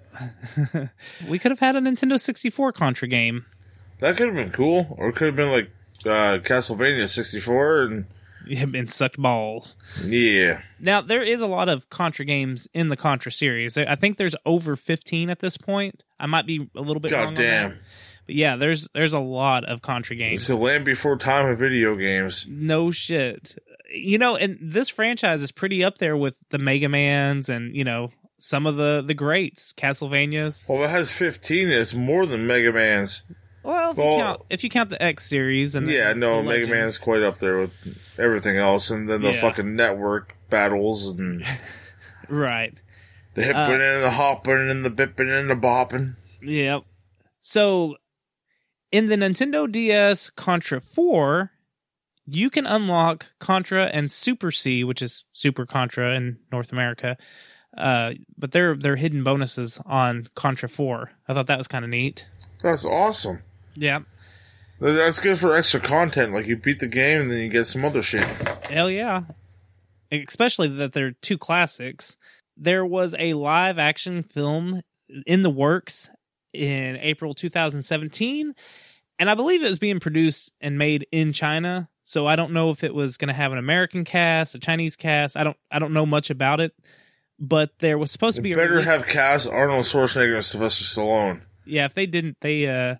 we 1.29 1.39
could 1.39 1.51
have 1.51 1.61
had 1.61 1.77
a 1.77 1.81
Nintendo 1.81 2.19
64 2.19 2.73
Contra 2.73 3.09
game. 3.09 3.47
That 4.01 4.17
could 4.17 4.27
have 4.27 4.37
been 4.37 4.51
cool, 4.51 4.95
or 4.99 5.09
it 5.09 5.17
could 5.17 5.27
have 5.27 5.37
been 5.37 5.51
like 5.51 5.71
uh, 6.07 6.39
Castlevania 6.39 7.09
'64, 7.09 7.83
and 7.83 8.73
been 8.73 8.89
sucked 8.89 9.19
balls. 9.19 9.77
yeah, 10.05 10.63
Now 10.81 11.01
there 11.01 11.23
is 11.23 11.41
a 11.43 11.47
lot 11.47 11.69
of 11.69 11.89
Contra 11.91 12.25
games 12.25 12.69
in 12.75 12.89
the 12.89 12.97
Contra 12.97 13.31
series. 13.33 13.77
I 13.79 13.95
think 13.97 14.17
there's 14.17 14.35
over 14.45 14.75
15 14.77 15.31
at 15.31 15.39
this 15.41 15.57
point. 15.57 16.03
I 16.19 16.27
might 16.27 16.47
be 16.47 16.69
a 16.77 16.81
little 16.81 17.01
bit 17.01 17.11
that. 17.13 17.35
goddamn, 17.37 17.79
But 18.27 18.35
yeah, 18.35 18.57
there's 18.57 18.89
there's 18.95 19.13
a 19.13 19.19
lot 19.21 19.65
of 19.65 19.81
Contra 19.83 20.17
games. 20.17 20.41
it's 20.41 20.49
the 20.49 20.57
land 20.57 20.85
before 20.85 21.17
time 21.17 21.47
of 21.47 21.59
video 21.59 21.95
games. 21.97 22.47
No 22.49 22.91
shit. 22.91 23.57
You 23.95 24.17
know, 24.19 24.37
and 24.37 24.59
this 24.61 24.89
franchise 24.89 25.43
is 25.43 25.53
pretty 25.53 25.85
up 25.85 25.99
there 25.99 26.17
with 26.17 26.39
the 26.49 26.57
Mega 26.59 26.89
Mans 26.89 27.49
and, 27.51 27.77
you 27.77 27.85
know, 27.85 28.11
some 28.39 28.67
of 28.67 28.77
the 28.77 29.05
the 29.07 29.15
greats, 29.15 29.73
Castlevanias. 29.75 30.67
Well, 30.69 30.83
it 30.85 30.91
has 30.91 31.13
15. 31.13 31.69
It's 31.71 31.93
more 31.95 32.25
than 32.27 32.47
Mega 32.47 32.73
Man's. 32.73 33.23
Well, 33.63 33.93
if, 33.93 33.97
Well- 33.97 34.11
you, 34.17 34.23
count, 34.23 34.41
if 34.51 34.65
you 34.65 34.71
count 34.71 34.91
the 34.91 35.03
X 35.03 35.27
series 35.27 35.75
and 35.75 35.87
the- 35.87 35.93
Yeah, 35.93 36.13
no, 36.15 36.37
the 36.39 36.43
Mega 36.43 36.49
Legends. 36.49 36.71
Man's 36.71 36.99
quite 36.99 37.23
up 37.23 37.39
there 37.39 37.61
with 37.61 37.71
everything 38.19 38.57
else, 38.57 38.91
and 38.91 39.09
then 39.09 39.23
the 39.23 39.33
Yeah. 39.33 39.41
fucking 39.41 39.77
network 39.77 40.37
battles 40.51 41.09
and 41.09 41.45
right. 42.29 42.75
the 43.35 43.43
hipping 43.43 43.57
Uh, 43.61 43.71
and 43.81 44.03
the 44.03 44.11
hopping 44.13 44.69
and 44.71 44.85
the 44.85 44.91
bipping 44.91 45.31
and 45.31 45.49
the 45.49 45.55
bopping. 45.55 46.17
Yep. 46.43 46.83
So 47.41 47.97
in 48.91 49.07
the 49.07 49.17
Nintendo 49.17 49.71
DS 49.71 50.31
Contra 50.31 50.81
4, 50.81 51.51
you 52.27 52.51
can 52.51 52.67
unlock 52.67 53.27
Contra 53.39 53.87
and 53.87 54.11
Super 54.13 54.51
C, 54.51 54.85
which 54.85 55.01
is 55.03 55.25
Super 55.33 55.67
Contra 55.67 56.15
in 56.15 56.39
North 56.51 56.73
America. 56.73 57.17
Uh, 57.77 58.13
but 58.37 58.53
they're 58.53 58.77
they're 58.77 58.97
hidden 58.97 59.25
bonuses 59.25 59.81
on 59.87 60.27
Contra 60.35 60.69
4. 60.69 61.11
I 61.27 61.33
thought 61.35 61.47
that 61.47 61.57
was 61.59 61.69
kind 61.69 61.85
of 61.85 61.91
neat. 61.91 62.27
That's 62.63 62.85
awesome. 62.85 63.41
Yeah. 63.75 64.01
That's 64.81 65.21
good 65.21 65.39
for 65.39 65.55
extra 65.55 65.81
content. 65.81 66.33
Like 66.33 66.47
you 66.47 66.57
beat 66.57 66.81
the 66.81 66.89
game 66.89 67.21
and 67.21 67.31
then 67.31 67.39
you 67.39 67.49
get 67.49 67.67
some 67.67 67.85
other 67.85 68.03
shit. 68.03 68.27
Hell 68.69 68.91
yeah. 68.91 69.23
Especially 70.11 70.69
that 70.69 70.93
they're 70.93 71.13
two 71.13 71.39
classics. 71.39 72.17
There 72.57 72.85
was 72.85 73.15
a 73.19 73.35
live 73.35 73.79
action 73.79 74.23
film 74.23 74.83
in 75.27 75.43
the 75.43 75.51
works 75.51 76.11
in 76.53 76.97
April 76.97 77.33
2017, 77.33 78.55
and 79.19 79.31
I 79.31 79.35
believe 79.35 79.63
it 79.63 79.69
was 79.69 79.79
being 79.79 80.01
produced 80.01 80.53
and 80.61 80.77
made 80.79 81.07
in 81.13 81.33
China. 81.33 81.89
So 82.05 82.27
I 82.27 82.37
don't 82.37 82.53
know 82.53 82.71
if 82.71 82.85
it 82.85 82.95
was 82.95 83.17
going 83.17 83.29
to 83.29 83.35
have 83.35 83.53
an 83.53 83.59
American 83.59 84.05
cast, 84.05 84.55
a 84.55 84.59
Chinese 84.59 84.97
cast. 84.97 85.37
I 85.37 85.45
don't 85.45 85.57
I 85.71 85.79
don't 85.79 85.93
know 85.93 86.05
much 86.05 86.29
about 86.29 86.61
it, 86.61 86.75
but 87.39 87.79
there 87.79 87.97
was 87.97 88.11
supposed 88.11 88.37
to 88.37 88.43
be 88.43 88.53
a 88.53 88.57
better 88.57 88.83
have 88.83 89.07
cast 89.07 89.49
Arnold 89.49 89.87
Schwarzenegger 89.87 90.37
and 90.37 90.45
Sylvester 90.45 90.85
Stallone. 90.85 91.43
yeah, 91.65 91.87
if 91.87 91.95
they 91.95 92.07
didn't, 92.07 92.37
they 92.41 92.67
uh 92.67 92.97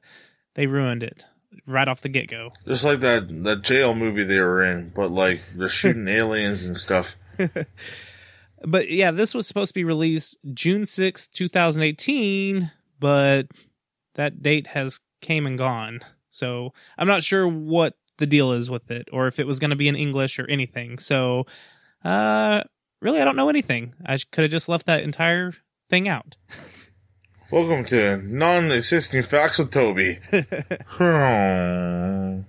they 0.55 0.67
ruined 0.67 1.03
it. 1.03 1.27
right 1.67 1.89
off 1.89 2.01
the 2.01 2.09
get 2.09 2.29
go. 2.29 2.53
Just 2.67 2.85
like 2.85 3.01
that 3.01 3.29
that 3.45 3.63
jail 3.63 3.95
movie 3.95 4.25
they 4.25 4.41
were 4.41 4.63
in, 4.65 4.91
but 4.95 5.11
like 5.11 5.41
they're 5.55 5.69
shooting 5.69 6.09
aliens 6.21 6.65
and 6.65 6.77
stuff. 6.77 7.17
But 8.65 8.91
yeah, 8.91 9.11
this 9.11 9.35
was 9.35 9.49
supposed 9.49 9.71
to 9.71 9.75
be 9.75 9.83
released 9.85 10.37
June 10.55 10.87
sixth, 10.87 11.33
two 11.33 11.49
2018, 11.49 12.71
but 13.01 13.49
that 14.15 14.41
date 14.41 14.69
has 14.69 15.01
came 15.21 15.47
and 15.47 15.59
gone. 15.59 16.01
So 16.31 16.73
I'm 16.97 17.09
not 17.09 17.25
sure 17.25 17.49
what 17.49 17.95
the 18.19 18.27
deal 18.27 18.53
is 18.53 18.71
with 18.71 18.89
it 18.91 19.09
or 19.13 19.27
if 19.27 19.41
it 19.41 19.49
was 19.49 19.59
going 19.59 19.71
to 19.71 19.77
be 19.77 19.89
in 19.89 19.97
English 19.97 20.39
or 20.39 20.49
anything. 20.49 20.99
So, 20.99 21.45
uh, 22.05 22.63
really, 23.01 23.21
I 23.21 23.25
don't 23.25 23.35
know 23.35 23.49
anything. 23.49 23.95
I 24.07 24.17
could 24.31 24.43
have 24.43 24.51
just 24.53 24.69
left 24.69 24.87
that 24.87 25.03
entire 25.03 25.55
thing 25.91 26.07
out. 26.07 26.37
Welcome 27.53 27.85
to 27.89 28.17
non-existing 28.17 29.25
facts 29.25 29.59
with 29.59 29.71
Toby. 29.71 30.21
Hmm. 30.87 32.45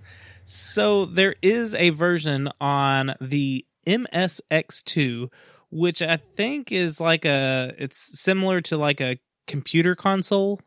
So 0.45 1.04
there 1.04 1.36
is 1.41 1.76
a 1.76 1.89
version 1.89 2.47
on 2.62 3.14
the 3.20 3.66
MSX2, 3.86 5.28
which 5.70 6.01
I 6.01 6.16
think 6.16 6.72
is 6.72 7.01
like 7.01 7.26
a, 7.26 7.74
it's 7.78 8.18
similar 8.18 8.62
to 8.62 8.78
like 8.78 9.01
a 9.01 9.20
computer 9.45 9.93
console, 9.93 10.62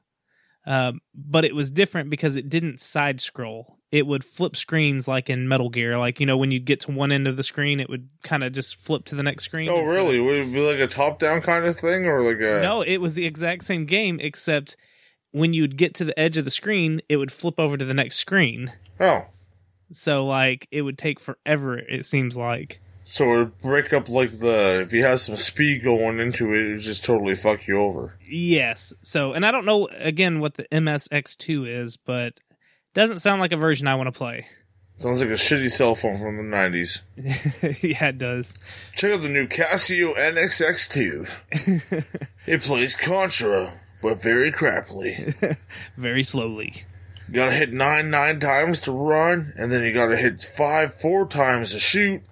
um, 0.67 1.01
but 1.15 1.47
it 1.47 1.55
was 1.55 1.71
different 1.71 2.11
because 2.11 2.37
it 2.37 2.51
didn't 2.51 2.83
side 2.83 3.23
scroll. 3.23 3.76
It 3.97 4.07
would 4.07 4.23
flip 4.25 4.57
screens 4.57 5.09
like 5.09 5.31
in 5.31 5.49
Metal 5.49 5.71
Gear, 5.71 5.97
like 5.99 6.21
you 6.21 6.27
know 6.27 6.37
when 6.37 6.51
you 6.51 6.59
get 6.61 6.81
to 6.81 6.91
one 6.93 7.13
end 7.13 7.27
of 7.27 7.37
the 7.37 7.43
screen, 7.43 7.81
it 7.81 7.89
would 7.89 8.09
kind 8.23 8.45
of 8.45 8.53
just 8.53 8.77
flip 8.77 9.05
to 9.07 9.15
the 9.15 9.23
next 9.23 9.45
screen. 9.45 9.69
oh, 9.71 9.83
really? 9.83 10.21
Would 10.21 10.35
it 10.49 10.53
be 10.53 10.61
like 10.61 10.79
a 10.79 10.87
top-down 10.87 11.41
kind 11.41 11.65
of 11.65 11.79
thing, 11.79 12.05
or 12.07 12.23
like 12.23 12.41
a? 12.41 12.61
No, 12.63 12.83
it 12.83 12.99
was 12.99 13.15
the 13.15 13.25
exact 13.27 13.65
same 13.65 13.87
game, 13.87 14.19
except 14.21 14.77
when 15.33 15.53
you'd 15.55 15.77
get 15.79 15.95
to 15.95 16.05
the 16.05 16.19
edge 16.19 16.37
of 16.37 16.45
the 16.45 16.51
screen, 16.51 17.01
it 17.09 17.17
would 17.17 17.33
flip 17.33 17.59
over 17.59 17.77
to 17.77 17.85
the 17.85 17.95
next 17.95 18.17
screen. 18.17 18.73
Oh, 19.01 19.25
So 19.93 20.27
like 20.27 20.67
it 20.71 20.83
would 20.83 20.99
take 20.99 21.19
forever. 21.21 21.79
It 21.79 22.05
seems 22.07 22.37
like. 22.37 22.81
so 23.03 23.33
it 23.33 23.37
would 23.39 23.59
break 23.63 23.93
up 23.93 24.09
like 24.09 24.41
the 24.41 24.81
if 24.83 24.93
you 24.93 25.05
had 25.05 25.21
some 25.21 25.37
speed 25.37 25.85
going 25.85 26.19
into 26.21 26.53
it, 26.55 26.67
it 26.67 26.71
would 26.73 26.81
just 26.81 27.05
totally 27.05 27.35
fuck 27.35 27.67
you 27.67 27.79
over. 27.81 28.19
Yes. 28.29 28.93
So, 29.03 29.33
and 29.33 29.47
I 29.47 29.51
don't 29.53 29.65
know 29.65 29.89
again 29.93 30.41
what 30.41 30.55
the 30.55 30.65
MSX2 30.73 31.83
is, 31.83 31.97
but 31.97 32.41
doesn't 32.97 33.19
sound 33.19 33.43
like 33.43 33.53
a 33.53 33.59
version 33.59 33.87
I 33.87 33.95
want 33.95 34.13
to 34.13 34.19
play. 34.19 34.47
Sounds 34.97 35.21
like 35.21 35.29
a 35.29 35.35
shitty 35.35 35.71
cell 35.71 35.95
phone 35.95 36.19
from 36.19 36.39
the 36.39 36.57
'90s. 36.57 37.03
yeah, 37.85 38.09
it 38.09 38.19
does. 38.19 38.55
Check 38.95 39.13
out 39.13 39.21
the 39.21 39.29
new 39.29 39.47
Casio 39.47 40.17
NXX2. 40.17 42.17
it 42.47 42.63
plays 42.63 42.95
Contra, 42.95 43.75
but 44.01 44.23
very 44.23 44.51
crappily. 44.51 45.59
Very 45.99 46.23
slowly. 46.23 46.85
You 47.29 47.35
gotta 47.35 47.53
hit 47.53 47.73
nine 47.73 48.09
nine 48.09 48.41
times 48.41 48.81
to 48.83 48.93
run, 48.93 49.53
and 49.59 49.71
then 49.71 49.83
you 49.83 49.93
gotta 49.93 50.17
hit 50.17 50.41
five 50.57 50.95
four 50.95 51.27
times 51.27 51.73
to 51.73 51.79
shoot. 51.79 52.23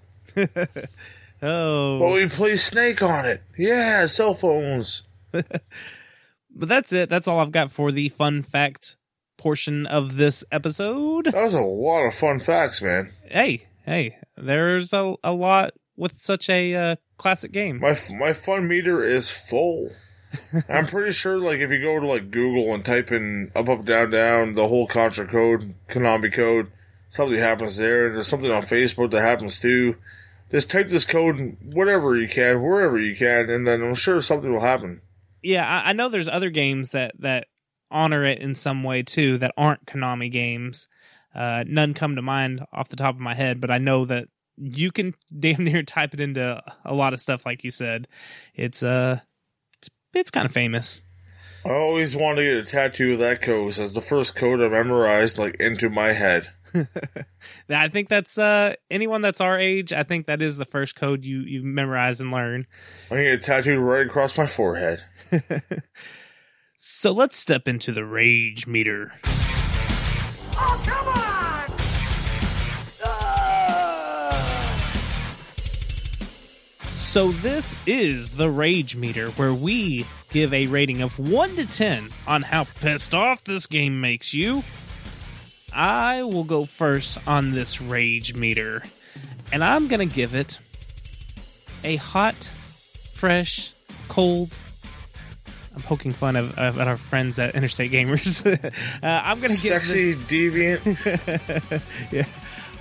Oh. 1.43 1.99
But 1.99 2.13
we 2.13 2.29
play 2.29 2.57
Snake 2.57 3.03
on 3.03 3.27
it. 3.27 3.43
Yeah, 3.59 4.07
cell 4.07 4.33
phones. 4.33 5.03
But 5.31 6.69
that's 6.69 6.93
it. 6.93 7.11
That's 7.11 7.29
all 7.29 7.41
I've 7.41 7.53
got 7.53 7.71
for 7.71 7.93
the 7.93 8.09
fun 8.09 8.41
fact 8.41 8.97
portion 9.45 9.85
of 9.85 10.17
this 10.17 10.43
episode. 10.51 11.27
That 11.27 11.35
was 11.35 11.53
a 11.53 11.61
lot 11.61 12.07
of 12.07 12.15
fun 12.15 12.41
facts, 12.41 12.81
man. 12.81 13.13
Hey, 13.27 13.67
hey, 13.85 14.17
there's 14.39 14.95
a, 14.95 15.17
a 15.23 15.33
lot 15.33 15.75
with 15.99 16.23
such 16.23 16.49
a 16.49 16.75
uh, 16.75 16.97
classic 17.19 17.53
game. 17.53 17.79
My 17.79 17.95
my 18.19 18.33
fun 18.33 18.67
meter 18.67 19.05
is 19.05 19.31
full. 19.31 19.91
I'm 20.69 20.87
pretty 20.87 21.13
sure, 21.13 21.37
like, 21.37 21.59
if 21.59 21.71
you 21.71 21.83
go 21.83 22.01
to 22.01 22.07
like 22.07 22.31
Google 22.31 22.73
and 22.73 22.83
type 22.83 23.13
in 23.13 23.53
up 23.55 23.69
up 23.69 23.85
down 23.85 24.11
down 24.11 24.55
the 24.55 24.67
whole 24.67 24.87
Contra 24.87 25.29
code, 25.29 25.75
Konami 25.91 26.33
code, 26.33 26.73
something 27.11 27.39
happens 27.39 27.77
there. 27.77 28.11
There's 28.11 28.27
something 28.27 28.51
on 28.51 28.63
Facebook 28.63 29.11
that 29.11 29.21
happens 29.21 29.61
too. 29.61 29.97
Just 30.51 30.71
type 30.71 30.89
this 30.89 31.05
code 31.05 31.59
whatever 31.63 32.17
you 32.17 32.29
can, 32.29 32.63
wherever 32.63 32.99
you 32.99 33.15
can, 33.15 33.51
and 33.51 33.67
then 33.67 33.83
I'm 33.83 33.95
sure 33.95 34.23
something 34.23 34.51
will 34.51 34.61
happen. 34.61 35.03
Yeah, 35.43 35.67
I, 35.69 35.91
I 35.91 35.93
know 35.93 36.09
there's 36.09 36.31
other 36.31 36.49
games 36.49 36.93
that 36.93 37.13
that 37.19 37.49
honor 37.95 38.25
it 38.25 38.41
in 38.41 38.55
some 38.55 38.83
way 38.83 39.03
too 39.03 39.39
that 39.39 39.55
aren't 39.57 39.87
Konami 39.87 40.31
games. 40.31 40.89
Uh, 41.35 41.65
none 41.67 41.95
come 41.95 42.17
to 42.17 42.23
mind 42.23 42.65
off 42.73 42.89
the 42.89 42.97
top 42.97 43.15
of 43.15 43.21
my 43.21 43.35
head, 43.35 43.61
but 43.61 43.71
I 43.71 43.79
know 43.79 44.05
that 44.05 44.29
you 44.57 44.93
can 44.93 45.15
damn 45.39 45.65
near 45.65 45.83
type 45.83 46.15
it 46.15 46.21
into 46.21 46.63
a 46.85 46.95
lot 46.95 47.15
of 47.15 47.21
stuff, 47.21 47.47
like 47.47 47.65
you 47.65 47.71
said. 47.71 48.09
It's 48.55 48.83
uh, 48.83 49.21
it's, 49.79 49.91
it's 50.13 50.31
kind 50.31 50.47
of 50.47 50.53
famous. 50.53 51.03
I 51.65 51.71
always 51.71 52.15
wanted 52.15 52.43
to 52.43 52.63
get 52.63 52.69
a 52.69 52.71
tattoo 52.71 53.15
of 53.15 53.21
that 53.21 53.41
code 53.41 53.79
as 53.79 53.95
the 53.95 54.03
first 54.03 54.37
code 54.37 54.61
I 54.61 54.69
memorized 54.69 55.39
like 55.39 55.57
into 55.59 55.89
my 55.89 56.13
head. 56.13 56.49
I 57.71 57.89
think 57.89 58.09
that's 58.09 58.37
uh 58.37 58.75
anyone 58.91 59.23
that's 59.23 59.41
our 59.41 59.59
age. 59.59 59.93
I 59.93 60.03
think 60.03 60.27
that 60.27 60.43
is 60.43 60.57
the 60.57 60.65
first 60.65 60.97
code 60.97 61.25
you 61.25 61.41
you 61.41 61.63
memorize 61.63 62.21
and 62.21 62.31
learn. 62.31 62.67
I'm 63.11 63.17
gonna 63.17 63.31
get 63.31 63.43
tattooed 63.43 63.79
right 63.79 64.07
across 64.07 64.37
my 64.37 64.47
forehead. 64.47 65.05
So 66.77 67.13
let's 67.13 67.37
step 67.37 67.69
into 67.69 67.93
the 67.93 68.05
rage 68.05 68.67
meter. 68.67 69.13
Oh, 70.57 70.83
come 70.85 71.09
on! 71.09 71.71
Ah! 73.05 73.65
So 76.83 77.31
this 77.31 77.77
is 77.87 78.31
the 78.31 78.51
rage 78.51 78.97
meter 78.97 79.31
where 79.31 79.55
we 79.55 80.05
give 80.31 80.53
a 80.53 80.67
rating 80.67 81.01
of 81.01 81.17
1 81.17 81.55
to 81.57 81.65
10 81.67 82.09
on 82.27 82.43
how 82.43 82.65
pissed 82.65 83.15
off 83.15 83.45
this 83.45 83.69
game 83.69 84.01
makes 84.01 84.35
you. 84.35 84.65
I 85.73 86.25
will 86.25 86.43
go 86.43 86.65
first 86.65 87.19
on 87.29 87.53
this 87.53 87.81
rage 87.81 88.35
meter 88.35 88.83
and 89.53 89.63
I'm 89.63 89.87
going 89.87 90.09
to 90.09 90.13
give 90.13 90.35
it 90.35 90.59
a 91.85 91.95
hot, 91.97 92.51
fresh, 93.13 93.73
cold 94.09 94.53
I'm 95.75 95.83
poking 95.83 96.13
fun 96.13 96.37
of, 96.37 96.57
of 96.59 96.79
our 96.79 96.97
friends 96.97 97.39
at 97.39 97.55
Interstate 97.55 97.91
Gamers. 97.91 98.45
uh, 99.03 99.07
I'm 99.07 99.41
gonna 99.41 99.57
give 99.57 99.83
this- 99.83 99.89
Sexy, 99.89 100.15
deviant. 100.15 101.83
yeah. 102.13 102.27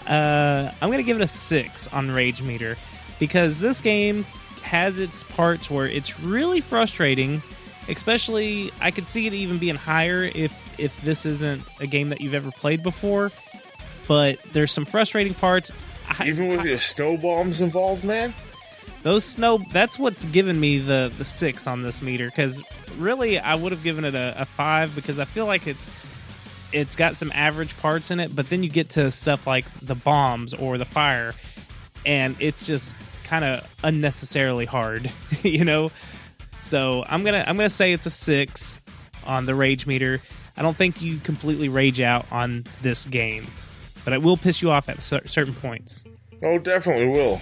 Uh, 0.05 0.71
I'm 0.81 0.91
gonna 0.91 1.03
give 1.03 1.19
it 1.19 1.23
a 1.23 1.27
six 1.27 1.87
on 1.87 2.11
Rage 2.11 2.41
Meter 2.41 2.75
because 3.19 3.57
this 3.59 3.81
game 3.81 4.25
has 4.61 4.99
its 4.99 5.23
parts 5.23 5.69
where 5.71 5.87
it's 5.87 6.19
really 6.19 6.61
frustrating. 6.61 7.41
Especially, 7.89 8.71
I 8.79 8.91
could 8.91 9.07
see 9.07 9.27
it 9.27 9.33
even 9.33 9.57
being 9.57 9.75
higher 9.75 10.23
if 10.23 10.79
if 10.79 10.99
this 11.01 11.25
isn't 11.25 11.63
a 11.79 11.87
game 11.87 12.09
that 12.09 12.21
you've 12.21 12.33
ever 12.33 12.51
played 12.51 12.83
before. 12.83 13.31
But 14.07 14.39
there's 14.51 14.71
some 14.71 14.85
frustrating 14.85 15.33
parts. 15.33 15.71
I, 16.19 16.27
Even 16.27 16.47
with 16.49 16.65
your 16.65 16.77
snow 16.77 17.17
bombs 17.17 17.61
involved, 17.61 18.03
man. 18.03 18.33
Those 19.03 19.23
snow 19.23 19.59
that's 19.71 19.99
what's 19.99 20.25
given 20.25 20.59
me 20.59 20.79
the 20.79 21.11
the 21.17 21.25
six 21.25 21.67
on 21.67 21.83
this 21.83 22.01
meter 22.01 22.27
because 22.27 22.63
really 22.97 23.39
i 23.39 23.53
would 23.53 23.71
have 23.71 23.83
given 23.83 24.05
it 24.05 24.15
a, 24.15 24.41
a 24.41 24.45
five 24.45 24.95
because 24.95 25.19
i 25.19 25.25
feel 25.25 25.45
like 25.45 25.67
it's 25.67 25.89
it's 26.71 26.95
got 26.95 27.15
some 27.15 27.31
average 27.35 27.77
parts 27.77 28.11
in 28.11 28.19
it 28.19 28.35
but 28.35 28.49
then 28.49 28.63
you 28.63 28.69
get 28.69 28.89
to 28.89 29.11
stuff 29.11 29.45
like 29.45 29.65
the 29.81 29.95
bombs 29.95 30.53
or 30.53 30.77
the 30.77 30.85
fire 30.85 31.33
and 32.05 32.35
it's 32.39 32.65
just 32.65 32.95
kind 33.25 33.45
of 33.45 33.75
unnecessarily 33.83 34.65
hard 34.65 35.11
you 35.43 35.63
know? 35.63 35.91
So 36.61 37.03
i'm 37.07 37.23
gonna 37.23 37.43
i'm 37.47 37.57
gonna 37.57 37.69
say 37.69 37.93
it's 37.93 38.05
a 38.05 38.11
six 38.11 38.79
on 39.25 39.45
the 39.45 39.55
rage 39.55 39.87
meter. 39.87 40.21
I 40.55 40.61
don't 40.61 40.75
think 40.75 41.01
you 41.01 41.17
completely 41.17 41.69
rage 41.69 42.01
out 42.01 42.25
on 42.31 42.65
this 42.81 43.05
game 43.05 43.47
but 44.03 44.13
it 44.13 44.21
will 44.21 44.37
piss 44.37 44.61
you 44.61 44.71
off 44.71 44.89
at 44.89 45.01
certain 45.03 45.53
points. 45.55 46.03
Oh, 46.43 46.57
definitely 46.57 47.07
will. 47.07 47.39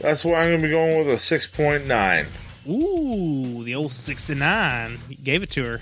That's 0.00 0.24
why 0.24 0.42
I'm 0.42 0.52
gonna 0.52 0.62
be 0.62 0.70
going 0.70 0.96
with 0.98 1.08
a 1.08 1.18
six 1.18 1.46
point 1.46 1.86
nine. 1.86 2.26
Ooh, 2.68 3.64
the 3.64 3.74
old 3.74 3.92
69. 3.92 4.98
You 5.08 5.16
gave 5.16 5.42
it 5.42 5.50
to 5.52 5.64
her. 5.64 5.80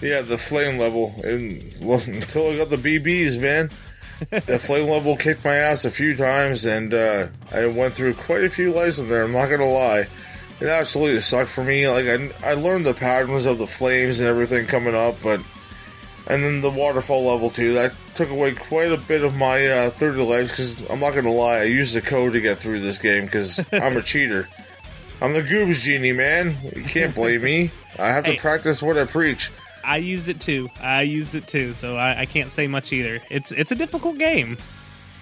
Yeah, 0.00 0.22
the 0.22 0.38
flame 0.38 0.78
level, 0.78 1.14
and 1.22 1.62
well, 1.80 2.00
until 2.06 2.50
I 2.50 2.56
got 2.56 2.70
the 2.70 2.76
BBs, 2.76 3.40
man, 3.40 3.70
the 4.30 4.58
flame 4.62 4.88
level 4.88 5.16
kicked 5.16 5.44
my 5.44 5.54
ass 5.54 5.84
a 5.84 5.90
few 5.90 6.16
times, 6.16 6.64
and 6.64 6.92
uh, 6.92 7.28
I 7.52 7.66
went 7.66 7.94
through 7.94 8.14
quite 8.14 8.44
a 8.44 8.50
few 8.50 8.72
lives 8.72 8.98
in 8.98 9.08
there. 9.08 9.24
I'm 9.24 9.32
not 9.32 9.50
gonna 9.50 9.68
lie, 9.68 10.06
it 10.60 10.68
absolutely 10.68 11.20
sucked 11.20 11.50
for 11.50 11.64
me. 11.64 11.88
Like 11.88 12.06
I, 12.06 12.50
I 12.50 12.54
learned 12.54 12.86
the 12.86 12.94
patterns 12.94 13.46
of 13.46 13.58
the 13.58 13.66
flames 13.66 14.18
and 14.18 14.28
everything 14.28 14.66
coming 14.66 14.94
up, 14.94 15.16
but 15.22 15.40
and 16.26 16.42
then 16.42 16.60
the 16.60 16.70
waterfall 16.70 17.24
level 17.24 17.50
too. 17.50 17.74
That 17.74 17.94
took 18.14 18.30
away 18.30 18.54
quite 18.54 18.92
a 18.92 18.96
bit 18.96 19.24
of 19.24 19.34
my 19.34 19.66
uh, 19.66 19.90
30 19.90 20.22
lives 20.22 20.50
because 20.50 20.78
I'm 20.90 21.00
not 21.00 21.14
gonna 21.14 21.32
lie, 21.32 21.58
I 21.58 21.64
used 21.64 21.94
the 21.94 22.00
code 22.00 22.32
to 22.34 22.40
get 22.40 22.58
through 22.58 22.80
this 22.80 22.98
game 22.98 23.24
because 23.24 23.60
I'm 23.72 23.96
a 23.96 24.02
cheater. 24.02 24.48
I'm 25.20 25.32
the 25.32 25.42
goobs 25.42 25.80
genie, 25.80 26.12
man. 26.12 26.56
You 26.76 26.84
can't 26.84 27.14
blame 27.14 27.42
me. 27.42 27.70
I 27.98 28.08
have 28.08 28.24
to 28.24 28.36
practice 28.36 28.82
what 28.82 28.98
I 28.98 29.04
preach. 29.04 29.50
I 29.84 29.98
used 29.98 30.28
it 30.28 30.40
too. 30.40 30.68
I 30.80 31.02
used 31.02 31.34
it 31.34 31.46
too, 31.46 31.72
so 31.72 31.96
I, 31.96 32.20
I 32.20 32.26
can't 32.26 32.50
say 32.50 32.66
much 32.66 32.92
either. 32.92 33.20
It's 33.30 33.52
it's 33.52 33.70
a 33.70 33.74
difficult 33.74 34.18
game. 34.18 34.56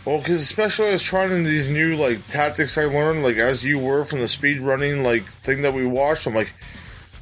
Well, 0.05 0.19
because 0.19 0.41
especially 0.41 0.89
I 0.89 0.93
was 0.93 1.03
trying 1.03 1.45
these 1.45 1.69
new 1.69 1.97
like 1.97 2.27
tactics 2.29 2.77
I 2.79 2.85
learned, 2.85 3.23
like 3.23 3.37
as 3.37 3.65
you 3.65 3.79
were 3.79 4.05
from 4.05 4.21
the 4.21 4.29
speed 4.29 4.59
running 4.59 5.03
like 5.03 5.25
thing 5.43 5.63
that 5.63 5.75
we 5.75 5.87
watched. 5.87 6.27
I'm 6.27 6.35
like, 6.35 6.53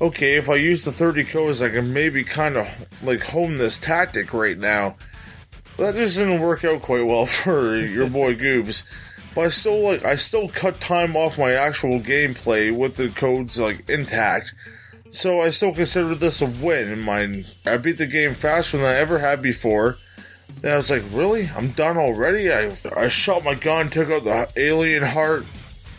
okay, 0.01 0.37
if 0.37 0.49
I 0.49 0.57
use 0.57 0.85
the 0.85 0.93
30 0.93 1.25
codes, 1.25 1.61
I 1.61 1.69
can 1.69 1.93
maybe 1.93 2.25
kind 2.25 2.57
of 2.57 2.69
like 3.03 3.21
hone 3.21 3.57
this 3.57 3.79
tactic 3.79 4.33
right 4.33 4.59
now. 4.59 4.97
that 5.77 5.95
just 5.95 6.17
didn't 6.19 6.41
work 6.41 6.65
out 6.65 6.83
quite 6.83 7.07
well 7.07 7.27
for 7.27 7.77
your 7.77 8.09
boy 8.09 8.35
Goobs. 8.35 8.83
But 9.35 9.43
I 9.43 9.49
still 9.51 9.81
like 9.85 10.05
I 10.05 10.17
still 10.17 10.49
cut 10.49 10.81
time 10.81 11.17
off 11.17 11.39
my 11.39 11.53
actual 11.53 12.01
gameplay 12.01 12.77
with 12.77 12.97
the 12.97 13.11
codes 13.11 13.61
like 13.61 13.89
intact. 13.89 14.55
So 15.11 15.41
I 15.41 15.51
still 15.51 15.73
consider 15.73 16.15
this 16.15 16.41
a 16.41 16.47
win 16.47 16.89
in 16.89 17.01
mine. 17.01 17.47
I 17.65 17.77
beat 17.77 17.99
the 17.99 18.07
game 18.07 18.35
faster 18.35 18.77
than 18.77 18.87
I 18.87 18.95
ever 18.95 19.19
had 19.19 19.41
before. 19.43 19.99
And 20.63 20.73
I 20.73 20.77
was 20.77 20.91
like, 20.91 21.05
really? 21.13 21.49
I'm 21.57 21.71
done 21.71 21.97
already? 21.97 22.53
I 22.53 22.73
I 22.97 23.07
shot 23.09 23.45
my 23.45 23.55
gun, 23.55 23.89
took 23.89 24.11
out 24.11 24.25
the 24.25 24.49
alien 24.57 25.05
heart, 25.05 25.47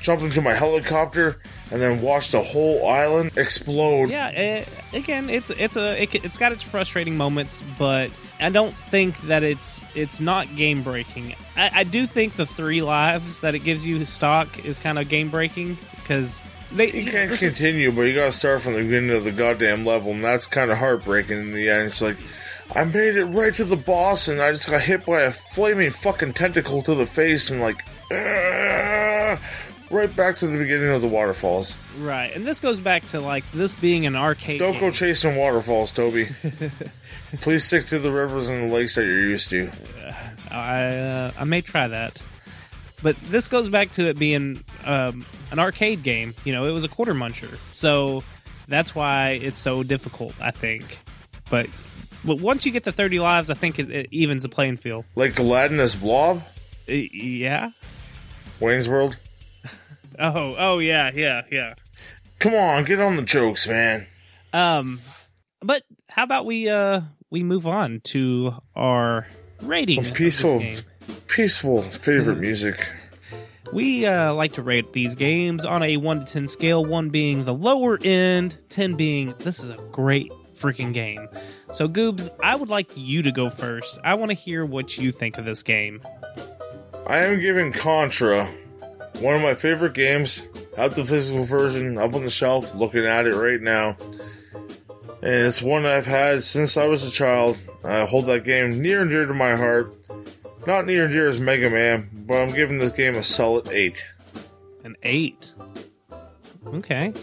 jumped 0.01 0.23
into 0.23 0.41
my 0.41 0.53
helicopter, 0.53 1.41
and 1.71 1.81
then 1.81 2.01
watch 2.01 2.31
the 2.31 2.41
whole 2.41 2.87
island 2.87 3.31
explode. 3.37 4.09
Yeah, 4.09 4.31
eh, 4.33 4.65
again, 4.93 5.29
it's 5.29 5.49
it's 5.51 5.77
a 5.77 6.01
it, 6.01 6.13
it's 6.25 6.37
got 6.37 6.51
its 6.51 6.63
frustrating 6.63 7.17
moments, 7.17 7.63
but 7.79 8.11
I 8.39 8.49
don't 8.49 8.75
think 8.75 9.19
that 9.23 9.43
it's 9.43 9.83
it's 9.95 10.19
not 10.19 10.55
game 10.55 10.83
breaking. 10.83 11.35
I, 11.55 11.71
I 11.73 11.83
do 11.83 12.05
think 12.05 12.35
the 12.35 12.45
three 12.45 12.81
lives 12.81 13.39
that 13.39 13.55
it 13.55 13.59
gives 13.59 13.85
you 13.85 14.03
stock 14.05 14.65
is 14.65 14.79
kind 14.79 14.99
of 14.99 15.07
game 15.09 15.29
breaking 15.29 15.77
because 15.95 16.41
they 16.71 16.91
You 16.91 17.11
can't 17.11 17.31
is- 17.31 17.39
continue, 17.39 17.91
but 17.91 18.03
you 18.03 18.15
gotta 18.15 18.31
start 18.31 18.61
from 18.61 18.73
the 18.73 18.83
beginning 18.83 19.11
of 19.11 19.23
the 19.23 19.31
goddamn 19.31 19.85
level, 19.85 20.11
and 20.11 20.23
that's 20.23 20.45
kind 20.45 20.71
of 20.71 20.77
heartbreaking 20.77 21.37
in 21.37 21.53
the 21.53 21.69
end. 21.69 21.87
It's 21.89 22.01
like, 22.01 22.17
I 22.73 22.85
made 22.85 23.15
it 23.17 23.25
right 23.25 23.53
to 23.55 23.65
the 23.65 23.75
boss, 23.75 24.27
and 24.29 24.41
I 24.41 24.51
just 24.51 24.69
got 24.69 24.81
hit 24.81 25.05
by 25.05 25.21
a 25.23 25.31
flaming 25.31 25.91
fucking 25.91 26.33
tentacle 26.33 26.81
to 26.83 26.95
the 26.95 27.05
face, 27.05 27.49
and 27.49 27.59
like, 27.61 27.83
right 29.91 30.13
back 30.15 30.37
to 30.37 30.47
the 30.47 30.57
beginning 30.57 30.89
of 30.89 31.01
the 31.01 31.07
waterfalls. 31.07 31.75
right, 31.99 32.33
and 32.33 32.45
this 32.47 32.59
goes 32.59 32.79
back 32.79 33.05
to 33.07 33.19
like 33.21 33.43
this 33.51 33.75
being 33.75 34.05
an 34.05 34.15
arcade. 34.15 34.59
Don't 34.59 34.73
game. 34.73 34.81
go 34.81 34.91
chasing 34.91 35.35
waterfalls, 35.35 35.91
Toby. 35.91 36.27
Please 37.41 37.63
stick 37.65 37.85
to 37.87 37.99
the 37.99 38.11
rivers 38.11 38.49
and 38.49 38.65
the 38.65 38.73
lakes 38.73 38.95
that 38.95 39.05
you're 39.05 39.21
used 39.21 39.49
to. 39.51 39.69
I 40.49 40.83
uh, 40.97 41.31
I 41.39 41.43
may 41.45 41.61
try 41.61 41.87
that. 41.87 42.21
But 43.03 43.15
this 43.29 43.47
goes 43.47 43.67
back 43.69 43.93
to 43.93 44.07
it 44.09 44.19
being 44.19 44.63
um, 44.85 45.25
an 45.49 45.57
arcade 45.59 46.03
game. 46.03 46.35
You 46.45 46.53
know, 46.53 46.65
it 46.65 46.71
was 46.71 46.83
a 46.83 46.87
quarter 46.89 47.13
muncher, 47.13 47.57
so 47.71 48.23
that's 48.67 48.93
why 48.93 49.31
it's 49.41 49.59
so 49.59 49.81
difficult. 49.83 50.33
I 50.39 50.51
think, 50.51 50.99
but 51.49 51.67
but 52.23 52.39
once 52.39 52.65
you 52.65 52.71
get 52.71 52.83
to 52.83 52.91
thirty 52.91 53.19
lives, 53.19 53.49
I 53.49 53.53
think 53.55 53.79
it, 53.79 53.89
it 53.89 54.07
evens 54.11 54.43
the 54.43 54.49
playing 54.49 54.77
field. 54.77 55.05
Like 55.15 55.39
Aladdin 55.39 55.79
as 55.79 55.95
Blob, 55.95 56.43
Uh, 56.87 56.93
yeah. 56.93 57.71
Wayne's 58.59 58.87
World. 58.87 59.15
Oh 60.21 60.55
oh 60.57 60.79
yeah 60.79 61.11
yeah 61.13 61.41
yeah. 61.51 61.73
Come 62.39 62.53
on, 62.55 62.83
get 62.85 62.99
on 62.99 63.15
the 63.15 63.21
jokes, 63.23 63.67
man. 63.67 64.07
Um, 64.53 64.99
but 65.61 65.83
how 66.09 66.23
about 66.23 66.45
we 66.45 66.69
uh 66.69 67.01
we 67.29 67.43
move 67.43 67.65
on 67.67 68.01
to 68.05 68.53
our 68.75 69.27
rating 69.61 69.95
Some 69.95 70.05
of 70.07 70.13
peaceful- 70.13 70.59
this 70.59 70.61
game. 70.61 70.83
Peaceful 71.27 71.81
favorite 71.83 72.37
music. 72.39 72.87
We 73.73 74.05
uh, 74.05 74.33
like 74.33 74.53
to 74.53 74.61
rate 74.61 74.91
these 74.91 75.15
games 75.15 75.63
on 75.63 75.81
a 75.81 75.95
1 75.95 76.25
to 76.25 76.31
10 76.33 76.49
scale, 76.49 76.83
1 76.83 77.09
being 77.09 77.45
the 77.45 77.53
lower 77.53 77.97
end, 78.03 78.57
10 78.67 78.95
being 78.95 79.33
this 79.39 79.63
is 79.63 79.69
a 79.69 79.77
great 79.93 80.29
freaking 80.53 80.93
game. 80.93 81.29
So, 81.71 81.87
Goobs, 81.87 82.27
I 82.43 82.55
would 82.57 82.67
like 82.67 82.91
you 82.95 83.21
to 83.21 83.31
go 83.31 83.49
first. 83.49 83.97
I 84.03 84.15
want 84.15 84.29
to 84.29 84.33
hear 84.35 84.65
what 84.65 84.97
you 84.97 85.13
think 85.13 85.37
of 85.37 85.45
this 85.45 85.63
game. 85.63 86.01
I 87.07 87.19
am 87.23 87.39
giving 87.39 87.71
Contra 87.71 88.49
one 89.19 89.35
of 89.35 89.41
my 89.41 89.55
favorite 89.55 89.93
games. 89.93 90.43
Have 90.77 90.95
the 90.95 91.05
physical 91.05 91.43
version 91.43 91.97
up 91.97 92.15
on 92.15 92.23
the 92.23 92.29
shelf, 92.29 92.73
looking 92.75 93.05
at 93.05 93.27
it 93.27 93.35
right 93.35 93.61
now. 93.61 93.97
And 95.21 95.33
it's 95.45 95.61
one 95.61 95.85
I've 95.85 96.07
had 96.07 96.43
since 96.43 96.77
I 96.77 96.87
was 96.87 97.07
a 97.07 97.11
child. 97.11 97.59
I 97.83 98.05
hold 98.05 98.25
that 98.27 98.43
game 98.43 98.81
near 98.81 99.01
and 99.01 99.09
dear 99.09 99.25
to 99.25 99.33
my 99.33 99.55
heart. 99.55 99.93
Not 100.65 100.85
near 100.85 101.05
and 101.05 101.13
dear 101.13 101.27
as 101.27 101.39
Mega 101.39 101.69
Man, 101.69 102.09
but 102.13 102.41
I'm 102.41 102.53
giving 102.53 102.77
this 102.77 102.91
game 102.91 103.15
a 103.15 103.23
solid 103.23 103.67
8. 103.67 104.05
An 104.83 104.95
8. 105.03 105.53
Okay. 106.67 107.13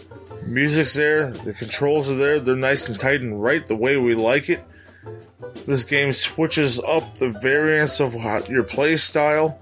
Music's 0.45 0.93
there, 0.93 1.31
the 1.31 1.53
controls 1.53 2.09
are 2.09 2.15
there, 2.15 2.39
they're 2.39 2.55
nice 2.55 2.87
and 2.87 2.99
tight 2.99 3.21
and 3.21 3.41
right 3.41 3.67
the 3.67 3.75
way 3.75 3.97
we 3.97 4.15
like 4.15 4.49
it. 4.49 4.63
This 5.65 5.83
game 5.83 6.13
switches 6.13 6.79
up 6.79 7.17
the 7.17 7.29
variance 7.29 7.99
of 7.99 8.15
your 8.49 8.63
play 8.63 8.97
style. 8.97 9.59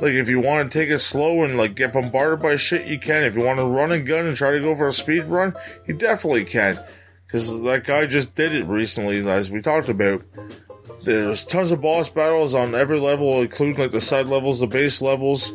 Like 0.00 0.12
if 0.12 0.28
you 0.28 0.40
want 0.40 0.70
to 0.70 0.78
take 0.78 0.90
it 0.90 0.98
slow 0.98 1.42
and 1.42 1.56
like 1.56 1.74
get 1.74 1.92
bombarded 1.92 2.40
by 2.40 2.56
shit, 2.56 2.86
you 2.86 2.98
can. 2.98 3.24
If 3.24 3.36
you 3.36 3.44
want 3.44 3.58
to 3.58 3.64
run 3.64 3.92
and 3.92 4.06
gun 4.06 4.26
and 4.26 4.36
try 4.36 4.50
to 4.52 4.60
go 4.60 4.74
for 4.74 4.88
a 4.88 4.92
speed 4.92 5.24
run, 5.24 5.54
you 5.86 5.94
definitely 5.94 6.44
can. 6.44 6.78
Because 7.26 7.50
that 7.50 7.84
guy 7.84 8.06
just 8.06 8.34
did 8.34 8.54
it 8.54 8.64
recently, 8.66 9.26
as 9.28 9.50
we 9.50 9.60
talked 9.60 9.88
about. 9.88 10.22
There's 11.04 11.44
tons 11.44 11.70
of 11.70 11.80
boss 11.80 12.08
battles 12.08 12.54
on 12.54 12.74
every 12.74 12.98
level, 12.98 13.40
including 13.40 13.76
like 13.76 13.92
the 13.92 14.00
side 14.00 14.26
levels, 14.26 14.60
the 14.60 14.66
base 14.66 15.00
levels. 15.00 15.52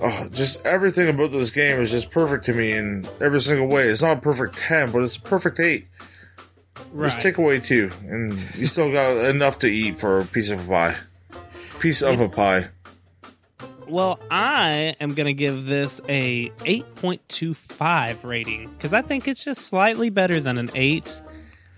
Oh, 0.00 0.28
just 0.30 0.64
everything 0.64 1.08
about 1.08 1.32
this 1.32 1.50
game 1.50 1.78
is 1.80 1.90
just 1.90 2.10
perfect 2.10 2.46
to 2.46 2.54
me 2.54 2.72
in 2.72 3.06
every 3.20 3.40
single 3.40 3.66
way. 3.66 3.88
It's 3.88 4.00
not 4.00 4.18
a 4.18 4.20
perfect 4.20 4.56
10, 4.56 4.92
but 4.92 5.02
it's 5.02 5.16
a 5.16 5.20
perfect 5.20 5.60
8. 5.60 5.86
Just 6.98 7.20
take 7.20 7.36
away 7.38 7.60
2, 7.60 7.90
and 8.08 8.40
you 8.54 8.66
still 8.66 8.90
got 8.90 9.16
enough 9.24 9.58
to 9.60 9.66
eat 9.66 10.00
for 10.00 10.18
a 10.18 10.24
piece 10.24 10.50
of 10.50 10.66
a 10.66 10.68
pie. 10.68 10.96
Piece 11.78 12.02
of 12.02 12.20
a 12.20 12.28
pie. 12.28 12.68
Well, 13.90 14.20
I 14.30 14.94
am 15.00 15.14
going 15.14 15.26
to 15.26 15.32
give 15.32 15.64
this 15.64 16.00
a 16.08 16.50
8.25 16.50 18.24
rating 18.24 18.70
because 18.70 18.94
I 18.94 19.02
think 19.02 19.26
it's 19.26 19.44
just 19.44 19.62
slightly 19.62 20.10
better 20.10 20.40
than 20.40 20.58
an 20.58 20.70
8. 20.74 21.22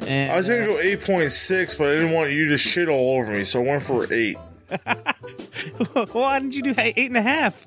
And, 0.01 0.33
I 0.33 0.37
was 0.37 0.49
gonna 0.49 0.67
go 0.67 0.75
8.6, 0.75 1.79
but 1.79 1.89
I 1.89 1.93
didn't 1.93 2.11
want 2.11 2.33
you 2.33 2.49
to 2.49 2.57
shit 2.57 2.89
all 2.89 3.19
over 3.19 3.31
me, 3.31 3.45
so 3.45 3.63
I 3.63 3.67
went 3.67 3.85
for 3.85 4.13
8. 4.13 4.37
Why 6.13 6.39
didn't 6.41 6.57
you 6.57 6.63
do 6.63 6.75
eight, 6.77 6.95
eight 6.97 7.09
and 7.09 7.17
a 7.17 7.23
half? 7.23 7.67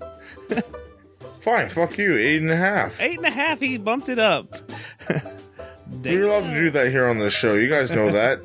Fine, 1.39 1.69
fuck 1.69 1.97
you, 1.97 2.13
8.5. 2.13 2.99
Eight 2.99 3.17
and 3.17 3.25
a 3.25 3.31
half, 3.31 3.59
he 3.59 3.77
bumped 3.77 4.09
it 4.09 4.19
up. 4.19 4.53
You're 6.03 6.25
allowed 6.25 6.49
to 6.49 6.53
do 6.53 6.71
that 6.71 6.89
here 6.89 7.07
on 7.07 7.19
this 7.19 7.33
show. 7.33 7.53
You 7.53 7.69
guys 7.69 7.89
know 7.89 8.11
that. 8.11 8.41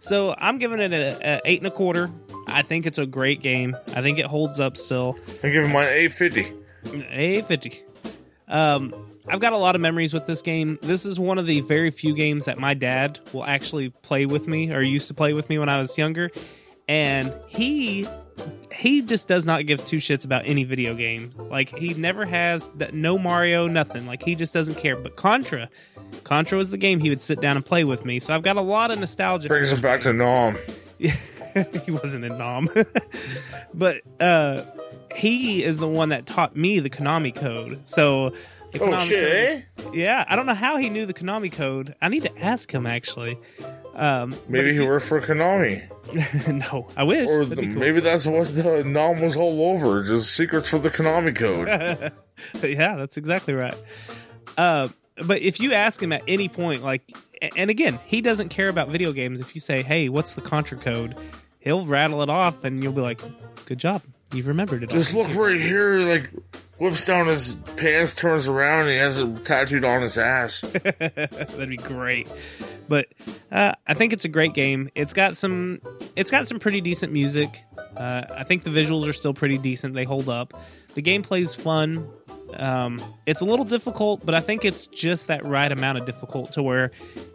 So 0.00 0.34
I'm 0.38 0.58
giving 0.58 0.80
it 0.80 0.92
a, 0.92 1.36
a 1.36 1.40
eight 1.44 1.58
and 1.58 1.66
a 1.66 1.70
quarter. 1.70 2.10
I 2.48 2.62
think 2.62 2.86
it's 2.86 2.98
a 2.98 3.06
great 3.06 3.42
game. 3.42 3.76
I 3.88 4.02
think 4.02 4.18
it 4.18 4.26
holds 4.26 4.60
up 4.60 4.76
still. 4.76 5.16
I'm 5.42 5.52
giving 5.52 5.72
mine 5.72 5.88
850. 5.88 6.52
A 7.10 7.42
fifty. 7.42 7.82
Um, 8.46 8.94
I've 9.28 9.40
got 9.40 9.52
a 9.52 9.58
lot 9.58 9.74
of 9.74 9.80
memories 9.80 10.14
with 10.14 10.26
this 10.26 10.40
game. 10.40 10.78
This 10.80 11.04
is 11.04 11.20
one 11.20 11.38
of 11.38 11.46
the 11.46 11.60
very 11.60 11.90
few 11.90 12.14
games 12.14 12.46
that 12.46 12.58
my 12.58 12.74
dad 12.74 13.20
will 13.32 13.44
actually 13.44 13.90
play 13.90 14.26
with 14.26 14.46
me, 14.48 14.72
or 14.72 14.80
used 14.80 15.08
to 15.08 15.14
play 15.14 15.32
with 15.34 15.48
me 15.48 15.58
when 15.58 15.68
I 15.68 15.78
was 15.78 15.98
younger, 15.98 16.30
and 16.88 17.32
he 17.48 18.08
he 18.72 19.02
just 19.02 19.26
does 19.26 19.44
not 19.44 19.66
give 19.66 19.84
two 19.84 19.96
shits 19.96 20.24
about 20.24 20.42
any 20.46 20.64
video 20.64 20.94
games. 20.94 21.36
Like 21.36 21.76
he 21.76 21.94
never 21.94 22.24
has 22.24 22.68
that 22.76 22.94
no 22.94 23.18
Mario, 23.18 23.66
nothing. 23.66 24.06
Like 24.06 24.22
he 24.22 24.34
just 24.34 24.54
doesn't 24.54 24.76
care. 24.76 24.96
But 24.96 25.16
Contra, 25.16 25.68
Contra 26.24 26.56
was 26.56 26.70
the 26.70 26.78
game 26.78 27.00
he 27.00 27.10
would 27.10 27.22
sit 27.22 27.40
down 27.40 27.56
and 27.56 27.66
play 27.66 27.84
with 27.84 28.04
me. 28.04 28.20
So 28.20 28.34
I've 28.34 28.42
got 28.42 28.56
a 28.56 28.62
lot 28.62 28.90
of 28.90 28.98
nostalgia. 28.98 29.48
Brings 29.48 29.72
us 29.72 29.82
back 29.82 30.00
to 30.02 30.12
Nam. 30.12 30.56
he 31.84 31.90
wasn't 31.90 32.24
in 32.24 32.36
Nam. 32.38 32.68
but 33.74 34.02
uh 34.20 34.62
he 35.16 35.64
is 35.64 35.78
the 35.78 35.88
one 35.88 36.10
that 36.10 36.26
taught 36.26 36.54
me 36.56 36.80
the 36.80 36.90
Konami 36.90 37.34
code. 37.34 37.80
So 37.84 38.30
the 38.72 38.80
Oh 38.80 38.88
Konami 38.88 38.98
shit, 39.00 39.64
code 39.76 39.86
eh? 39.86 39.90
Yeah, 39.94 40.24
I 40.28 40.36
don't 40.36 40.46
know 40.46 40.54
how 40.54 40.76
he 40.76 40.90
knew 40.90 41.06
the 41.06 41.14
Konami 41.14 41.50
code. 41.50 41.94
I 42.00 42.08
need 42.08 42.22
to 42.24 42.38
ask 42.38 42.70
him 42.72 42.86
actually. 42.86 43.38
Um 43.94 44.34
Maybe 44.48 44.74
he 44.74 44.80
worked 44.80 45.06
for 45.06 45.20
Konami. 45.20 45.88
no, 46.72 46.88
I 46.96 47.02
wish. 47.04 47.28
Or 47.28 47.44
the, 47.44 47.56
cool. 47.56 47.66
maybe 47.66 48.00
that's 48.00 48.26
what 48.26 48.54
the 48.54 48.84
Nam 48.84 49.20
was 49.20 49.36
all 49.36 49.70
over. 49.70 50.02
Just 50.02 50.34
secrets 50.34 50.68
for 50.70 50.78
the 50.78 50.90
Konami 50.90 51.34
code. 51.34 51.68
yeah, 52.62 52.96
that's 52.96 53.16
exactly 53.16 53.54
right. 53.54 53.74
Uh, 54.56 54.88
but 55.24 55.42
if 55.42 55.60
you 55.60 55.72
ask 55.72 56.02
him 56.02 56.12
at 56.12 56.22
any 56.26 56.48
point, 56.48 56.82
like, 56.82 57.02
and 57.56 57.70
again, 57.70 57.98
he 58.06 58.20
doesn't 58.20 58.48
care 58.48 58.68
about 58.68 58.88
video 58.88 59.12
games. 59.12 59.40
If 59.40 59.54
you 59.54 59.60
say, 59.60 59.82
"Hey, 59.82 60.08
what's 60.08 60.34
the 60.34 60.40
Contra 60.40 60.78
code?" 60.78 61.16
He'll 61.60 61.84
rattle 61.84 62.22
it 62.22 62.30
off, 62.30 62.64
and 62.64 62.82
you'll 62.82 62.92
be 62.92 63.00
like, 63.00 63.20
"Good 63.66 63.78
job, 63.78 64.02
you've 64.32 64.46
remembered 64.46 64.82
it." 64.82 64.90
Just 64.90 65.12
look 65.12 65.32
right 65.34 65.60
here, 65.60 65.98
like 65.98 66.30
whips 66.78 67.04
down 67.04 67.26
his 67.26 67.54
pants, 67.76 68.14
turns 68.14 68.46
around, 68.48 68.82
and 68.82 68.90
he 68.90 68.96
has 68.96 69.18
it 69.18 69.44
tattooed 69.44 69.84
on 69.84 70.02
his 70.02 70.16
ass. 70.16 70.60
That'd 70.72 71.68
be 71.68 71.76
great. 71.76 72.28
But 72.88 73.06
uh, 73.52 73.72
I 73.86 73.94
think 73.94 74.12
it's 74.12 74.24
a 74.24 74.28
great 74.28 74.54
game. 74.54 74.90
It's 74.94 75.12
got 75.12 75.36
some. 75.36 75.80
It's 76.16 76.30
got 76.30 76.46
some 76.46 76.58
pretty 76.58 76.80
decent 76.80 77.12
music. 77.12 77.62
Uh, 77.96 78.24
I 78.30 78.44
think 78.44 78.62
the 78.64 78.70
visuals 78.70 79.08
are 79.08 79.12
still 79.12 79.34
pretty 79.34 79.58
decent. 79.58 79.94
They 79.94 80.04
hold 80.04 80.28
up. 80.28 80.54
The 80.94 81.02
gameplay's 81.02 81.54
fun. 81.54 82.08
Um, 82.54 83.02
it's 83.26 83.40
a 83.40 83.44
little 83.44 83.64
difficult, 83.64 84.24
but 84.24 84.34
I 84.34 84.40
think 84.40 84.64
it's 84.64 84.86
just 84.86 85.28
that 85.28 85.44
right 85.44 85.70
amount 85.70 85.98
of 85.98 86.06
difficult 86.06 86.52
to 86.52 86.62
where 86.62 86.90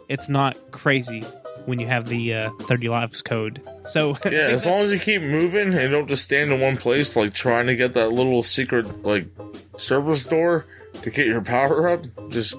it's 0.08 0.28
not 0.28 0.56
crazy 0.72 1.22
when 1.66 1.78
you 1.80 1.86
have 1.86 2.08
the 2.08 2.34
uh, 2.34 2.50
30 2.62 2.88
lives 2.88 3.22
code. 3.22 3.62
So 3.86 4.16
Yeah, 4.24 4.48
as 4.48 4.66
long 4.66 4.80
as 4.80 4.92
you 4.92 4.98
keep 4.98 5.22
moving 5.22 5.72
and 5.72 5.90
don't 5.92 6.06
just 6.08 6.24
stand 6.24 6.52
in 6.52 6.60
one 6.60 6.76
place, 6.76 7.16
like 7.16 7.32
trying 7.32 7.66
to 7.68 7.76
get 7.76 7.94
that 7.94 8.10
little 8.12 8.42
secret 8.42 9.04
like 9.04 9.26
service 9.78 10.24
door 10.24 10.66
to 11.02 11.10
get 11.10 11.26
your 11.26 11.40
power 11.40 11.88
up. 11.88 12.04
Just 12.28 12.54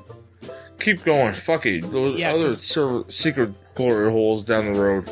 keep 0.80 1.04
going. 1.04 1.34
Fuck 1.34 1.66
it. 1.68 1.90
Those 1.92 2.20
Yeah, 2.20 2.34
other 2.34 2.56
server, 2.56 3.04
secret 3.10 3.52
glory 3.76 4.10
holes 4.12 4.42
down 4.44 4.72
the 4.74 4.80
road. 4.80 5.12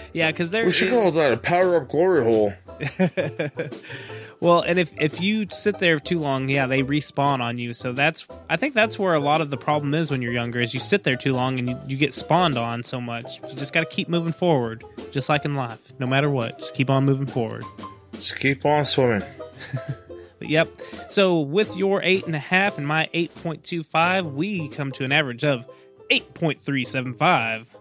Yeah, 0.12 0.30
because 0.30 0.50
there 0.50 0.64
We 0.64 0.72
should 0.72 0.88
is- 0.88 0.94
call 0.94 1.10
that 1.12 1.32
a 1.32 1.36
power 1.36 1.76
up 1.76 1.88
glory 1.90 2.22
hole. 2.24 2.54
well, 4.40 4.60
and 4.60 4.78
if 4.78 4.92
if 5.00 5.20
you 5.20 5.46
sit 5.50 5.78
there 5.78 5.98
too 5.98 6.18
long, 6.18 6.48
yeah, 6.48 6.66
they 6.66 6.82
respawn 6.82 7.40
on 7.40 7.58
you. 7.58 7.72
So 7.74 7.92
that's 7.92 8.26
I 8.50 8.56
think 8.56 8.74
that's 8.74 8.98
where 8.98 9.14
a 9.14 9.20
lot 9.20 9.40
of 9.40 9.50
the 9.50 9.56
problem 9.56 9.94
is 9.94 10.10
when 10.10 10.22
you're 10.22 10.32
younger 10.32 10.60
is 10.60 10.74
you 10.74 10.80
sit 10.80 11.04
there 11.04 11.16
too 11.16 11.32
long 11.34 11.58
and 11.58 11.70
you, 11.70 11.78
you 11.86 11.96
get 11.96 12.14
spawned 12.14 12.58
on 12.58 12.82
so 12.82 13.00
much. 13.00 13.40
You 13.48 13.54
just 13.56 13.72
got 13.72 13.80
to 13.80 13.94
keep 13.94 14.08
moving 14.08 14.32
forward, 14.32 14.84
just 15.10 15.28
like 15.28 15.44
in 15.44 15.54
life. 15.54 15.92
No 15.98 16.06
matter 16.06 16.28
what, 16.30 16.58
just 16.58 16.74
keep 16.74 16.90
on 16.90 17.04
moving 17.04 17.26
forward. 17.26 17.64
Just 18.12 18.38
keep 18.38 18.64
on 18.64 18.84
swimming. 18.84 19.22
But 20.38 20.50
yep. 20.50 20.68
So 21.08 21.40
with 21.40 21.78
your 21.78 22.02
eight 22.02 22.26
and 22.26 22.36
a 22.36 22.38
half 22.38 22.76
and 22.76 22.86
my 22.86 23.08
eight 23.14 23.34
point 23.36 23.64
two 23.64 23.82
five, 23.82 24.26
we 24.26 24.68
come 24.68 24.92
to 24.92 25.04
an 25.04 25.10
average 25.10 25.44
of 25.44 25.66
eight 26.10 26.34
point 26.34 26.60
three 26.60 26.84
seven 26.84 27.14
five. 27.14 27.74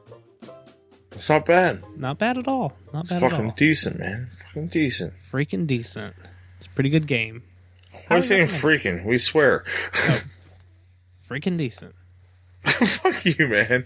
It's 1.12 1.28
not 1.28 1.45
bad. 1.45 1.84
Not 1.97 2.18
bad 2.18 2.38
at 2.38 2.47
all. 2.47 2.74
Not 2.93 3.01
It's 3.03 3.10
bad 3.12 3.24
at 3.24 3.34
all. 3.34 3.39
fucking 3.39 3.53
decent, 3.58 3.99
man. 3.99 4.30
Fucking 4.47 4.68
decent. 4.68 5.16
Freaking 5.16 5.68
decent. 5.68 6.16
It's 6.66 6.72
a 6.72 6.76
pretty 6.76 6.89
good 6.89 7.05
game. 7.05 7.43
Why 8.07 8.18
are 8.18 8.22
saying 8.24 8.47
freaking? 8.47 9.05
We 9.05 9.20
swear. 9.20 9.63
Oh, 9.93 10.24
freaking 11.30 11.57
decent. 11.57 11.93
Fuck 12.63 13.24
you, 13.24 13.47
man. 13.47 13.86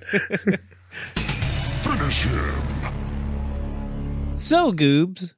Finish 1.83 2.23
him. 2.23 2.61
So, 4.37 4.71
Goobs, 4.71 5.33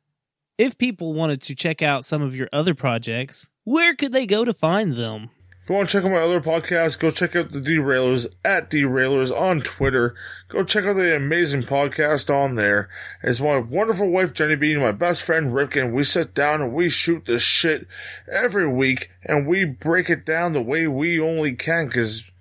if 0.59 0.77
people 0.77 1.13
wanted 1.13 1.41
to 1.43 1.55
check 1.55 1.81
out 1.81 2.05
some 2.05 2.21
of 2.21 2.35
your 2.35 2.47
other 2.53 2.75
projects, 2.75 3.47
where 3.63 3.95
could 3.95 4.13
they 4.13 4.27
go 4.27 4.45
to 4.45 4.53
find 4.53 4.93
them? 4.93 5.31
If 5.63 5.69
you 5.69 5.75
want 5.75 5.91
to 5.91 5.97
check 5.97 6.05
out 6.05 6.11
my 6.11 6.17
other 6.17 6.41
podcasts, 6.41 6.97
go 6.97 7.11
check 7.11 7.35
out 7.35 7.51
the 7.51 7.59
Derailers 7.61 8.25
at 8.43 8.71
Derailers 8.71 9.29
on 9.29 9.61
Twitter. 9.61 10.15
Go 10.47 10.63
check 10.63 10.85
out 10.85 10.95
the 10.95 11.15
amazing 11.15 11.63
podcast 11.63 12.33
on 12.33 12.55
there. 12.55 12.89
It's 13.21 13.39
my 13.39 13.57
wonderful 13.57 14.09
wife 14.09 14.33
Jenny 14.33 14.55
Bean, 14.55 14.79
my 14.79 14.91
best 14.91 15.21
friend 15.21 15.53
Ripkin. 15.53 15.93
We 15.93 16.03
sit 16.03 16.33
down 16.33 16.61
and 16.61 16.73
we 16.73 16.89
shoot 16.89 17.25
this 17.25 17.43
shit 17.43 17.85
every 18.27 18.67
week 18.67 19.11
and 19.23 19.45
we 19.45 19.63
break 19.63 20.09
it 20.09 20.25
down 20.25 20.53
the 20.53 20.63
way 20.63 20.87
we 20.87 21.19
only 21.19 21.53
can 21.53 21.85
because 21.85 22.31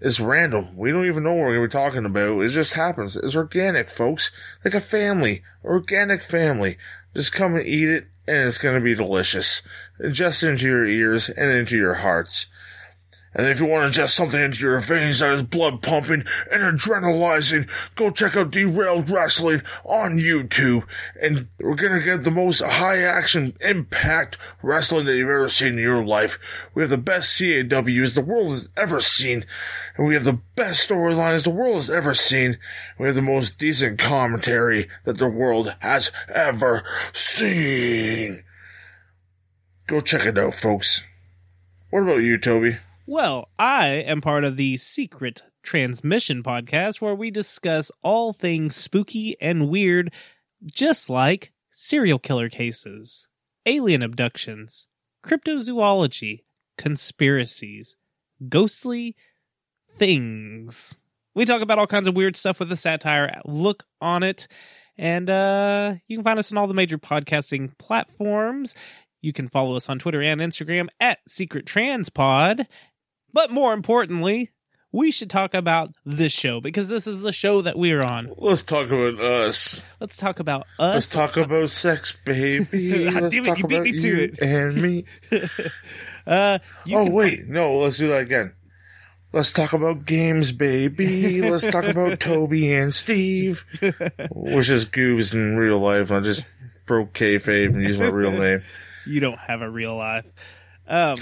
it's 0.00 0.18
random. 0.18 0.76
We 0.76 0.90
don't 0.90 1.06
even 1.06 1.22
know 1.22 1.34
what 1.34 1.46
we're 1.46 1.68
talking 1.68 2.04
about. 2.04 2.40
It 2.40 2.48
just 2.48 2.72
happens. 2.72 3.14
It's 3.14 3.36
organic, 3.36 3.88
folks. 3.88 4.32
Like 4.64 4.74
a 4.74 4.80
family. 4.80 5.44
Organic 5.64 6.24
family. 6.24 6.76
Just 7.14 7.32
come 7.32 7.54
and 7.54 7.64
eat 7.64 7.88
it 7.88 8.08
and 8.26 8.48
it's 8.48 8.58
going 8.58 8.74
to 8.74 8.80
be 8.80 8.96
delicious. 8.96 9.62
Just 10.10 10.42
into 10.42 10.66
your 10.66 10.84
ears 10.84 11.28
and 11.28 11.52
into 11.52 11.76
your 11.76 11.94
hearts. 11.94 12.46
And 13.34 13.48
if 13.48 13.58
you 13.58 13.66
want 13.66 13.92
to 13.92 14.00
ingest 14.00 14.10
something 14.10 14.40
into 14.40 14.60
your 14.60 14.78
veins 14.78 15.18
that 15.18 15.32
is 15.32 15.42
blood 15.42 15.82
pumping 15.82 16.24
and 16.52 16.62
adrenalizing, 16.62 17.68
go 17.96 18.10
check 18.10 18.36
out 18.36 18.52
Derailed 18.52 19.10
Wrestling 19.10 19.62
on 19.84 20.18
YouTube. 20.18 20.84
And 21.20 21.48
we're 21.58 21.74
gonna 21.74 22.00
get 22.00 22.22
the 22.22 22.30
most 22.30 22.62
high 22.62 23.02
action 23.02 23.56
impact 23.60 24.38
wrestling 24.62 25.06
that 25.06 25.16
you've 25.16 25.28
ever 25.28 25.48
seen 25.48 25.72
in 25.72 25.78
your 25.78 26.04
life. 26.04 26.38
We 26.74 26.82
have 26.82 26.90
the 26.90 26.96
best 26.96 27.36
CAWs 27.36 28.14
the 28.14 28.24
world 28.24 28.50
has 28.50 28.68
ever 28.76 29.00
seen. 29.00 29.44
And 29.96 30.06
we 30.06 30.14
have 30.14 30.24
the 30.24 30.40
best 30.54 30.88
storylines 30.88 31.42
the 31.42 31.50
world 31.50 31.76
has 31.76 31.90
ever 31.90 32.14
seen. 32.14 32.58
We 32.98 33.06
have 33.06 33.16
the 33.16 33.22
most 33.22 33.58
decent 33.58 33.98
commentary 33.98 34.88
that 35.04 35.18
the 35.18 35.28
world 35.28 35.74
has 35.80 36.12
ever 36.32 36.84
seen. 37.12 38.44
Go 39.86 40.00
check 40.00 40.24
it 40.24 40.38
out, 40.38 40.54
folks. 40.54 41.02
What 41.90 42.04
about 42.04 42.22
you, 42.22 42.38
Toby? 42.38 42.78
Well, 43.06 43.50
I 43.58 43.88
am 43.88 44.22
part 44.22 44.44
of 44.44 44.56
the 44.56 44.78
Secret 44.78 45.42
Transmission 45.62 46.42
podcast 46.42 47.02
where 47.02 47.14
we 47.14 47.30
discuss 47.30 47.92
all 48.02 48.32
things 48.32 48.76
spooky 48.76 49.36
and 49.42 49.68
weird, 49.68 50.10
just 50.64 51.10
like 51.10 51.52
serial 51.70 52.18
killer 52.18 52.48
cases, 52.48 53.26
alien 53.66 54.00
abductions, 54.00 54.86
cryptozoology, 55.22 56.44
conspiracies, 56.78 57.96
ghostly 58.48 59.16
things. 59.98 60.98
We 61.34 61.44
talk 61.44 61.60
about 61.60 61.78
all 61.78 61.86
kinds 61.86 62.08
of 62.08 62.16
weird 62.16 62.36
stuff 62.36 62.58
with 62.58 62.72
a 62.72 62.76
satire 62.76 63.42
look 63.44 63.84
on 64.00 64.22
it. 64.22 64.48
And 64.96 65.28
uh, 65.28 65.96
you 66.08 66.16
can 66.16 66.24
find 66.24 66.38
us 66.38 66.50
on 66.50 66.56
all 66.56 66.68
the 66.68 66.72
major 66.72 66.96
podcasting 66.96 67.76
platforms. 67.76 68.74
You 69.20 69.34
can 69.34 69.48
follow 69.48 69.76
us 69.76 69.90
on 69.90 69.98
Twitter 69.98 70.22
and 70.22 70.40
Instagram 70.40 70.88
at 71.00 71.18
Secret 71.28 71.66
Transpod. 71.66 72.66
But 73.34 73.50
more 73.50 73.74
importantly, 73.74 74.52
we 74.92 75.10
should 75.10 75.28
talk 75.28 75.54
about 75.54 75.90
this 76.06 76.32
show 76.32 76.60
because 76.60 76.88
this 76.88 77.06
is 77.08 77.18
the 77.18 77.32
show 77.32 77.60
that 77.62 77.76
we're 77.76 78.00
on. 78.00 78.32
Let's 78.38 78.62
talk 78.62 78.86
about 78.86 79.20
us. 79.20 79.82
Let's 80.00 80.16
talk 80.16 80.38
about 80.38 80.62
us. 80.78 80.94
Let's 80.94 81.10
talk 81.10 81.36
about 81.36 81.70
sex, 81.72 82.16
baby. 82.24 83.04
God 83.12 83.22
Let's 83.24 83.34
damn 83.34 83.44
it, 83.44 83.48
talk 83.48 83.58
you 83.58 83.66
beat 83.66 83.80
me 83.82 83.92
to 84.00 84.24
it. 84.24 84.38
and 84.40 84.80
me. 84.80 85.04
Uh, 86.26 86.58
you 86.86 86.96
oh 86.96 87.10
wait, 87.10 87.46
no. 87.48 87.76
Let's 87.76 87.98
do 87.98 88.08
that 88.08 88.22
again. 88.22 88.54
Let's 89.32 89.52
talk 89.52 89.74
about 89.74 90.06
games, 90.06 90.52
baby. 90.52 91.42
Let's 91.42 91.64
talk 91.70 91.84
about 91.84 92.18
Toby 92.20 92.72
and 92.72 92.94
Steve, 92.94 93.66
which 94.30 94.70
is 94.70 94.86
Goobs 94.86 95.34
in 95.34 95.58
real 95.58 95.78
life. 95.80 96.10
I 96.10 96.20
just 96.20 96.46
broke 96.86 97.12
kayfabe 97.12 97.74
and 97.74 97.82
used 97.82 98.00
my 98.00 98.06
real 98.06 98.30
name. 98.30 98.62
you 99.06 99.20
don't 99.20 99.38
have 99.38 99.60
a 99.60 99.68
real 99.68 99.96
life. 99.96 100.24
Um, 100.86 101.18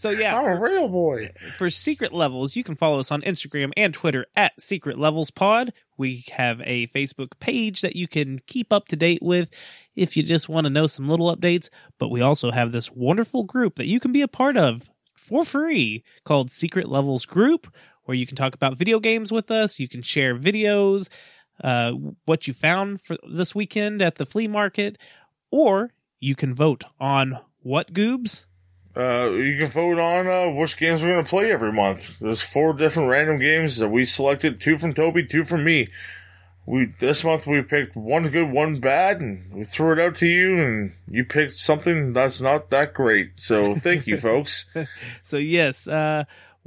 so 0.00 0.08
yeah, 0.08 0.34
I'm 0.34 0.46
a 0.46 0.58
real 0.58 0.88
boy. 0.88 1.30
for 1.58 1.68
secret 1.68 2.14
levels, 2.14 2.56
you 2.56 2.64
can 2.64 2.74
follow 2.74 3.00
us 3.00 3.12
on 3.12 3.20
Instagram 3.20 3.70
and 3.76 3.92
Twitter 3.92 4.24
at 4.34 4.58
Secret 4.58 4.98
Levels 4.98 5.30
Pod. 5.30 5.74
We 5.98 6.24
have 6.32 6.62
a 6.64 6.86
Facebook 6.86 7.38
page 7.38 7.82
that 7.82 7.96
you 7.96 8.08
can 8.08 8.40
keep 8.46 8.72
up 8.72 8.88
to 8.88 8.96
date 8.96 9.18
with 9.20 9.50
if 9.94 10.16
you 10.16 10.22
just 10.22 10.48
want 10.48 10.64
to 10.64 10.70
know 10.70 10.86
some 10.86 11.06
little 11.06 11.36
updates. 11.36 11.68
But 11.98 12.08
we 12.08 12.22
also 12.22 12.50
have 12.50 12.72
this 12.72 12.90
wonderful 12.90 13.42
group 13.42 13.76
that 13.76 13.88
you 13.88 14.00
can 14.00 14.10
be 14.10 14.22
a 14.22 14.28
part 14.28 14.56
of 14.56 14.88
for 15.14 15.44
free 15.44 16.02
called 16.24 16.50
Secret 16.50 16.88
Levels 16.88 17.26
Group, 17.26 17.70
where 18.04 18.16
you 18.16 18.26
can 18.26 18.36
talk 18.36 18.54
about 18.54 18.78
video 18.78 19.00
games 19.00 19.30
with 19.30 19.50
us. 19.50 19.78
You 19.78 19.86
can 19.86 20.00
share 20.00 20.34
videos, 20.34 21.10
uh, 21.62 21.92
what 22.24 22.48
you 22.48 22.54
found 22.54 23.02
for 23.02 23.18
this 23.30 23.54
weekend 23.54 24.00
at 24.00 24.14
the 24.14 24.24
flea 24.24 24.48
market, 24.48 24.96
or 25.50 25.92
you 26.20 26.34
can 26.34 26.54
vote 26.54 26.84
on 26.98 27.38
what 27.60 27.92
goobs. 27.92 28.46
Uh, 28.96 29.30
you 29.30 29.56
can 29.56 29.70
vote 29.70 29.98
on 29.98 30.26
uh, 30.26 30.50
which 30.50 30.76
games 30.76 31.02
we're 31.02 31.12
going 31.12 31.24
to 31.24 31.30
play 31.30 31.52
every 31.52 31.72
month. 31.72 32.16
There's 32.20 32.42
four 32.42 32.72
different 32.72 33.08
random 33.08 33.38
games 33.38 33.76
that 33.78 33.88
we 33.88 34.04
selected: 34.04 34.60
two 34.60 34.78
from 34.78 34.94
Toby, 34.94 35.24
two 35.24 35.44
from 35.44 35.64
me. 35.64 35.88
We 36.66 36.92
this 36.98 37.24
month 37.24 37.46
we 37.46 37.62
picked 37.62 37.96
one 37.96 38.28
good, 38.28 38.50
one 38.50 38.80
bad, 38.80 39.20
and 39.20 39.52
we 39.52 39.64
threw 39.64 39.92
it 39.92 39.98
out 39.98 40.16
to 40.16 40.26
you, 40.26 40.58
and 40.58 40.92
you 41.08 41.24
picked 41.24 41.54
something 41.54 42.12
that's 42.12 42.40
not 42.40 42.70
that 42.70 42.92
great. 42.92 43.38
So 43.38 43.76
thank 43.76 44.06
you, 44.06 44.16
folks. 44.20 44.66
So 45.22 45.36
yes, 45.36 45.86
uh, 45.86 46.24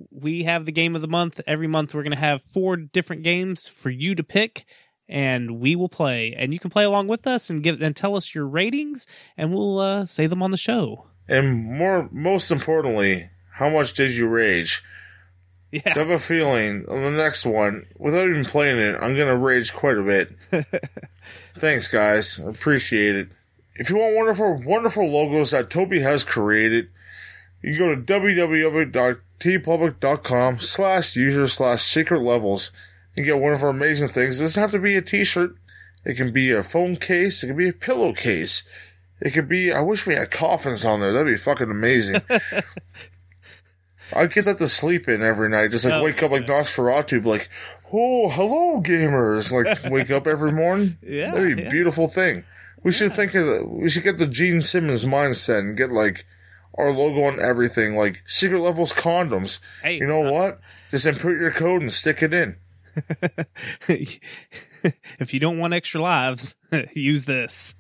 we 0.10 0.44
have 0.44 0.66
the 0.66 0.72
game 0.72 0.96
of 0.96 1.02
the 1.02 1.08
month. 1.08 1.42
Every 1.46 1.68
month 1.68 1.94
we're 1.94 2.04
going 2.04 2.12
to 2.12 2.18
have 2.18 2.42
four 2.42 2.78
different 2.78 3.24
games 3.24 3.68
for 3.68 3.90
you 3.90 4.16
to 4.16 4.24
pick, 4.24 4.66
and 5.10 5.60
we 5.60 5.76
will 5.76 5.90
play. 5.90 6.34
And 6.38 6.54
you 6.54 6.60
can 6.60 6.70
play 6.70 6.86
along 6.86 7.08
with 7.08 7.28
us 7.28 7.50
and 7.50 7.62
give 7.62 7.82
and 7.82 7.96
tell 7.96 8.16
us 8.16 8.34
your 8.34 8.48
ratings, 8.48 9.06
and 9.38 9.54
we'll 9.54 9.80
uh, 9.80 10.06
say 10.06 10.26
them 10.26 10.42
on 10.42 10.52
the 10.52 10.58
show. 10.58 11.08
And 11.28 11.66
more, 11.66 12.10
most 12.12 12.52
importantly, 12.52 13.30
how 13.52 13.70
much 13.70 13.94
did 13.94 14.12
you 14.12 14.28
rage? 14.28 14.84
So 15.74 15.82
I 15.86 15.90
have 15.92 16.10
a 16.10 16.20
feeling 16.20 16.86
on 16.88 17.02
the 17.02 17.12
next 17.12 17.46
one, 17.46 17.88
without 17.98 18.28
even 18.28 18.46
playing 18.46 18.78
it, 18.78 18.96
I'm 19.02 19.18
gonna 19.18 19.36
rage 19.36 19.74
quite 19.74 19.98
a 19.98 20.04
bit. 20.04 20.32
Thanks, 21.58 21.88
guys. 21.88 22.40
I 22.40 22.50
appreciate 22.50 23.16
it. 23.16 23.30
If 23.76 23.90
you 23.90 23.98
want 23.98 24.16
wonderful, 24.16 24.62
wonderful 24.64 25.10
logos 25.10 25.50
that 25.52 25.72
Toby 25.72 26.02
has 26.02 26.24
created, 26.24 26.90
you 27.64 27.76
can 27.76 27.80
go 27.80 27.96
to 27.96 28.02
www.teepublic.com 28.02 30.60
slash 30.60 31.16
user 31.16 31.48
slash 31.48 31.84
secret 31.84 32.22
levels 32.22 32.72
and 33.16 33.26
get 33.26 33.40
one 33.40 33.54
of 33.54 33.64
our 33.64 33.70
amazing 33.70 34.10
things. 34.10 34.40
It 34.40 34.44
doesn't 34.44 34.62
have 34.62 34.70
to 34.72 34.80
be 34.80 34.96
a 34.96 35.02
t-shirt. 35.02 35.56
It 36.06 36.14
can 36.16 36.32
be 36.32 36.52
a 36.52 36.62
phone 36.62 36.98
case. 36.98 37.42
It 37.42 37.48
can 37.48 37.58
be 37.58 37.70
a 37.70 37.74
pillowcase. 37.74 38.62
It 39.22 39.32
could 39.32 39.48
be, 39.48 39.72
I 39.72 39.80
wish 39.82 40.06
we 40.06 40.16
had 40.16 40.32
coffins 40.32 40.84
on 40.84 41.00
there. 41.00 41.14
That'd 41.14 41.34
be 41.34 41.38
fucking 41.38 41.72
amazing. 41.72 42.22
I'd 44.16 44.34
get 44.34 44.46
that 44.46 44.58
to 44.60 44.68
sleep 44.68 45.08
in 45.08 45.22
every 45.24 45.50
night. 45.50 45.72
Just 45.72 45.86
like 45.86 45.94
Oh, 45.94 46.04
wake 46.04 46.22
up 46.22 46.32
like 46.32 46.46
Nosferatu, 46.46 47.26
like, 47.26 47.50
oh, 47.92 48.30
hello, 48.30 48.82
gamers. 48.82 49.52
Like 49.52 49.84
wake 49.92 50.12
up 50.12 50.28
every 50.28 50.52
morning. 50.52 50.98
Yeah, 51.02 51.32
That'd 51.32 51.56
be 51.58 51.64
a 51.64 51.70
beautiful 51.70 52.08
thing. 52.10 52.44
We 52.84 52.92
should 52.92 53.14
think 53.16 53.34
of, 53.34 53.46
the- 53.46 53.66
we 53.66 53.90
should 53.90 54.04
get 54.04 54.18
the 54.20 54.28
Gene 54.28 54.62
Simmons 54.62 55.06
mindset 55.06 55.60
and 55.60 55.78
get 55.78 55.90
like 55.90 56.26
our 56.78 56.92
logo 56.92 57.24
on 57.24 57.40
everything, 57.40 57.96
like 57.96 58.24
Secret 58.26 58.60
Levels 58.60 58.92
condoms. 58.94 59.60
Hey, 59.82 59.98
You 60.00 60.08
know 60.08 60.28
uh, 60.28 60.32
what? 60.32 60.60
Just 60.92 61.06
input 61.06 61.40
your 61.40 61.52
code 61.52 61.82
and 61.82 61.94
stick 61.94 62.22
it 62.22 62.34
in. 62.34 62.58
if 63.88 65.34
you 65.34 65.40
don't 65.40 65.58
want 65.60 65.74
extra 65.74 66.02
lives, 66.02 66.56
use 66.94 67.26
this. 67.26 67.74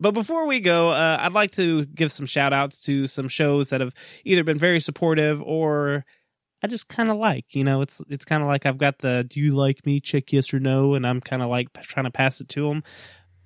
But 0.00 0.12
before 0.12 0.46
we 0.46 0.60
go, 0.60 0.90
uh, 0.90 1.18
I'd 1.20 1.32
like 1.32 1.52
to 1.52 1.86
give 1.86 2.12
some 2.12 2.26
shout 2.26 2.52
outs 2.52 2.82
to 2.82 3.06
some 3.06 3.28
shows 3.28 3.68
that 3.70 3.80
have 3.80 3.94
either 4.24 4.44
been 4.44 4.58
very 4.58 4.80
supportive 4.80 5.40
or 5.42 6.04
I 6.62 6.68
just 6.68 6.88
kind 6.88 7.10
of 7.10 7.16
like. 7.16 7.54
You 7.54 7.64
know, 7.64 7.80
it's 7.82 8.00
it's 8.08 8.24
kind 8.24 8.42
of 8.42 8.48
like 8.48 8.66
I've 8.66 8.78
got 8.78 8.98
the 8.98 9.24
"Do 9.28 9.40
you 9.40 9.54
like 9.54 9.84
me?" 9.84 10.00
check 10.00 10.32
yes 10.32 10.54
or 10.54 10.60
no, 10.60 10.94
and 10.94 11.06
I'm 11.06 11.20
kind 11.20 11.42
of 11.42 11.48
like 11.48 11.72
trying 11.82 12.04
to 12.04 12.10
pass 12.10 12.40
it 12.40 12.48
to 12.50 12.68
them. 12.68 12.82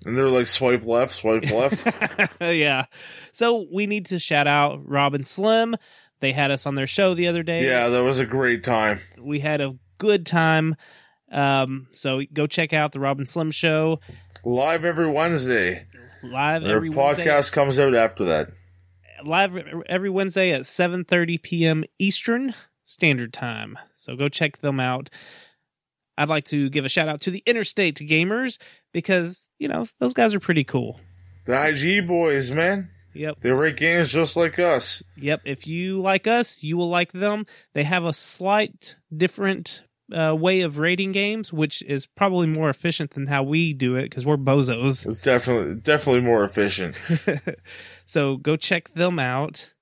And 0.05 0.17
they're 0.17 0.29
like 0.29 0.47
swipe 0.47 0.85
left, 0.85 1.15
swipe 1.15 1.51
left. 1.51 1.87
yeah. 2.41 2.85
So 3.33 3.67
we 3.73 3.87
need 3.87 4.07
to 4.07 4.19
shout 4.19 4.47
out 4.47 4.81
Robin 4.85 5.23
Slim. 5.25 5.77
They 6.21 6.33
had 6.33 6.51
us 6.51 6.67
on 6.67 6.75
their 6.75 6.87
show 6.87 7.15
the 7.15 7.27
other 7.29 7.43
day. 7.43 7.65
yeah, 7.65 7.89
that 7.89 8.03
was 8.03 8.19
a 8.19 8.27
great 8.27 8.63
time. 8.63 9.01
We 9.19 9.41
had 9.41 9.61
a 9.61 9.77
good 9.99 10.27
time. 10.27 10.77
Um, 11.31 11.89
so 11.93 12.23
go 12.33 12.47
check 12.47 12.73
out 12.73 12.93
the 12.93 13.01
Robin 13.01 13.27
Slim 13.27 13.51
show 13.51 14.01
Live 14.45 14.85
every 14.85 15.09
Wednesday. 15.11 15.87
live 16.23 16.63
Their 16.63 16.77
every 16.77 16.91
podcast 16.91 17.27
Wednesday. 17.27 17.55
comes 17.55 17.79
out 17.79 17.95
after 17.95 18.25
that. 18.27 18.49
Live 19.25 19.57
every 19.87 20.11
Wednesday 20.11 20.53
at 20.53 20.63
7:30 20.63 21.43
p.m. 21.43 21.85
Eastern 21.99 22.55
Standard 22.85 23.33
Time. 23.33 23.79
So 23.95 24.15
go 24.15 24.29
check 24.29 24.59
them 24.59 24.79
out. 24.79 25.11
I'd 26.19 26.29
like 26.29 26.45
to 26.47 26.71
give 26.71 26.85
a 26.85 26.89
shout 26.89 27.09
out 27.09 27.21
to 27.23 27.31
the 27.31 27.43
Interstate 27.47 27.97
Gamers 27.97 28.59
because, 28.93 29.49
you 29.59 29.69
know, 29.69 29.85
those 30.01 30.15
guys 30.15 30.35
are 30.35 30.41
pretty 30.41 30.65
cool. 30.65 31.01
The 31.47 31.69
IG 31.69 32.07
boys, 32.09 32.51
man. 32.51 32.91
Yep. 33.15 33.39
They 33.41 33.51
rate 33.51 33.77
games 33.77 34.11
just 34.11 34.37
like 34.37 34.59
us. 34.59 35.03
Yep. 35.17 35.43
If 35.45 35.67
you 35.67 36.01
like 36.01 36.27
us, 36.27 36.63
you 36.63 36.77
will 36.77 36.89
like 36.89 37.13
them. 37.13 37.47
They 37.75 37.85
have 37.85 38.05
a 38.05 38.13
slight 38.13 38.97
different 39.15 39.83
uh, 40.13 40.35
way 40.35 40.61
of 40.61 40.79
rating 40.79 41.13
games, 41.13 41.53
which 41.53 41.83
is 41.83 42.07
probably 42.07 42.47
more 42.47 42.69
efficient 42.69 43.13
than 43.13 43.27
how 43.27 43.43
we 43.43 43.73
do 43.73 43.97
it 43.97 44.05
because 44.05 44.25
we're 44.25 44.37
bozos. 44.37 45.07
It's 45.07 45.21
definitely 45.21 45.81
definitely 45.81 46.23
more 46.23 46.45
efficient. 46.45 46.97
so 48.05 48.37
go 48.37 48.57
check 48.57 48.95
them 48.95 49.19
out. 49.19 49.73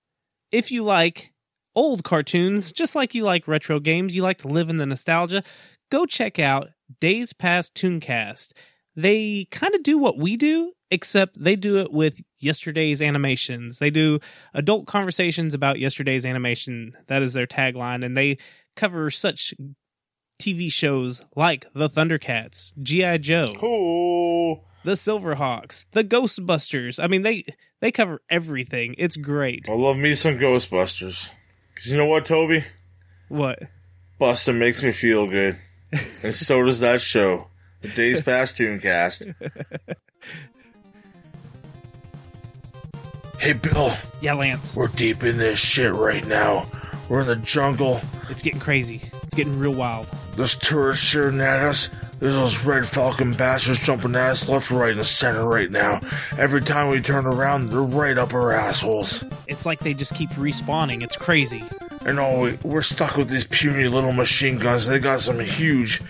If 0.50 0.70
you 0.70 0.82
like 0.84 1.32
old 1.74 2.04
cartoons, 2.04 2.72
just 2.72 2.94
like 2.94 3.14
you 3.14 3.24
like 3.24 3.48
retro 3.48 3.80
games, 3.80 4.14
you 4.14 4.22
like 4.22 4.38
to 4.38 4.48
live 4.48 4.68
in 4.68 4.78
the 4.78 4.86
nostalgia, 4.86 5.42
go 5.90 6.06
check 6.06 6.38
out 6.38 6.70
Days 7.00 7.32
Past 7.32 7.74
Tooncast. 7.74 8.52
They 8.96 9.48
kind 9.50 9.74
of 9.74 9.82
do 9.82 9.98
what 9.98 10.18
we 10.18 10.36
do, 10.36 10.72
except 10.90 11.42
they 11.42 11.56
do 11.56 11.78
it 11.78 11.92
with 11.92 12.20
yesterday's 12.38 13.02
animations. 13.02 13.78
They 13.80 13.90
do 13.90 14.20
adult 14.54 14.86
conversations 14.86 15.52
about 15.52 15.80
yesterday's 15.80 16.24
animation. 16.24 16.92
That 17.08 17.22
is 17.22 17.32
their 17.32 17.48
tagline, 17.48 18.04
and 18.04 18.16
they 18.16 18.38
cover 18.76 19.10
such 19.10 19.52
TV 20.38 20.70
shows 20.72 21.22
like 21.36 21.66
The 21.74 21.88
Thundercats, 21.88 22.72
G.I. 22.82 23.18
Joe, 23.18 23.54
Cool. 23.58 24.64
The 24.84 24.92
Silverhawks, 24.92 25.84
The 25.92 26.04
Ghostbusters. 26.04 27.02
I 27.02 27.06
mean, 27.06 27.22
they 27.22 27.44
they 27.80 27.90
cover 27.92 28.20
everything. 28.28 28.94
It's 28.98 29.16
great. 29.16 29.68
I 29.68 29.72
love 29.74 29.96
me 29.96 30.14
some 30.14 30.38
Ghostbusters. 30.38 31.28
Cause 31.76 31.86
you 31.86 31.96
know 31.96 32.06
what, 32.06 32.26
Toby? 32.26 32.64
What? 33.28 33.60
Buster 34.18 34.52
makes 34.52 34.82
me 34.82 34.92
feel 34.92 35.26
good. 35.26 35.58
and 36.22 36.34
so 36.34 36.62
does 36.62 36.80
that 36.80 37.00
show. 37.00 37.48
The 37.82 37.88
Days 37.88 38.20
Past 38.22 38.56
Tooncast. 38.56 39.34
hey 43.38 43.52
Bill, 43.54 43.92
Yeah, 44.20 44.34
Lance. 44.34 44.76
we're 44.76 44.88
deep 44.88 45.22
in 45.22 45.38
this 45.38 45.58
shit 45.58 45.92
right 45.94 46.26
now. 46.26 46.66
We're 47.08 47.20
in 47.20 47.26
the 47.26 47.36
jungle. 47.36 48.00
It's 48.30 48.42
getting 48.42 48.60
crazy. 48.60 49.00
It's 49.22 49.34
getting 49.34 49.58
real 49.58 49.74
wild. 49.74 50.06
There's 50.36 50.54
tourists 50.56 51.04
shooting 51.04 51.40
at 51.40 51.60
us. 51.62 51.90
There's 52.20 52.34
those 52.34 52.64
red 52.64 52.86
falcon 52.86 53.34
bastards 53.34 53.80
jumping 53.80 54.14
at 54.14 54.30
us 54.30 54.48
left, 54.48 54.70
right, 54.70 54.92
and 54.94 55.04
center 55.04 55.46
right 55.46 55.70
now. 55.70 56.00
Every 56.38 56.62
time 56.62 56.88
we 56.88 57.00
turn 57.00 57.26
around, 57.26 57.68
they're 57.70 57.80
right 57.82 58.16
up 58.16 58.32
our 58.32 58.52
assholes. 58.52 59.22
It's 59.46 59.66
like 59.66 59.80
they 59.80 59.92
just 59.94 60.14
keep 60.14 60.30
respawning. 60.30 61.02
It's 61.02 61.16
crazy. 61.16 61.62
And 62.06 62.18
oh, 62.18 62.40
we- 62.42 62.58
we're 62.62 62.82
stuck 62.82 63.16
with 63.16 63.28
these 63.28 63.44
puny 63.44 63.88
little 63.88 64.12
machine 64.12 64.58
guns. 64.58 64.86
They 64.86 64.98
got 64.98 65.20
some 65.20 65.40
huge, 65.40 66.00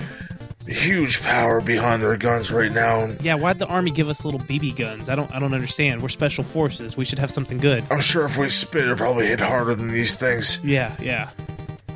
huge 0.67 1.23
power 1.23 1.61
behind 1.61 2.03
their 2.03 2.17
guns 2.17 2.51
right 2.51 2.73
now. 2.73 3.09
Yeah, 3.21 3.35
why'd 3.35 3.59
the 3.59 3.67
army 3.67 3.91
give 3.91 4.09
us 4.09 4.25
little 4.25 4.41
BB 4.41 4.77
guns? 4.77 5.09
I 5.09 5.15
don't 5.15 5.31
I 5.35 5.39
don't 5.39 5.55
understand. 5.55 6.03
We're 6.03 6.09
special 6.09 6.45
forces. 6.45 6.97
We 6.97 7.05
should 7.05 7.19
have 7.19 7.31
something 7.31 7.59
good. 7.59 7.85
I'm 7.91 8.01
sure 8.01 8.25
if 8.25 8.37
we 8.39 8.49
spit, 8.49 8.85
it'll 8.85 8.97
probably 8.97 9.27
hit 9.27 9.41
harder 9.41 9.75
than 9.75 9.89
these 9.89 10.15
things. 10.17 10.59
Yeah, 10.65 10.95
yeah. 11.01 11.31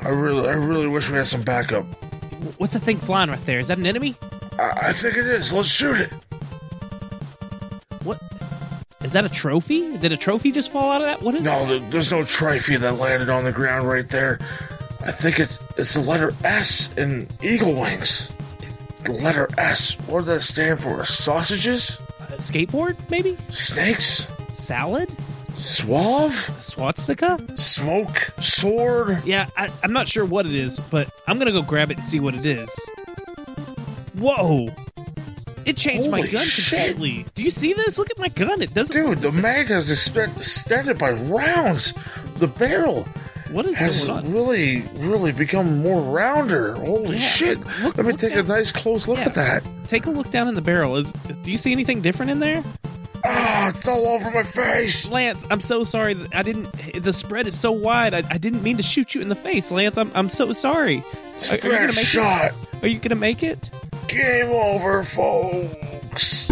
I 0.03 0.09
really, 0.11 0.49
I 0.49 0.53
really 0.53 0.87
wish 0.87 1.09
we 1.11 1.17
had 1.17 1.27
some 1.27 1.43
backup. 1.43 1.85
What's 2.59 2.75
that 2.75 2.83
thing 2.83 2.99
flying 2.99 3.31
right 3.31 3.45
there? 3.47 3.59
Is 3.59 3.69
that 3.69 3.79
an 3.79 3.87
enemy? 3.87 4.15
I, 4.59 4.71
I 4.89 4.93
think 4.93 5.17
it 5.17 5.27
is. 5.27 5.53
Let's 5.53 5.69
shoot 5.69 5.97
it. 6.01 6.13
What? 8.05 8.21
Is 9.03 9.13
that 9.13 9.25
a 9.25 9.29
trophy? 9.29 9.97
Did 9.99 10.13
a 10.13 10.17
trophy 10.17 10.53
just 10.53 10.71
fall 10.71 10.91
out 10.93 11.01
of 11.01 11.07
that? 11.07 11.23
What 11.23 11.35
is 11.35 11.43
that? 11.45 11.67
No, 11.67 11.79
there- 11.79 11.91
there's 11.91 12.11
no 12.11 12.23
trophy 12.23 12.77
that 12.77 12.93
landed 12.99 13.29
on 13.29 13.45
the 13.45 13.53
ground 13.53 13.89
right 13.89 14.09
there. 14.09 14.39
I 15.05 15.13
think 15.13 15.39
it's 15.41 15.59
it's 15.77 15.95
the 15.95 16.01
letter 16.01 16.33
S 16.45 16.91
in 16.97 17.29
eagle 17.43 17.75
wings. 17.75 18.29
The 19.05 19.13
letter 19.13 19.49
S. 19.57 19.95
What 20.07 20.25
does 20.25 20.27
that 20.27 20.43
stand 20.43 20.81
for? 20.81 21.05
Sausages? 21.05 21.99
A 22.21 22.33
skateboard, 22.35 22.97
maybe? 23.11 23.37
Snakes? 23.49 24.27
Salad? 24.53 25.09
Suave? 25.57 26.35
Swastika? 26.61 27.39
Smoke? 27.57 28.33
Sword? 28.41 29.25
Yeah, 29.25 29.49
I, 29.57 29.71
I'm 29.83 29.93
not 29.93 30.09
sure 30.09 30.25
what 30.25 30.47
it 30.47 30.55
is, 30.55 30.79
but 30.79 31.11
I'm 31.27 31.39
gonna 31.39 31.53
go 31.53 31.63
grab 31.63 31.91
it 31.91 31.97
and 31.99 32.07
see 32.07 32.21
what 32.21 32.35
it 32.35 32.45
is. 32.47 32.71
Whoa! 34.15 34.69
It 35.65 35.77
changed 35.77 36.11
my 36.11 36.19
Holy 36.19 36.31
gun 36.31 36.45
shit. 36.47 36.87
completely. 36.97 37.27
Do 37.35 37.43
you 37.43 37.51
see 37.51 37.73
this? 37.73 37.99
Look 37.99 38.11
at 38.11 38.19
my 38.19 38.29
gun. 38.29 38.63
It 38.63 38.73
doesn't. 38.73 38.97
Dude, 38.97 39.19
the 39.19 39.33
mag 39.33 39.67
has 39.67 39.91
extended 39.91 40.99
by 40.99 41.11
rounds. 41.13 41.93
The 42.37 42.47
barrel 42.47 43.07
what 43.51 43.67
is 43.67 43.77
has 43.79 44.05
going 44.07 44.27
on? 44.27 44.33
really, 44.33 44.83
really 44.97 45.33
become 45.33 45.79
more 45.83 46.01
rounder. 46.03 46.75
Holy 46.75 47.17
Yeah, 47.17 47.23
shit. 47.23 47.59
look- 47.83 47.97
Let 47.97 48.07
me 48.07 48.13
take 48.15 48.35
down. 48.35 48.45
a 48.45 48.49
nice 48.49 48.71
close 48.73 49.07
look 49.09 49.19
Yeah. 49.19 49.27
at 49.27 49.35
that. 49.35 49.63
Take 49.89 50.07
a 50.07 50.11
look 50.11 50.31
down 50.31 50.49
in 50.49 50.55
the 50.55 50.61
barrel. 50.63 50.97
Is 50.97 51.13
do 51.45 51.51
you 51.51 51.59
see 51.59 51.73
anything 51.73 52.01
different 52.03 52.31
in 52.31 52.41
there? 52.41 52.63
Ah, 53.25 53.71
it's 53.71 53.89
all 53.89 54.07
over 54.07 54.31
my 54.31 54.45
face. 54.45 55.09
Lance, 55.09 55.45
I'm 55.51 55.61
so 55.61 55.83
sorry. 55.83 56.17
I 56.33 56.43
didn't. 56.45 56.69
The 57.03 57.13
spread 57.13 57.47
is 57.49 57.59
so 57.59 57.73
wide. 57.73 58.15
I, 58.15 58.23
I 58.31 58.39
didn't 58.39 58.63
mean 58.63 58.77
to 58.77 58.83
shoot 58.83 59.15
you 59.15 59.21
in 59.21 59.29
the 59.29 59.35
face, 59.35 59.73
Lance. 59.73 59.99
I'm 59.99 60.13
I'm 60.15 60.29
so 60.31 60.53
sorry. 60.53 61.03
Are, 61.51 61.55
are 61.55 61.57
you 61.57 61.61
gonna 61.63 61.87
make 61.95 62.07
shot. 62.07 62.53
it? 62.53 62.85
Are 62.85 62.89
you 62.89 62.99
gonna 63.01 63.17
make 63.17 63.43
it? 63.43 63.71
Game 64.07 64.51
over, 64.51 65.03
folks. 65.05 66.49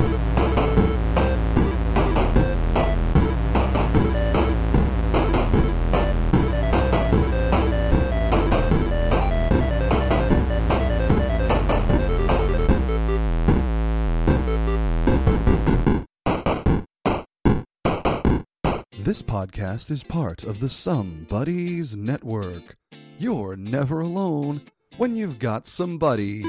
This 19.17 19.23
podcast 19.23 19.91
is 19.91 20.03
part 20.03 20.45
of 20.45 20.61
the 20.61 20.69
Some 20.69 21.25
Buddies 21.27 21.97
Network. 21.97 22.77
You're 23.19 23.57
never 23.57 24.01
alone 24.01 24.61
when 24.99 25.17
you've 25.17 25.39
got 25.39 25.65
some 25.65 25.97
buddies. 25.97 26.45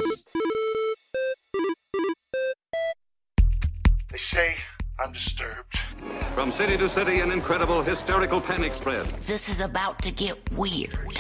They 4.12 4.18
say 4.18 4.56
I'm 5.00 5.14
disturbed. 5.14 5.80
From 6.34 6.52
city 6.52 6.76
to 6.76 6.90
city, 6.90 7.22
an 7.22 7.32
incredible 7.32 7.82
hysterical 7.84 8.42
panic 8.42 8.74
spread. 8.74 9.06
This 9.22 9.48
is 9.48 9.62
about 9.62 10.02
to 10.02 10.12
get 10.12 10.38
weird. 10.52 11.18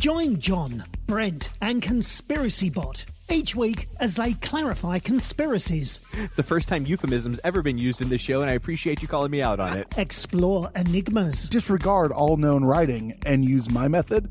Join 0.00 0.38
John, 0.38 0.84
Brent, 1.08 1.50
and 1.60 1.82
Conspiracy 1.82 2.70
Bot 2.70 3.04
each 3.30 3.54
week 3.54 3.88
as 4.00 4.14
they 4.16 4.32
clarify 4.34 4.98
conspiracies, 4.98 6.00
It's 6.14 6.36
the 6.36 6.42
first 6.42 6.68
time 6.68 6.86
euphemism's 6.86 7.40
ever 7.44 7.62
been 7.62 7.78
used 7.78 8.00
in 8.00 8.08
this 8.08 8.20
show, 8.20 8.40
and 8.40 8.50
I 8.50 8.54
appreciate 8.54 9.02
you 9.02 9.08
calling 9.08 9.30
me 9.30 9.42
out 9.42 9.60
on 9.60 9.76
it. 9.78 9.86
explore 9.96 10.70
enigmas, 10.74 11.48
disregard 11.48 12.10
all 12.12 12.36
known 12.36 12.64
writing 12.64 13.18
and 13.26 13.44
use 13.44 13.70
my 13.70 13.88
method, 13.88 14.30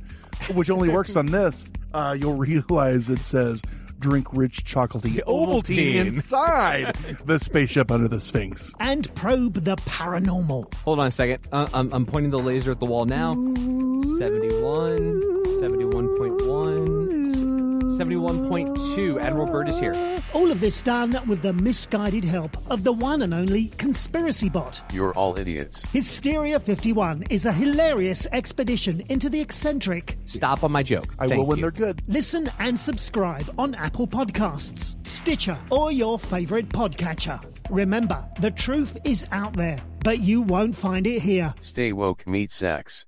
which 0.53 0.69
only 0.69 0.89
works 0.89 1.15
on 1.15 1.27
this, 1.27 1.67
uh, 1.93 2.15
you'll 2.19 2.35
realize 2.35 3.09
it 3.09 3.19
says 3.21 3.61
drink 3.99 4.27
rich 4.33 4.63
chocolatey 4.63 5.23
Ovaltine 5.25 5.63
Ovaltine. 5.63 6.05
inside 6.05 6.93
the 7.25 7.39
spaceship 7.39 7.89
under 7.89 8.07
the 8.07 8.19
Sphinx. 8.19 8.71
and 8.79 9.13
probe 9.15 9.55
the 9.63 9.75
paranormal. 9.77 10.71
Hold 10.83 10.99
on 10.99 11.07
a 11.07 11.11
second. 11.11 11.39
Uh, 11.51 11.67
I'm, 11.73 11.91
I'm 11.91 12.05
pointing 12.05 12.29
the 12.29 12.37
laser 12.39 12.69
at 12.71 12.79
the 12.79 12.85
wall 12.85 13.05
now. 13.05 13.33
71, 13.33 15.23
71.1, 15.61 16.56
71.2. 17.97 19.21
Admiral 19.21 19.47
Byrd 19.47 19.69
is 19.69 19.79
here. 19.79 19.93
All 20.33 20.51
of 20.51 20.59
this 20.59 20.81
done 20.81 21.19
with 21.27 21.41
the 21.41 21.53
misguided 21.53 22.23
help 22.23 22.55
of 22.69 22.83
the 22.83 22.91
one 22.91 23.23
and 23.23 23.33
only 23.33 23.67
Conspiracy 23.77 24.49
Bot. 24.49 24.81
You're 24.93 25.13
all 25.13 25.37
idiots. 25.39 25.83
Hysteria 25.91 26.59
51 26.59 27.23
is 27.29 27.45
a 27.45 27.51
hilarious 27.51 28.27
expedition 28.31 29.01
into 29.09 29.29
the 29.29 29.39
eccentric. 29.39 30.17
Stop 30.25 30.63
on 30.63 30.71
my 30.71 30.83
joke. 30.83 31.15
I 31.17 31.27
Thank 31.27 31.39
will 31.39 31.47
when 31.47 31.57
you. 31.57 31.61
they're 31.63 31.71
good. 31.71 32.01
Listen 32.07 32.49
and 32.59 32.79
subscribe 32.79 33.49
on 33.57 33.73
Apple 33.75 34.07
Podcasts, 34.07 35.05
Stitcher, 35.07 35.57
or 35.71 35.91
your 35.91 36.19
favorite 36.19 36.69
podcatcher. 36.69 37.43
Remember, 37.69 38.23
the 38.39 38.51
truth 38.51 38.97
is 39.03 39.25
out 39.31 39.53
there, 39.53 39.79
but 40.03 40.19
you 40.19 40.41
won't 40.41 40.75
find 40.75 41.07
it 41.07 41.21
here. 41.21 41.53
Stay 41.61 41.93
woke, 41.93 42.27
meet 42.27 42.51
sex. 42.51 43.05